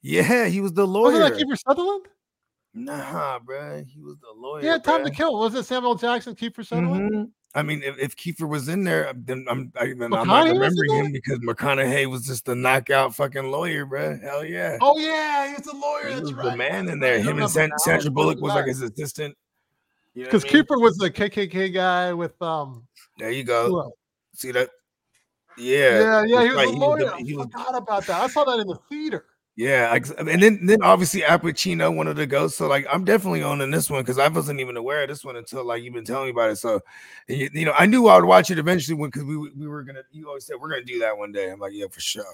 Yeah, 0.00 0.46
he 0.46 0.60
was 0.60 0.72
the 0.72 0.86
lawyer. 0.86 1.20
Wasn't 1.20 1.34
that 1.38 1.46
Kiefer 1.46 1.58
Sutherland? 1.58 2.06
Nah, 2.74 3.38
bro, 3.40 3.84
he 3.86 4.00
was 4.00 4.16
the 4.20 4.40
lawyer. 4.40 4.62
Yeah, 4.62 4.78
Time 4.78 5.04
to. 5.04 5.10
Kill. 5.10 5.38
Was 5.38 5.54
it 5.54 5.64
Samuel 5.64 5.96
Jackson, 5.96 6.34
Kiefer 6.34 6.64
Sutherland? 6.64 7.10
Mhm. 7.12 7.30
I 7.54 7.62
mean, 7.62 7.82
if, 7.82 7.98
if 7.98 8.14
Kiefer 8.16 8.48
was 8.48 8.68
in 8.68 8.84
there, 8.84 9.12
then 9.16 9.46
I'm 9.48 9.72
I, 9.78 9.84
I'm 9.86 9.98
not 10.10 10.46
remembering 10.46 10.94
him 11.06 11.12
because 11.12 11.38
McConaughey 11.40 12.06
was 12.08 12.26
just 12.26 12.44
the 12.44 12.54
knockout 12.54 13.14
fucking 13.14 13.50
lawyer, 13.50 13.84
bro. 13.86 14.18
Hell 14.22 14.44
yeah, 14.44 14.76
Oh 14.80 14.98
yeah, 14.98 15.54
he's 15.56 15.66
a 15.66 15.74
lawyer. 15.74 16.08
he 16.08 16.14
That's 16.14 16.20
was 16.22 16.34
right. 16.34 16.50
the 16.50 16.56
man 16.56 16.88
in 16.88 17.00
there. 17.00 17.18
Him 17.20 17.38
and 17.38 17.50
San. 17.50 17.70
Sandra 17.78 18.10
Bullock 18.10 18.40
was 18.40 18.54
like 18.54 18.66
his 18.66 18.82
assistant. 18.82 19.34
You 20.18 20.24
know 20.24 20.30
what 20.32 20.44
I 20.44 20.48
Kiefer 20.48 20.70
mean? 20.70 20.80
was 20.82 20.96
the 20.96 21.10
KKK 21.10 21.72
guy 21.72 22.12
with 22.12 22.40
um. 22.42 22.86
There 23.18 23.30
you 23.30 23.42
who 23.42 23.46
go. 23.46 23.80
else? 23.80 23.94
See 24.34 24.50
that? 24.52 24.70
Yeah, 25.56 26.00
Yeah, 26.00 26.24
yeah, 26.26 26.42
he 26.42 26.48
was 26.50 26.56
right, 26.56 26.68
a 26.68 26.72
he 26.72 26.78
was 26.78 26.98
the- 26.98 27.16
he 27.24 27.34
I 27.34 27.42
forgot 27.42 27.76
about 27.76 28.06
that. 28.06 28.20
I 28.20 28.26
saw 28.28 28.44
that 28.44 28.58
in 28.60 28.66
the 28.66 28.78
theater. 28.88 29.24
yeah. 29.56 29.94
And 30.18 30.42
then 30.42 30.66
then 30.66 30.82
obviously 30.82 31.24
Al 31.24 31.38
Pacino, 31.38 31.94
one 31.94 32.06
of 32.06 32.16
the. 32.16 32.48
So 32.48 32.68
like, 32.68 32.86
I'm 32.92 33.04
definitely 33.04 33.42
owning 33.42 33.70
this 33.70 33.90
one 33.90 34.02
because 34.02 34.18
I 34.18 34.28
wasn't 34.28 34.60
even 34.60 34.76
aware 34.76 35.02
of 35.02 35.08
this 35.08 35.24
one 35.24 35.36
until 35.36 35.64
like 35.64 35.82
you've 35.82 35.94
been 35.94 36.04
telling 36.04 36.26
me 36.26 36.30
about 36.30 36.50
it. 36.50 36.56
So 36.56 36.80
and 37.28 37.38
you, 37.38 37.50
you 37.52 37.64
know, 37.64 37.74
I 37.76 37.86
knew 37.86 38.06
I 38.08 38.16
would 38.16 38.24
watch 38.24 38.50
it 38.50 38.58
eventually 38.58 38.94
when 38.96 39.10
because 39.10 39.24
we 39.24 39.36
we 39.36 39.66
were 39.66 39.82
gonna. 39.82 40.02
You 40.12 40.28
always 40.28 40.46
said 40.46 40.56
we're 40.60 40.70
gonna 40.70 40.84
do 40.84 40.98
that 41.00 41.16
one 41.16 41.32
day. 41.32 41.50
I'm 41.50 41.58
like, 41.58 41.72
yeah, 41.74 41.86
for 41.90 42.00
sure. 42.00 42.24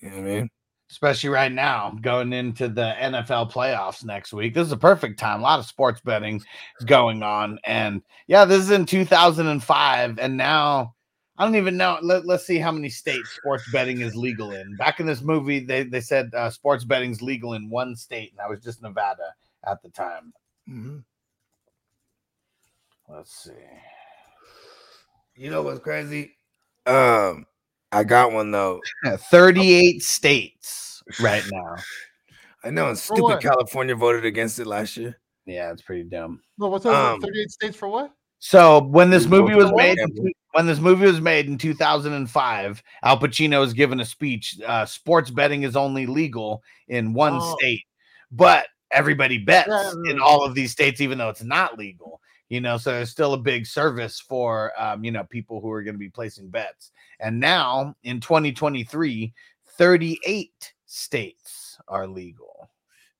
You 0.00 0.10
know 0.10 0.16
what 0.16 0.22
I 0.22 0.28
mean? 0.28 0.50
Especially 0.90 1.30
right 1.30 1.52
now 1.52 1.96
going 2.00 2.32
into 2.32 2.68
the 2.68 2.94
NFL 2.98 3.50
playoffs 3.52 4.04
next 4.04 4.32
week. 4.32 4.54
This 4.54 4.66
is 4.66 4.72
a 4.72 4.76
perfect 4.76 5.18
time. 5.18 5.40
A 5.40 5.42
lot 5.42 5.58
of 5.58 5.66
sports 5.66 6.00
betting 6.00 6.36
is 6.78 6.86
going 6.86 7.22
on. 7.22 7.58
And 7.64 8.02
yeah, 8.26 8.44
this 8.44 8.60
is 8.60 8.70
in 8.70 8.86
2005. 8.86 10.18
And 10.18 10.36
now 10.36 10.94
I 11.38 11.44
don't 11.44 11.56
even 11.56 11.76
know. 11.76 11.98
Let, 12.02 12.28
us 12.28 12.46
see 12.46 12.58
how 12.58 12.72
many 12.72 12.88
states 12.88 13.30
sports 13.30 13.68
betting 13.70 14.00
is 14.00 14.16
legal 14.16 14.52
in. 14.52 14.76
Back 14.76 15.00
in 15.00 15.06
this 15.06 15.22
movie, 15.22 15.60
they, 15.60 15.82
they 15.82 16.00
said 16.00 16.30
uh, 16.34 16.48
sports 16.50 16.84
betting 16.84 17.10
is 17.10 17.20
legal 17.20 17.54
in 17.54 17.68
one 17.68 17.94
state, 17.94 18.30
and 18.30 18.38
that 18.38 18.48
was 18.48 18.62
just 18.62 18.82
Nevada 18.82 19.34
at 19.66 19.82
the 19.82 19.90
time. 19.90 20.32
Mhm. 20.68 21.04
Let's 23.08 23.36
see. 23.44 23.52
You 25.36 25.50
know 25.50 25.62
what's 25.62 25.80
crazy? 25.80 26.36
Um, 26.86 27.46
I 27.96 28.04
got 28.04 28.32
one 28.32 28.50
though. 28.50 28.80
38 29.06 30.02
states 30.02 31.02
right 31.20 31.42
now. 31.52 31.76
I 32.62 32.70
know, 32.70 32.88
and 32.88 32.98
stupid 32.98 33.22
what? 33.22 33.40
California 33.42 33.94
voted 33.94 34.24
against 34.26 34.58
it 34.58 34.66
last 34.66 34.96
year. 34.96 35.18
Yeah, 35.46 35.72
it's 35.72 35.80
pretty 35.82 36.02
dumb. 36.02 36.42
No, 36.58 36.68
what's 36.68 36.84
that? 36.84 36.92
Um, 36.94 37.20
38 37.20 37.50
states 37.50 37.76
for 37.76 37.88
what? 37.88 38.12
So 38.38 38.82
when 38.82 39.08
this 39.08 39.26
movie 39.26 39.54
was 39.54 39.72
made, 39.74 39.98
in 39.98 40.32
when 40.52 40.66
this 40.66 40.78
movie 40.78 41.06
was 41.06 41.20
made 41.22 41.46
in 41.46 41.56
2005, 41.56 42.82
Al 43.02 43.18
Pacino 43.18 43.60
was 43.60 43.72
given 43.72 44.00
a 44.00 44.04
speech. 44.04 44.58
Uh, 44.66 44.84
sports 44.84 45.30
betting 45.30 45.62
is 45.62 45.74
only 45.74 46.04
legal 46.06 46.62
in 46.88 47.14
one 47.14 47.38
Oh. 47.40 47.56
state, 47.56 47.84
but 48.30 48.66
everybody 48.90 49.38
bets 49.38 49.68
Yeah, 49.70 50.10
in 50.10 50.20
all 50.20 50.44
of 50.44 50.54
these 50.54 50.70
states, 50.72 51.00
even 51.00 51.16
though 51.16 51.30
it's 51.30 51.42
not 51.42 51.78
legal. 51.78 52.20
You 52.48 52.60
know, 52.60 52.76
so 52.78 52.92
there's 52.92 53.10
still 53.10 53.34
a 53.34 53.38
big 53.38 53.66
service 53.66 54.20
for 54.20 54.72
um, 54.80 55.02
you 55.04 55.10
know 55.10 55.24
people 55.24 55.60
who 55.60 55.70
are 55.70 55.82
going 55.82 55.94
to 55.94 55.98
be 55.98 56.08
placing 56.10 56.48
bets. 56.48 56.92
And 57.20 57.40
now 57.40 57.94
in 58.04 58.20
2023, 58.20 59.32
38 59.78 60.72
states 60.86 61.78
are 61.88 62.06
legal. 62.06 62.70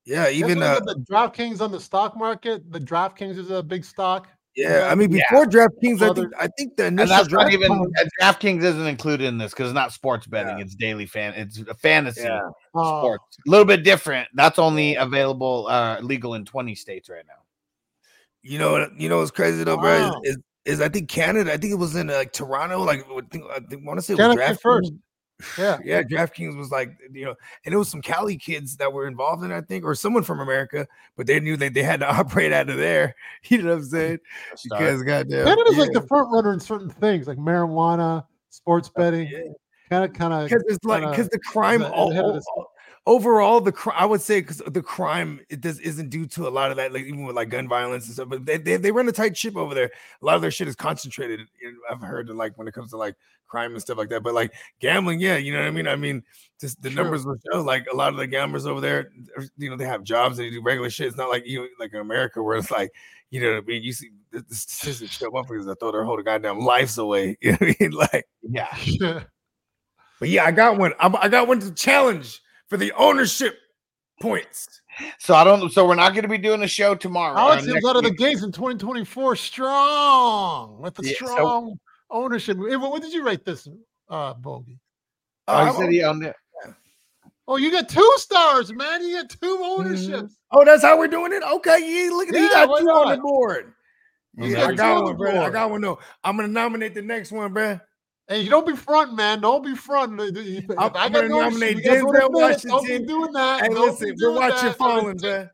Yeah, 0.04 0.28
Even 0.28 0.50
even 0.52 0.62
uh, 0.62 0.78
the 0.80 1.04
DraftKings 1.10 1.60
on 1.60 1.72
the 1.72 1.80
stock 1.80 2.16
market. 2.16 2.70
The 2.70 2.78
DraftKings 2.80 3.36
is 3.38 3.50
a 3.50 3.60
big 3.62 3.84
stock. 3.84 4.28
yeah. 4.54 4.88
I 4.88 4.94
mean, 4.94 5.10
Yeah. 5.10 5.24
before 5.28 5.46
DraftKings, 5.46 6.00
I 6.00 6.14
think 6.14 6.32
I 6.38 6.46
think 6.56 6.76
the 6.76 6.84
And 6.86 7.00
initial 7.00 7.16
that's 7.16 7.28
not 7.32 7.40
draft 7.40 7.52
even 7.52 7.68
fund- 7.68 7.94
DraftKings 8.22 8.62
isn't 8.62 8.86
included 8.86 9.26
in 9.26 9.38
this 9.38 9.50
because 9.52 9.70
it's 9.70 9.74
not 9.74 9.92
sports 9.92 10.28
betting; 10.28 10.58
Yeah. 10.58 10.64
it's 10.64 10.76
daily 10.76 11.06
fan, 11.06 11.34
it's 11.34 11.58
a 11.58 11.74
fantasy. 11.74 12.22
Yeah. 12.22 12.48
Oh, 12.74 13.00
sports. 13.00 13.38
A 13.44 13.50
little 13.50 13.66
bit 13.66 13.82
different. 13.82 14.28
That's 14.34 14.60
only 14.60 14.94
available 14.94 15.66
uh 15.66 15.98
legal 16.00 16.34
in 16.34 16.44
20 16.44 16.76
states 16.76 17.08
right 17.10 17.24
now. 17.26 17.42
You 18.48 18.58
know, 18.58 18.72
what- 18.72 18.98
you 19.00 19.08
know 19.08 19.18
what's 19.18 19.30
crazy 19.30 19.64
though, 19.64 19.76
bro? 19.76 20.12
Is, 20.24 20.36
is 20.36 20.42
is 20.64 20.80
I 20.80 20.88
think 20.88 21.08
Canada. 21.08 21.52
I 21.52 21.56
think 21.56 21.72
it 21.72 21.76
was 21.76 21.94
in 21.96 22.08
like 22.08 22.32
Toronto. 22.32 22.82
Like 22.82 23.04
I 23.10 23.20
think 23.30 23.44
I 23.50 23.60
think, 23.60 23.86
want 23.86 23.98
to 23.98 24.02
say 24.02 24.14
it 24.14 24.16
was 24.18 24.26
Canada 24.36 24.54
DraftKings. 24.54 24.60
first. 24.60 24.92
Yeah. 25.58 25.78
Yeah, 25.84 26.02
DraftKings 26.02 26.56
was 26.56 26.70
like, 26.70 26.96
you 27.12 27.26
know, 27.26 27.34
and 27.64 27.74
it 27.74 27.76
was 27.76 27.90
some 27.90 28.00
Cali 28.00 28.38
kids 28.38 28.78
that 28.78 28.90
were 28.92 29.06
involved 29.06 29.44
in, 29.44 29.50
it, 29.52 29.54
I 29.56 29.60
think, 29.60 29.84
or 29.84 29.94
someone 29.94 30.22
from 30.22 30.40
America, 30.40 30.86
but 31.14 31.26
they 31.26 31.38
knew 31.40 31.58
that 31.58 31.74
they 31.74 31.82
had 31.82 32.00
to 32.00 32.10
operate 32.18 32.54
out 32.54 32.70
of 32.70 32.78
there. 32.78 33.14
You 33.48 33.58
know 33.62 33.68
what 33.74 33.78
I'm 33.80 33.84
saying? 33.90 34.18
Because 34.64 35.02
goddamn, 35.02 35.44
Canada's 35.44 35.76
like 35.76 35.92
the 35.92 36.06
front 36.08 36.32
runner 36.32 36.52
in 36.54 36.58
certain 36.60 36.88
things, 36.88 37.26
like 37.28 37.36
marijuana, 37.38 38.24
sports 38.50 38.90
betting. 38.96 39.28
Yeah. 39.28 39.40
Kind 39.90 40.04
of, 40.04 40.12
kind 40.14 40.32
of. 40.32 40.48
because 40.48 40.64
it's 40.68 40.84
like 40.84 41.08
because 41.10 41.28
the 41.28 41.38
crime 41.38 41.80
the- 41.80 41.92
o- 41.92 42.40
ahead 43.06 43.16
of 43.16 43.26
o- 43.26 43.26
this- 43.26 43.26
o- 43.30 43.42
overall 43.46 43.60
the 43.60 43.72
crime 43.72 43.96
i 43.98 44.04
would 44.06 44.20
say 44.20 44.40
because 44.40 44.62
the 44.66 44.82
crime 44.82 45.40
it 45.48 45.60
does 45.60 45.78
isn't 45.80 46.10
due 46.10 46.26
to 46.26 46.46
a 46.46 46.50
lot 46.50 46.70
of 46.70 46.76
that 46.76 46.92
like 46.92 47.04
even 47.04 47.24
with 47.24 47.36
like 47.36 47.48
gun 47.48 47.68
violence 47.68 48.06
and 48.06 48.14
stuff 48.14 48.28
but 48.28 48.44
they, 48.44 48.58
they, 48.58 48.76
they 48.76 48.92
run 48.92 49.08
a 49.08 49.12
tight 49.12 49.36
ship 49.36 49.56
over 49.56 49.74
there 49.74 49.90
a 50.22 50.24
lot 50.24 50.36
of 50.36 50.42
their 50.42 50.50
shit 50.50 50.68
is 50.68 50.76
concentrated 50.76 51.40
i've 51.90 52.00
heard 52.00 52.28
like 52.30 52.56
when 52.58 52.68
it 52.68 52.74
comes 52.74 52.90
to 52.90 52.96
like 52.96 53.14
crime 53.46 53.72
and 53.72 53.80
stuff 53.80 53.96
like 53.98 54.08
that 54.08 54.22
but 54.22 54.34
like 54.34 54.52
gambling 54.80 55.20
yeah 55.20 55.36
you 55.36 55.52
know 55.52 55.60
what 55.60 55.68
i 55.68 55.70
mean 55.70 55.86
i 55.86 55.94
mean 55.96 56.22
just 56.60 56.82
the 56.82 56.88
True. 56.90 57.02
numbers 57.02 57.24
will 57.24 57.36
show 57.52 57.60
like 57.62 57.86
a 57.92 57.96
lot 57.96 58.08
of 58.08 58.16
the 58.16 58.26
gamblers 58.26 58.66
over 58.66 58.80
there 58.80 59.10
you 59.56 59.70
know 59.70 59.76
they 59.76 59.84
have 59.86 60.02
jobs 60.02 60.36
they 60.36 60.50
do 60.50 60.62
regular 60.62 60.90
shit 60.90 61.06
it's 61.06 61.16
not 61.16 61.28
like 61.28 61.46
you 61.46 61.68
like 61.78 61.92
in 61.94 62.00
america 62.00 62.42
where 62.42 62.56
it's 62.56 62.70
like 62.70 62.90
you 63.30 63.40
know 63.40 63.54
what 63.54 63.64
I 63.64 63.66
mean? 63.66 63.82
You 63.82 63.92
see 63.92 64.10
the, 64.30 64.40
the 64.48 64.54
statistics 64.54 65.16
show 65.16 65.36
up 65.36 65.48
because 65.48 65.66
they 65.66 65.74
throw 65.80 65.90
their 65.90 66.04
whole 66.04 66.22
goddamn 66.22 66.60
lives 66.60 66.96
away. 66.96 67.36
You 67.42 67.50
know 67.52 67.58
what 67.60 67.70
I 67.70 67.76
mean? 67.80 67.90
Like, 67.90 68.28
Yeah. 68.42 68.76
Yeah. 68.84 69.22
but 70.20 70.28
yeah, 70.28 70.44
I 70.44 70.52
got 70.52 70.78
one. 70.78 70.92
I'm, 71.00 71.16
I 71.16 71.28
got 71.28 71.48
one 71.48 71.58
to 71.60 71.72
challenge 71.74 72.40
for 72.68 72.76
the 72.76 72.92
ownership 72.92 73.56
points. 74.20 74.80
So 75.18 75.34
I 75.34 75.44
don't 75.44 75.70
so 75.72 75.86
we're 75.86 75.94
not 75.94 76.12
going 76.12 76.22
to 76.22 76.28
be 76.28 76.38
doing 76.38 76.62
a 76.62 76.68
show 76.68 76.94
tomorrow. 76.94 77.36
Alex 77.38 77.64
or 77.64 77.68
is 77.68 77.74
next 77.74 77.86
out 77.86 77.96
of 77.96 78.02
the 78.02 78.10
week. 78.10 78.18
gates 78.18 78.42
in 78.42 78.50
2024 78.52 79.36
strong 79.36 80.80
with 80.80 80.94
the 80.94 81.06
Yeah, 81.06 81.12
so- 81.20 81.26
strong 81.26 81.78
ownership. 82.10 82.56
Hey, 82.56 82.76
What 82.76 82.90
what 82.92 83.02
did 83.02 83.12
you 83.12 83.24
rate 83.24 83.44
this, 83.44 83.68
uh, 84.08 84.34
Bogey? 84.34 84.78
Oh, 85.48 85.54
I'm- 85.54 85.74
said 85.76 85.90
he 85.90 86.02
owned 86.02 86.24
it. 86.24 86.34
Oh, 87.48 87.56
you 87.58 87.70
got 87.70 87.88
two 87.88 88.12
stars, 88.16 88.72
man. 88.72 89.06
You 89.06 89.18
got 89.22 89.30
two 89.30 89.38
Mm-hmm. 89.46 89.62
ownerships. 89.62 90.36
Oh, 90.50 90.64
that's 90.64 90.82
how 90.82 90.98
we're 90.98 91.06
doing 91.06 91.32
it. 91.32 91.44
Okay, 91.44 91.78
yeah, 92.04 92.10
look 92.10 92.28
at 92.28 92.34
it. 92.34 92.38
Yeah, 92.38 92.44
You 92.44 92.50
got 92.50 92.68
why 92.68 92.80
two 92.80 92.88
on 92.90 93.10
the 93.16 93.18
board. 93.22 93.72
You 94.36 94.48
Yeah, 94.48 94.56
got 94.56 94.70
I 94.70 94.74
got 94.74 95.02
one, 95.04 95.16
bro. 95.16 95.40
I 95.44 95.50
got 95.50 95.70
one. 95.70 95.80
though. 95.80 95.98
I'm 96.24 96.36
gonna 96.36 96.48
nominate 96.48 96.94
the 96.94 97.02
next 97.02 97.30
one, 97.30 97.52
bro. 97.52 97.78
Hey, 98.28 98.40
you 98.40 98.50
don't 98.50 98.66
be 98.66 98.74
front, 98.74 99.14
man. 99.14 99.40
Don't 99.40 99.64
be 99.64 99.76
front. 99.76 100.20
If 100.20 100.36
if 100.36 100.70
I'm- 100.78 100.90
I 100.94 101.04
I'm 101.06 101.12
got 101.12 101.28
nominate 101.28 101.76
you 101.76 101.82
guys 101.82 102.02
wanna 102.02 102.20
Denzel 102.20 102.64
it, 102.64 102.68
Don't 102.68 102.86
be 102.86 102.98
doing 102.98 103.32
that. 103.32 103.62
Hey, 103.62 103.68
Don't 103.68 103.86
listen, 103.90 104.16
we're 104.20 104.32
watching 104.32 104.68
that. 104.68 104.76
Fallen, 104.76 105.16
bro. 105.16 105.48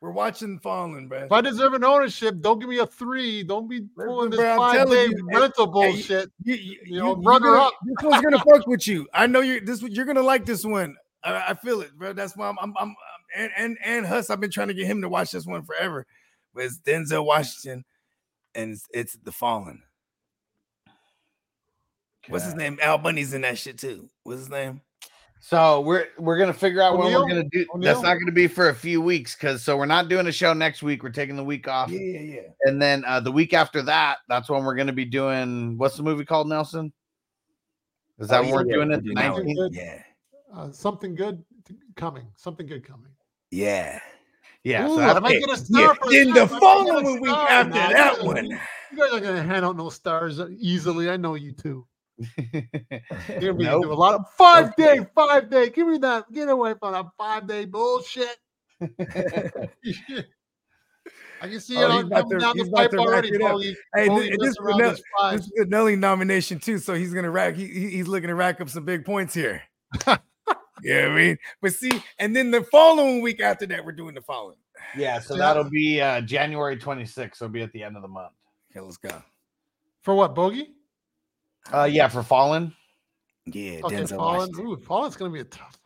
We're 0.00 0.10
watching 0.12 0.58
Fallen, 0.60 1.08
bro. 1.08 1.24
If 1.24 1.32
I 1.32 1.40
deserve 1.40 1.74
an 1.74 1.84
ownership, 1.84 2.40
don't 2.40 2.58
give 2.58 2.68
me 2.68 2.78
a 2.78 2.86
three. 2.86 3.42
Don't 3.44 3.68
be 3.68 3.82
pulling 3.96 4.30
this 4.30 4.40
five 4.40 4.88
day 4.88 5.06
you, 5.06 5.28
rental 5.32 5.66
hey, 5.66 5.90
bullshit. 5.92 6.30
You, 6.42 6.54
you, 6.54 6.78
You 6.84 6.98
know, 6.98 7.16
you- 7.16 7.22
runner 7.22 7.46
gonna- 7.52 7.62
up. 7.62 7.72
This 7.84 7.96
one's 8.04 8.22
gonna 8.22 8.38
fuck 8.44 8.66
with 8.66 8.86
you. 8.88 9.08
I 9.12 9.26
know 9.26 9.40
you're 9.40 9.60
this. 9.60 9.82
You're 9.82 10.04
gonna 10.04 10.22
like 10.22 10.44
this 10.44 10.64
one. 10.64 10.96
I, 11.24 11.50
I 11.50 11.54
feel 11.54 11.80
it, 11.82 11.96
bro. 11.96 12.12
That's 12.12 12.36
why 12.36 12.48
I'm. 12.48 12.56
I'm. 12.60 12.74
I'm 12.78 12.94
and 13.36 13.50
and 13.56 13.78
and 13.84 14.06
Huss. 14.06 14.30
I've 14.30 14.40
been 14.40 14.50
trying 14.50 14.68
to 14.68 14.74
get 14.74 14.86
him 14.86 15.02
to 15.02 15.08
watch 15.08 15.30
this 15.32 15.46
one 15.46 15.62
forever. 15.64 16.06
But 16.54 16.64
it's 16.64 16.78
Denzel 16.78 17.24
Washington, 17.24 17.84
and 18.54 18.72
it's, 18.72 18.86
it's 18.92 19.16
The 19.22 19.32
Fallen. 19.32 19.82
What's 22.28 22.44
his 22.44 22.54
name? 22.54 22.78
Al 22.82 22.98
Bunny's 22.98 23.34
in 23.34 23.42
that 23.42 23.58
shit 23.58 23.78
too. 23.78 24.08
What's 24.24 24.40
his 24.40 24.50
name? 24.50 24.80
So 25.40 25.80
we're 25.82 26.06
we're 26.18 26.36
gonna 26.38 26.52
figure 26.52 26.82
out 26.82 26.98
when 26.98 27.06
O'Neal? 27.06 27.22
we're 27.22 27.28
gonna 27.28 27.44
do. 27.50 27.64
O'Neal? 27.74 27.86
That's 27.94 28.02
not 28.02 28.14
gonna 28.18 28.32
be 28.32 28.48
for 28.48 28.70
a 28.70 28.74
few 28.74 29.00
weeks 29.00 29.34
because 29.36 29.62
so 29.62 29.76
we're 29.76 29.86
not 29.86 30.08
doing 30.08 30.26
a 30.26 30.32
show 30.32 30.52
next 30.52 30.82
week. 30.82 31.02
We're 31.02 31.10
taking 31.10 31.36
the 31.36 31.44
week 31.44 31.68
off, 31.68 31.90
Yeah, 31.90 32.00
yeah, 32.00 32.20
yeah. 32.20 32.40
and 32.64 32.82
then 32.82 33.04
uh, 33.06 33.20
the 33.20 33.30
week 33.32 33.54
after 33.54 33.80
that, 33.82 34.18
that's 34.28 34.48
when 34.48 34.64
we're 34.64 34.74
gonna 34.74 34.92
be 34.92 35.04
doing. 35.04 35.78
What's 35.78 35.96
the 35.96 36.02
movie 36.02 36.24
called, 36.24 36.48
Nelson? 36.48 36.92
Is 38.18 38.28
that 38.28 38.38
Oh, 38.38 38.40
when 38.40 38.48
yeah, 38.48 38.54
we're 38.56 38.66
yeah, 38.66 38.74
doing 38.74 38.88
we're 38.88 38.94
it? 38.96 39.04
doing 39.04 39.14
The 39.14 39.22
19th? 39.22 39.74
Yeah, 39.74 40.02
Uh, 40.52 40.72
something 40.72 41.14
good 41.14 41.44
coming. 41.94 42.26
Something 42.36 42.66
good 42.66 42.84
coming. 42.84 43.12
yeah. 43.50 44.00
Yeah. 44.64 44.86
Ooh, 44.88 44.96
so 44.96 45.02
I 45.02 45.06
that's 45.06 45.20
might 45.20 45.36
it. 45.36 45.46
get 45.46 45.50
a 45.50 45.56
star 45.56 45.94
for 45.94 46.10
Then 46.10 46.32
that. 46.32 46.34
the 46.34 46.40
I 46.40 46.42
might 46.42 46.50
get 46.50 46.56
a 46.56 46.60
following 46.60 47.20
week 47.22 47.30
after 47.32 47.70
man. 47.74 47.92
that 47.92 48.18
You 48.20 48.26
one. 48.26 48.46
You 48.46 48.98
guys 48.98 49.12
are 49.12 49.20
gonna 49.20 49.42
hand 49.44 49.64
out 49.64 49.76
no 49.76 49.88
stars 49.88 50.40
easily. 50.58 51.08
I 51.08 51.16
know 51.16 51.36
you 51.36 51.52
two. 51.52 51.86
You're 53.40 53.52
Nope. 53.54 53.82
do 53.84 53.92
a 53.92 53.94
lot 53.94 54.14
of 54.14 54.24
five 54.36 54.70
Okay. 54.78 54.98
day, 54.98 55.06
five 55.14 55.48
day. 55.50 55.70
Give 55.70 55.86
me 55.86 55.98
that. 55.98 56.30
Get 56.32 56.48
away 56.48 56.74
from 56.78 56.92
that 56.92 57.06
five 57.16 57.46
day 57.46 57.64
bullshit. 57.64 58.36
I 61.40 61.48
can 61.48 61.60
see 61.60 61.76
Oh, 61.76 61.82
it 61.82 61.90
on, 61.90 62.10
coming 62.10 62.30
to- 62.30 62.38
down 62.38 62.56
the 62.56 62.70
pipe 62.70 62.92
already, 62.94 63.28
Hey, 63.94 64.08
Bogey 64.08 64.30
this, 64.40 64.48
is 64.50 64.56
this 65.30 65.40
is 65.40 65.52
the 65.54 65.66
Nelly 65.68 65.94
nomination 65.96 66.58
too, 66.58 66.78
so 66.78 66.94
he's 66.94 67.14
gonna 67.14 67.30
rack. 67.30 67.54
He, 67.54 67.66
he- 67.66 67.90
he's 67.90 68.08
looking 68.08 68.28
to 68.28 68.34
rack 68.34 68.60
up 68.60 68.68
some 68.68 68.84
big 68.84 69.04
points 69.04 69.34
here. 69.34 69.62
yeah, 70.82 71.06
I 71.06 71.08
mean, 71.14 71.38
but 71.62 71.72
see, 71.72 71.90
and 72.18 72.34
then 72.34 72.50
the 72.50 72.62
following 72.64 73.22
week 73.22 73.40
after 73.40 73.66
that, 73.66 73.84
we're 73.84 73.92
doing 73.92 74.14
the 74.14 74.22
following. 74.22 74.56
Yeah. 74.96 75.20
So 75.20 75.34
Yeah. 75.34 75.40
that'll 75.40 75.70
be 75.70 76.00
uh, 76.00 76.20
January 76.22 76.76
26th. 76.76 77.36
So 77.36 77.44
it'll 77.44 77.52
be 77.52 77.62
at 77.62 77.72
the 77.72 77.84
end 77.84 77.94
of 77.96 78.02
the 78.02 78.08
month. 78.08 78.32
Okay, 78.72 78.80
let's 78.84 78.96
go. 78.96 79.10
For 80.02 80.14
what, 80.14 80.34
Bogey? 80.34 80.74
Uh, 81.72 81.84
yeah, 81.84 82.08
for 82.08 82.22
Fallen, 82.22 82.74
Yeah, 83.46 83.80
Okay, 83.84 83.96
Denzel 83.96 84.16
Fallen. 84.16 84.38
Washington. 84.38 84.66
Ooh, 84.66 84.76
Fallen's 84.76 85.16
gonna 85.16 85.32
be 85.32 85.40
a 85.40 85.44
tough. 85.44 85.78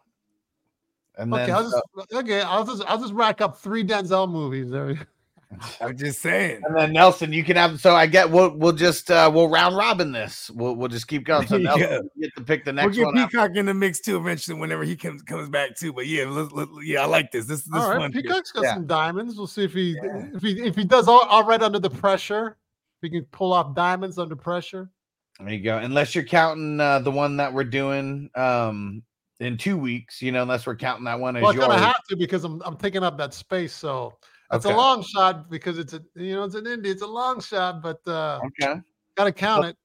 and 1.18 1.30
one. 1.30 1.40
Okay, 1.42 1.46
then 1.52 1.56
I'll 1.56 1.70
so- 1.70 1.80
just 1.98 2.14
okay. 2.14 2.40
I'll 2.42 2.64
just 2.64 2.82
I'll 2.86 2.98
just 3.00 3.12
rack 3.14 3.40
up 3.40 3.58
three 3.58 3.84
Denzel 3.84 4.30
movies. 4.30 4.70
There. 4.70 5.06
I'm 5.82 5.94
just 5.98 6.22
saying. 6.22 6.62
And 6.64 6.74
then 6.74 6.92
Nelson, 6.94 7.30
you 7.30 7.44
can 7.44 7.56
have. 7.56 7.78
So 7.78 7.94
I 7.94 8.06
get. 8.06 8.30
We'll 8.30 8.56
we'll 8.56 8.72
just 8.72 9.10
uh 9.10 9.30
we'll 9.32 9.50
round 9.50 9.76
robin 9.76 10.10
this. 10.10 10.50
We'll 10.54 10.74
we'll 10.76 10.88
just 10.88 11.08
keep 11.08 11.24
going. 11.24 11.46
So 11.46 11.58
Nelson, 11.58 11.88
go. 11.88 12.00
you 12.16 12.22
get 12.22 12.34
to 12.36 12.42
pick 12.42 12.64
the 12.64 12.72
next 12.72 12.86
We'll 12.86 12.94
get 12.96 13.04
one. 13.06 13.18
after- 13.18 13.36
Peacock 13.38 13.56
in 13.56 13.66
the 13.66 13.74
mix 13.74 14.00
too 14.00 14.16
eventually 14.16 14.58
whenever 14.58 14.82
he 14.84 14.96
comes 14.96 15.20
comes 15.22 15.50
back 15.50 15.76
too. 15.76 15.92
But 15.92 16.06
yeah, 16.06 16.24
let, 16.24 16.52
let- 16.52 16.68
yeah, 16.84 17.02
I 17.02 17.04
like 17.04 17.30
this. 17.32 17.44
This 17.46 17.64
this 17.64 17.82
All 17.82 17.90
right, 17.90 17.98
one. 17.98 18.12
here. 18.12 18.22
Peacock's 18.22 18.50
got 18.50 18.64
Yeah. 18.64 18.74
some 18.74 18.86
diamonds. 18.86 19.36
We'll 19.36 19.46
see 19.46 19.64
if 19.64 19.74
he 19.74 19.98
Yeah. 20.02 20.26
if 20.34 20.42
he 20.42 20.58
if 20.62 20.74
he 20.74 20.84
does 20.84 21.06
all, 21.06 21.20
all 21.26 21.44
right 21.44 21.60
under 21.62 21.78
the 21.80 21.90
pressure. 21.90 22.56
If 23.02 23.10
he 23.10 23.18
can 23.18 23.26
pull 23.26 23.52
off 23.52 23.74
diamonds 23.74 24.18
under 24.18 24.36
pressure. 24.36 24.90
There 25.44 25.54
you 25.54 25.62
go. 25.62 25.78
Unless 25.78 26.14
you're 26.14 26.24
counting 26.24 26.78
uh, 26.80 27.00
the 27.00 27.10
one 27.10 27.36
that 27.38 27.52
we're 27.52 27.64
doing 27.64 28.30
um 28.34 29.02
in 29.40 29.56
two 29.56 29.76
weeks, 29.76 30.22
you 30.22 30.30
know, 30.30 30.42
unless 30.42 30.66
we're 30.66 30.76
counting 30.76 31.04
that 31.04 31.18
one 31.18 31.36
as 31.36 31.42
Well, 31.42 31.52
yours. 31.52 31.66
gonna 31.66 31.78
have 31.78 32.04
to 32.08 32.16
because 32.16 32.44
I'm 32.44 32.62
I'm 32.64 32.76
taking 32.76 33.02
up 33.02 33.18
that 33.18 33.34
space. 33.34 33.72
So 33.72 34.14
it's 34.52 34.64
Okay. 34.64 34.74
a 34.74 34.76
long 34.76 35.02
shot 35.02 35.50
because 35.50 35.78
it's 35.78 35.94
a 35.94 36.02
you 36.14 36.34
know 36.34 36.44
it's 36.44 36.54
an 36.54 36.64
indie. 36.64 36.86
It's 36.86 37.02
a 37.02 37.06
long 37.06 37.40
shot, 37.40 37.82
but 37.82 38.06
uh 38.06 38.40
okay. 38.44 38.80
gotta 39.16 39.32
count 39.32 39.66
it. 39.66 39.76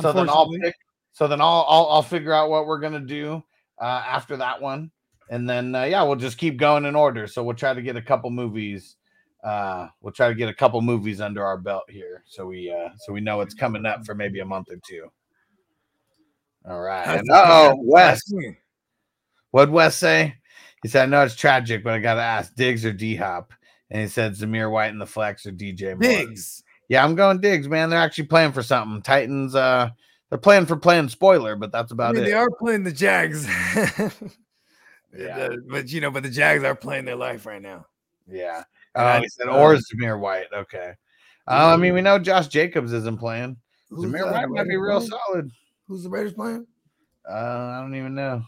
So 0.00 0.12
then 0.12 0.28
I'll 0.28 0.50
pick. 0.62 0.74
So 1.12 1.26
then 1.28 1.40
I'll 1.40 1.66
I'll, 1.68 1.86
I'll 1.90 2.02
figure 2.02 2.32
out 2.32 2.48
what 2.48 2.66
we're 2.66 2.78
gonna 2.78 3.00
do 3.00 3.42
uh, 3.80 4.02
after 4.06 4.36
that 4.36 4.60
one, 4.62 4.90
and 5.28 5.48
then 5.48 5.74
uh, 5.74 5.82
yeah, 5.84 6.02
we'll 6.02 6.16
just 6.16 6.38
keep 6.38 6.56
going 6.58 6.84
in 6.84 6.94
order. 6.94 7.26
So 7.26 7.42
we'll 7.42 7.56
try 7.56 7.74
to 7.74 7.82
get 7.82 7.96
a 7.96 8.02
couple 8.02 8.30
movies. 8.30 8.96
Uh, 9.42 9.88
we'll 10.00 10.12
try 10.12 10.28
to 10.28 10.34
get 10.34 10.48
a 10.48 10.54
couple 10.54 10.80
movies 10.80 11.20
under 11.20 11.44
our 11.44 11.58
belt 11.58 11.84
here, 11.88 12.22
so 12.26 12.46
we 12.46 12.72
uh, 12.72 12.90
so 12.98 13.12
we 13.12 13.20
know 13.20 13.40
it's 13.40 13.54
coming 13.54 13.84
up 13.84 14.04
for 14.06 14.14
maybe 14.14 14.40
a 14.40 14.44
month 14.44 14.70
or 14.70 14.78
two. 14.86 15.08
All 16.68 16.80
right. 16.80 17.20
Oh, 17.28 17.74
Wes, 17.78 18.22
what'd 19.50 19.72
Wes 19.72 19.96
say? 19.96 20.36
He 20.82 20.88
said, 20.88 21.02
"I 21.02 21.06
know 21.06 21.22
it's 21.22 21.34
tragic, 21.34 21.82
but 21.82 21.92
I 21.92 21.98
gotta 21.98 22.22
ask: 22.22 22.54
Diggs 22.54 22.84
or 22.84 22.92
D 22.92 23.16
Hop?" 23.16 23.52
And 23.90 24.02
he 24.02 24.08
said 24.08 24.34
Zamir 24.34 24.70
White 24.70 24.92
and 24.92 25.00
the 25.00 25.06
Flex 25.06 25.44
or 25.44 25.50
DJ. 25.52 25.98
Diggs. 25.98 26.62
Yeah, 26.88 27.04
I'm 27.04 27.14
going 27.16 27.40
Diggs, 27.40 27.68
man. 27.68 27.90
They're 27.90 27.98
actually 27.98 28.26
playing 28.26 28.52
for 28.52 28.62
something. 28.62 29.02
Titans, 29.02 29.54
uh, 29.54 29.90
they're 30.28 30.38
playing 30.38 30.66
for 30.66 30.76
playing 30.76 31.08
spoiler, 31.08 31.56
but 31.56 31.72
that's 31.72 31.90
I 31.90 31.94
about 31.94 32.14
mean, 32.14 32.22
it. 32.22 32.26
they 32.26 32.32
are 32.32 32.50
playing 32.50 32.84
the 32.84 32.92
Jags. 32.92 33.48
Yeah. 35.16 35.36
Uh, 35.36 35.56
but 35.68 35.90
you 35.90 36.00
know, 36.00 36.10
but 36.10 36.22
the 36.22 36.30
Jags 36.30 36.64
are 36.64 36.74
playing 36.74 37.04
their 37.04 37.16
life 37.16 37.46
right 37.46 37.60
now. 37.60 37.86
Yeah. 38.26 38.64
And 38.94 39.04
Oh, 39.04 39.08
I- 39.08 39.20
he 39.20 39.28
said 39.28 39.48
or 39.48 39.74
um, 39.74 39.80
Zamir 39.94 40.18
White. 40.20 40.46
Okay. 40.52 40.92
Uh, 41.48 41.72
I 41.74 41.76
mean, 41.76 41.94
we 41.94 42.00
know 42.02 42.18
Josh 42.18 42.48
Jacobs 42.48 42.92
isn't 42.92 43.18
playing. 43.18 43.56
Who's 43.90 44.04
Zamir 44.10 44.30
White 44.30 44.48
might 44.48 44.68
be 44.68 44.76
real 44.76 44.98
playing? 44.98 45.10
solid. 45.28 45.50
Who's 45.88 46.02
the 46.04 46.10
Raiders 46.10 46.34
playing? 46.34 46.66
Uh, 47.28 47.32
I 47.34 47.80
don't 47.80 47.94
even 47.94 48.14
know. 48.14 48.42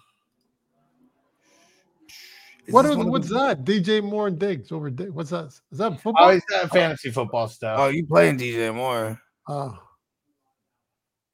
Is 2.66 2.72
What 2.72 2.82
this 2.82 2.92
is 2.92 2.96
one 2.96 3.06
of 3.06 3.12
what's 3.12 3.28
the- 3.28 3.34
that? 3.34 3.64
DJ 3.64 4.02
Moore 4.02 4.28
and 4.28 4.38
Diggs 4.38 4.72
over 4.72 4.88
Diggs. 4.90 5.10
What's 5.12 5.30
that? 5.30 5.46
Is 5.70 5.78
that 5.78 5.92
Oh, 5.92 5.96
football? 5.96 6.30
he's 6.30 6.44
got 6.46 6.70
fantasy 6.70 7.10
football 7.10 7.46
stuff. 7.48 7.78
Oh, 7.78 7.88
you 7.88 8.06
playing 8.06 8.38
DJ 8.38 8.74
Moore? 8.74 9.20
Oh. 9.48 9.78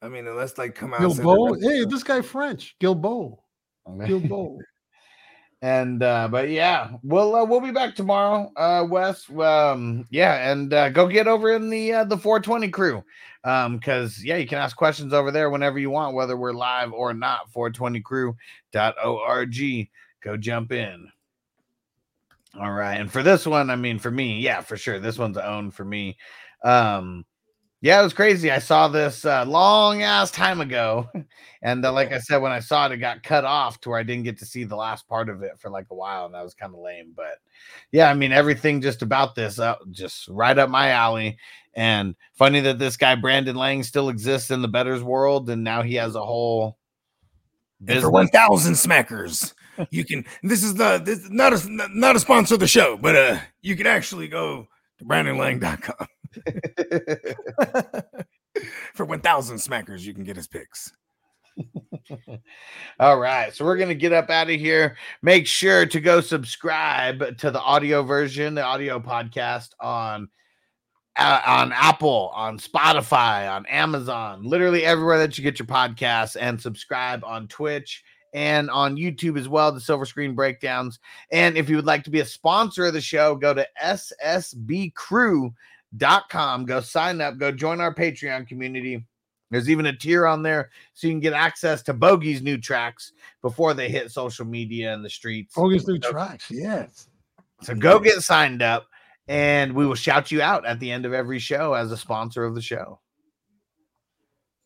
I 0.01 0.09
mean, 0.09 0.27
unless 0.27 0.57
like 0.57 0.75
come 0.75 0.93
out. 0.93 1.01
and 1.01 1.11
Gilbo. 1.13 1.61
Hey, 1.61 1.85
this 1.85 2.03
guy 2.03 2.21
French. 2.21 2.75
Gilbo. 2.81 3.37
Gilbo. 3.87 4.57
And 5.61 6.01
uh 6.01 6.27
but 6.27 6.49
yeah 6.49 6.89
we'll 7.03 7.35
uh, 7.35 7.45
we'll 7.45 7.61
be 7.61 7.69
back 7.71 7.95
tomorrow 7.95 8.51
uh 8.55 8.83
wes. 8.89 9.29
Um 9.29 10.07
yeah 10.09 10.51
and 10.51 10.73
uh 10.73 10.89
go 10.89 11.07
get 11.07 11.27
over 11.27 11.51
in 11.51 11.69
the 11.69 11.93
uh 11.93 12.03
the 12.03 12.17
420 12.17 12.69
crew. 12.69 13.03
Um 13.43 13.77
because 13.77 14.23
yeah 14.23 14.37
you 14.37 14.47
can 14.47 14.57
ask 14.57 14.75
questions 14.75 15.13
over 15.13 15.29
there 15.31 15.51
whenever 15.51 15.77
you 15.79 15.91
want 15.91 16.15
whether 16.15 16.35
we're 16.35 16.53
live 16.53 16.91
or 16.93 17.13
not 17.13 17.51
420crew.org 17.51 19.89
go 20.21 20.37
jump 20.37 20.71
in. 20.71 21.11
All 22.59 22.71
right 22.71 22.99
and 22.99 23.11
for 23.11 23.21
this 23.23 23.45
one 23.45 23.69
i 23.69 23.75
mean 23.75 23.99
for 23.99 24.11
me 24.11 24.39
yeah 24.39 24.61
for 24.61 24.77
sure 24.77 24.99
this 24.99 25.17
one's 25.17 25.37
owned 25.37 25.75
for 25.75 25.85
me. 25.85 26.17
Um 26.63 27.25
yeah 27.81 27.99
it 27.99 28.03
was 28.03 28.13
crazy 28.13 28.49
i 28.51 28.59
saw 28.59 28.87
this 28.87 29.25
uh 29.25 29.43
long 29.45 30.01
ass 30.01 30.31
time 30.31 30.61
ago 30.61 31.09
and 31.63 31.85
uh, 31.85 31.91
like 31.91 32.11
I 32.11 32.19
said, 32.19 32.37
when 32.37 32.51
I 32.51 32.59
saw 32.59 32.87
it, 32.87 32.91
it 32.91 32.97
got 32.97 33.21
cut 33.21 33.45
off 33.45 33.79
to 33.81 33.89
where 33.89 33.99
I 33.99 34.03
didn't 34.03 34.23
get 34.23 34.39
to 34.39 34.45
see 34.45 34.63
the 34.63 34.75
last 34.75 35.07
part 35.07 35.29
of 35.29 35.43
it 35.43 35.59
for 35.59 35.69
like 35.69 35.85
a 35.91 35.95
while, 35.95 36.25
and 36.25 36.33
that 36.33 36.43
was 36.43 36.55
kind 36.55 36.73
of 36.73 36.79
lame. 36.79 37.13
But 37.15 37.37
yeah, 37.91 38.09
I 38.09 38.15
mean, 38.15 38.31
everything 38.31 38.81
just 38.81 39.03
about 39.03 39.35
this, 39.35 39.59
uh, 39.59 39.75
just 39.91 40.27
right 40.27 40.57
up 40.57 40.69
my 40.69 40.89
alley. 40.89 41.37
And 41.73 42.15
funny 42.33 42.61
that 42.61 42.79
this 42.79 42.97
guy 42.97 43.15
Brandon 43.15 43.55
Lang 43.55 43.83
still 43.83 44.09
exists 44.09 44.49
in 44.49 44.61
the 44.61 44.67
betters 44.67 45.03
world, 45.03 45.49
and 45.49 45.63
now 45.63 45.83
he 45.83 45.95
has 45.95 46.15
a 46.15 46.25
whole 46.25 46.77
business. 47.83 48.03
for 48.03 48.11
one 48.11 48.27
thousand 48.29 48.73
smackers, 48.73 49.53
you 49.91 50.03
can. 50.03 50.25
This 50.41 50.63
is 50.63 50.73
the 50.73 50.99
this 51.03 51.29
not 51.29 51.53
a 51.53 51.89
not 51.93 52.15
a 52.15 52.19
sponsor 52.19 52.55
of 52.55 52.59
the 52.59 52.67
show, 52.67 52.97
but 52.97 53.15
uh, 53.15 53.37
you 53.61 53.75
can 53.75 53.85
actually 53.85 54.27
go 54.27 54.67
to 54.97 55.05
brandonlang.com. 55.05 56.07
for 58.93 59.05
one 59.05 59.21
thousand 59.21 59.57
smackers, 59.57 60.01
you 60.01 60.13
can 60.13 60.23
get 60.23 60.35
his 60.35 60.47
picks. 60.47 60.91
All 62.99 63.19
right, 63.19 63.53
so 63.53 63.65
we're 63.65 63.77
gonna 63.77 63.93
get 63.93 64.13
up 64.13 64.29
out 64.29 64.49
of 64.49 64.59
here. 64.59 64.97
Make 65.21 65.47
sure 65.47 65.85
to 65.85 65.99
go 65.99 66.21
subscribe 66.21 67.37
to 67.37 67.51
the 67.51 67.61
audio 67.61 68.03
version, 68.03 68.55
the 68.55 68.63
audio 68.63 68.99
podcast 68.99 69.69
on 69.79 70.29
uh, 71.17 71.41
on 71.45 71.73
Apple, 71.73 72.31
on 72.33 72.57
Spotify, 72.57 73.51
on 73.51 73.65
Amazon, 73.65 74.43
literally 74.43 74.85
everywhere 74.85 75.19
that 75.19 75.37
you 75.37 75.43
get 75.43 75.59
your 75.59 75.65
podcasts, 75.65 76.37
and 76.39 76.61
subscribe 76.61 77.23
on 77.23 77.47
Twitch 77.47 78.03
and 78.33 78.69
on 78.69 78.95
YouTube 78.95 79.37
as 79.37 79.49
well. 79.49 79.71
The 79.71 79.81
Silver 79.81 80.05
Screen 80.05 80.35
Breakdowns. 80.35 80.99
And 81.31 81.57
if 81.57 81.69
you 81.69 81.75
would 81.75 81.85
like 81.85 82.03
to 82.05 82.09
be 82.09 82.21
a 82.21 82.25
sponsor 82.25 82.85
of 82.85 82.93
the 82.93 83.01
show, 83.01 83.35
go 83.35 83.53
to 83.53 83.67
ssbcrew.com. 85.97 86.65
Go 86.65 86.81
sign 86.81 87.21
up. 87.21 87.37
Go 87.37 87.51
join 87.51 87.81
our 87.81 87.93
Patreon 87.93 88.47
community. 88.47 89.05
There's 89.49 89.69
even 89.69 89.85
a 89.87 89.95
tier 89.95 90.25
on 90.25 90.43
there 90.43 90.69
so 90.93 91.07
you 91.07 91.13
can 91.13 91.19
get 91.19 91.33
access 91.33 91.83
to 91.83 91.93
Bogey's 91.93 92.41
new 92.41 92.57
tracks 92.57 93.11
before 93.41 93.73
they 93.73 93.89
hit 93.89 94.11
social 94.11 94.45
media 94.45 94.93
and 94.93 95.03
the 95.03 95.09
streets. 95.09 95.55
Bogey's 95.55 95.85
new 95.87 95.99
tracks. 95.99 96.49
Yes. 96.49 97.09
So 97.61 97.75
go 97.75 97.99
get 97.99 98.21
signed 98.21 98.61
up 98.61 98.87
and 99.27 99.73
we 99.73 99.85
will 99.85 99.95
shout 99.95 100.31
you 100.31 100.41
out 100.41 100.65
at 100.65 100.79
the 100.79 100.89
end 100.89 101.05
of 101.05 101.13
every 101.13 101.39
show 101.39 101.73
as 101.73 101.91
a 101.91 101.97
sponsor 101.97 102.45
of 102.45 102.55
the 102.55 102.61
show. 102.61 102.99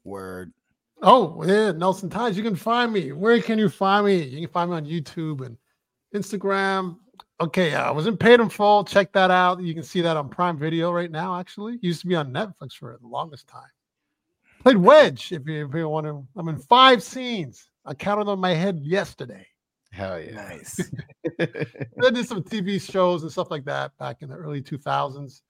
Word. 0.04 0.54
Oh, 1.02 1.44
yeah, 1.44 1.72
Nelson 1.72 2.10
Times. 2.10 2.38
You 2.38 2.44
can 2.44 2.56
find 2.56 2.94
me. 2.94 3.12
Where 3.12 3.42
can 3.42 3.60
you 3.60 3.70
find 3.70 4.06
me? 4.06 4.24
You 4.24 4.42
can 4.42 4.54
find 4.54 4.70
me 4.70 4.78
on 4.78 4.86
YouTube 4.86 5.46
and 5.46 5.58
Instagram. 6.16 6.98
Okay, 7.42 7.76
I 7.76 7.92
was 7.92 8.08
in 8.08 8.16
Paid 8.16 8.40
in 8.40 8.50
Full. 8.50 8.86
Check 8.86 9.12
that 9.12 9.30
out. 9.30 9.62
You 9.62 9.74
can 9.74 9.84
see 9.84 10.00
that 10.02 10.16
on 10.16 10.30
Prime 10.30 10.58
Video 10.58 10.92
right 10.92 11.12
now, 11.12 11.38
actually. 11.38 11.78
Used 11.82 12.02
to 12.02 12.08
be 12.08 12.16
on 12.16 12.32
Netflix 12.32 12.74
for 12.74 12.98
the 13.02 13.08
longest 13.08 13.48
time. 13.48 13.64
Played 14.64 14.78
Wedge, 14.78 15.32
if 15.34 15.46
you, 15.46 15.68
if 15.68 15.76
you 15.76 15.90
want 15.90 16.08
to. 16.08 16.26
I'm 16.38 16.48
in 16.48 16.58
five 16.58 17.04
scenes. 17.04 17.70
I 17.86 17.94
counted 17.94 18.30
on 18.30 18.40
my 18.40 18.54
head 18.54 18.80
yesterday. 18.84 19.46
Hell 19.92 20.20
yeah. 20.20 20.32
Nice. 20.32 20.92
I 21.40 22.10
did 22.10 22.28
some 22.28 22.42
TV 22.42 22.82
shows 22.82 23.24
and 23.24 23.32
stuff 23.32 23.52
like 23.52 23.66
that 23.66 23.98
back 23.98 24.22
in 24.22 24.30
the 24.30 24.36
early 24.36 24.62
2000s. 24.62 25.42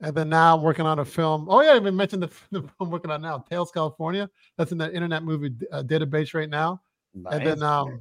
And 0.00 0.14
then 0.16 0.30
now 0.30 0.56
I'm 0.56 0.62
working 0.62 0.86
on 0.86 0.98
a 0.98 1.04
film. 1.04 1.46
Oh, 1.48 1.60
yeah, 1.60 1.70
I 1.72 1.76
even 1.76 1.94
mentioned 1.94 2.22
the, 2.22 2.26
the 2.50 2.60
film 2.60 2.72
I'm 2.80 2.90
working 2.90 3.10
on 3.10 3.20
now, 3.22 3.44
Tales 3.48 3.70
California. 3.70 4.28
That's 4.56 4.72
in 4.72 4.78
the 4.78 4.92
Internet 4.92 5.24
Movie 5.24 5.54
uh, 5.70 5.82
Database 5.82 6.34
right 6.34 6.50
now. 6.50 6.80
Nice. 7.14 7.34
And 7.34 7.46
then, 7.46 7.62
um, 7.62 8.00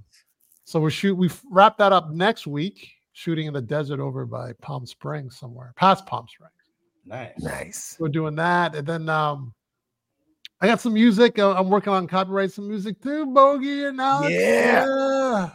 so 0.63 0.79
we're 0.79 0.89
shoot. 0.89 1.15
We 1.15 1.29
wrap 1.49 1.77
that 1.77 1.91
up 1.91 2.09
next 2.11 2.47
week, 2.47 2.89
shooting 3.13 3.47
in 3.47 3.53
the 3.53 3.61
desert 3.61 3.99
over 3.99 4.25
by 4.25 4.53
Palm 4.61 4.85
Springs 4.85 5.37
somewhere, 5.37 5.73
past 5.75 6.05
Palm 6.05 6.27
Springs. 6.27 6.51
nice. 7.05 7.39
nice. 7.39 7.97
We're 7.99 8.09
doing 8.09 8.35
that, 8.35 8.75
and 8.75 8.87
then 8.87 9.09
um, 9.09 9.53
I 10.61 10.67
got 10.67 10.79
some 10.79 10.93
music. 10.93 11.39
uh, 11.39 11.53
I'm 11.53 11.69
working 11.69 11.91
on 11.91 12.07
copyright 12.07 12.51
some 12.51 12.67
music 12.67 13.01
too, 13.01 13.25
Bogey 13.25 13.85
and 13.85 13.99
Alex. 13.99 14.31
Yeah. 14.31 14.85
yeah. 14.85 15.49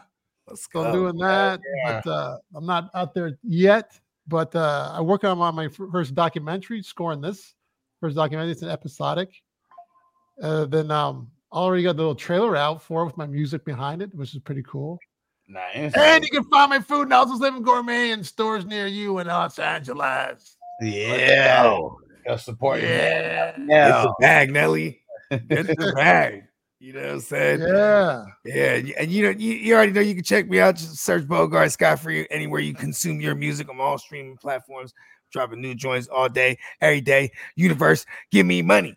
Let's 0.48 0.66
go. 0.66 0.84
I'm 0.84 0.92
doing 0.92 1.16
that, 1.18 1.60
yeah. 1.84 2.00
but 2.04 2.10
uh, 2.10 2.38
I'm 2.54 2.66
not 2.66 2.90
out 2.94 3.14
there 3.14 3.38
yet. 3.42 3.98
But 4.28 4.54
uh, 4.56 4.90
I'm 4.92 5.06
working 5.06 5.30
on 5.30 5.38
my, 5.38 5.50
my 5.50 5.68
first 5.68 6.14
documentary, 6.14 6.82
scoring 6.82 7.20
this 7.20 7.54
first 8.00 8.16
documentary. 8.16 8.52
It's 8.52 8.62
an 8.62 8.70
episodic. 8.70 9.30
Uh, 10.42 10.64
then 10.66 10.90
um, 10.90 11.30
I 11.52 11.58
already 11.58 11.84
got 11.84 11.96
the 11.96 12.02
little 12.02 12.14
trailer 12.14 12.56
out 12.56 12.82
for 12.82 13.02
it 13.02 13.06
with 13.06 13.16
my 13.16 13.26
music 13.26 13.64
behind 13.64 14.02
it, 14.02 14.12
which 14.14 14.34
is 14.34 14.40
pretty 14.40 14.64
cool. 14.64 14.98
Nice. 15.48 15.92
And 15.96 16.24
you 16.24 16.30
can 16.30 16.44
find 16.50 16.70
my 16.70 16.80
food 16.80 17.08
now. 17.08 17.22
It's 17.22 17.32
Living 17.40 17.62
Gourmet 17.62 18.10
in 18.10 18.24
stores 18.24 18.64
near 18.64 18.86
you 18.86 19.18
in 19.18 19.26
Los 19.28 19.58
Angeles. 19.58 20.56
yeah. 20.80 21.62
Go 22.26 22.36
support 22.36 22.80
your 22.80 22.90
Yeah. 22.90 23.54
it's 23.56 24.06
a 24.06 24.12
bag, 24.20 24.52
Nelly. 24.52 25.00
It's 25.30 25.70
a 25.82 25.92
bag. 25.94 26.42
You 26.80 26.92
know 26.92 27.00
what 27.02 27.10
I'm 27.10 27.20
saying? 27.20 27.60
Yeah. 27.60 28.24
Yeah, 28.44 28.74
and 28.74 28.88
you- 28.88 28.94
and 28.98 29.10
you 29.10 29.22
know, 29.22 29.30
you, 29.30 29.52
you 29.54 29.74
already 29.74 29.92
know 29.92 30.00
you 30.00 30.14
can 30.14 30.24
check 30.24 30.48
me 30.48 30.60
out. 30.60 30.76
Just 30.76 30.96
search 30.98 31.22
Bogard 31.24 31.70
Scott 31.72 32.00
Free 32.00 32.26
anywhere 32.30 32.60
you 32.60 32.74
consume 32.74 33.20
your 33.20 33.34
music 33.34 33.68
on 33.70 33.80
all 33.80 33.98
streaming 33.98 34.36
platforms. 34.36 34.92
Dropping 35.32 35.60
new 35.60 35.74
joints 35.74 36.06
all 36.08 36.28
day, 36.28 36.58
every 36.80 37.00
day. 37.00 37.30
Universe, 37.56 38.04
give 38.30 38.46
me 38.46 38.62
money. 38.62 38.96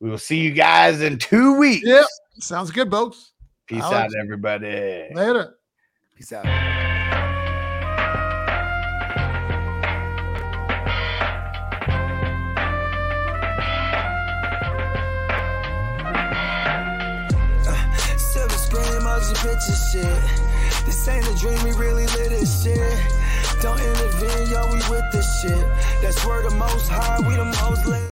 We 0.00 0.08
will 0.10 0.18
see 0.18 0.38
you 0.38 0.52
guys 0.52 1.00
in 1.02 1.18
two 1.18 1.58
weeks. 1.58 1.86
Yep. 1.86 2.06
Sounds 2.38 2.70
good, 2.70 2.90
folks. 2.90 3.32
Peace 3.68 3.82
Alex. 3.82 4.14
out, 4.14 4.20
everybody. 4.22 4.66
Later. 5.12 5.58
Peace 6.16 6.32
out. 6.32 6.46
Silver 18.16 18.54
screen 18.54 18.84
emoji 18.84 19.34
picture 19.36 19.76
shit. 19.92 20.86
This 20.86 21.06
ain't 21.06 21.28
a 21.28 21.34
dream, 21.38 21.62
we 21.62 21.72
really 21.72 22.06
live 22.06 22.30
this 22.30 22.64
shit. 22.64 22.78
Don't 23.60 23.78
intervene, 23.78 24.50
yo, 24.50 24.64
we 24.72 24.78
with 24.88 25.04
this 25.12 25.42
shit. 25.42 25.68
That's 26.00 26.24
where 26.24 26.42
the 26.42 26.56
most 26.56 26.88
high, 26.88 27.20
we 27.20 27.36
the 27.36 27.44
most 27.44 27.84
lit. 27.86 28.10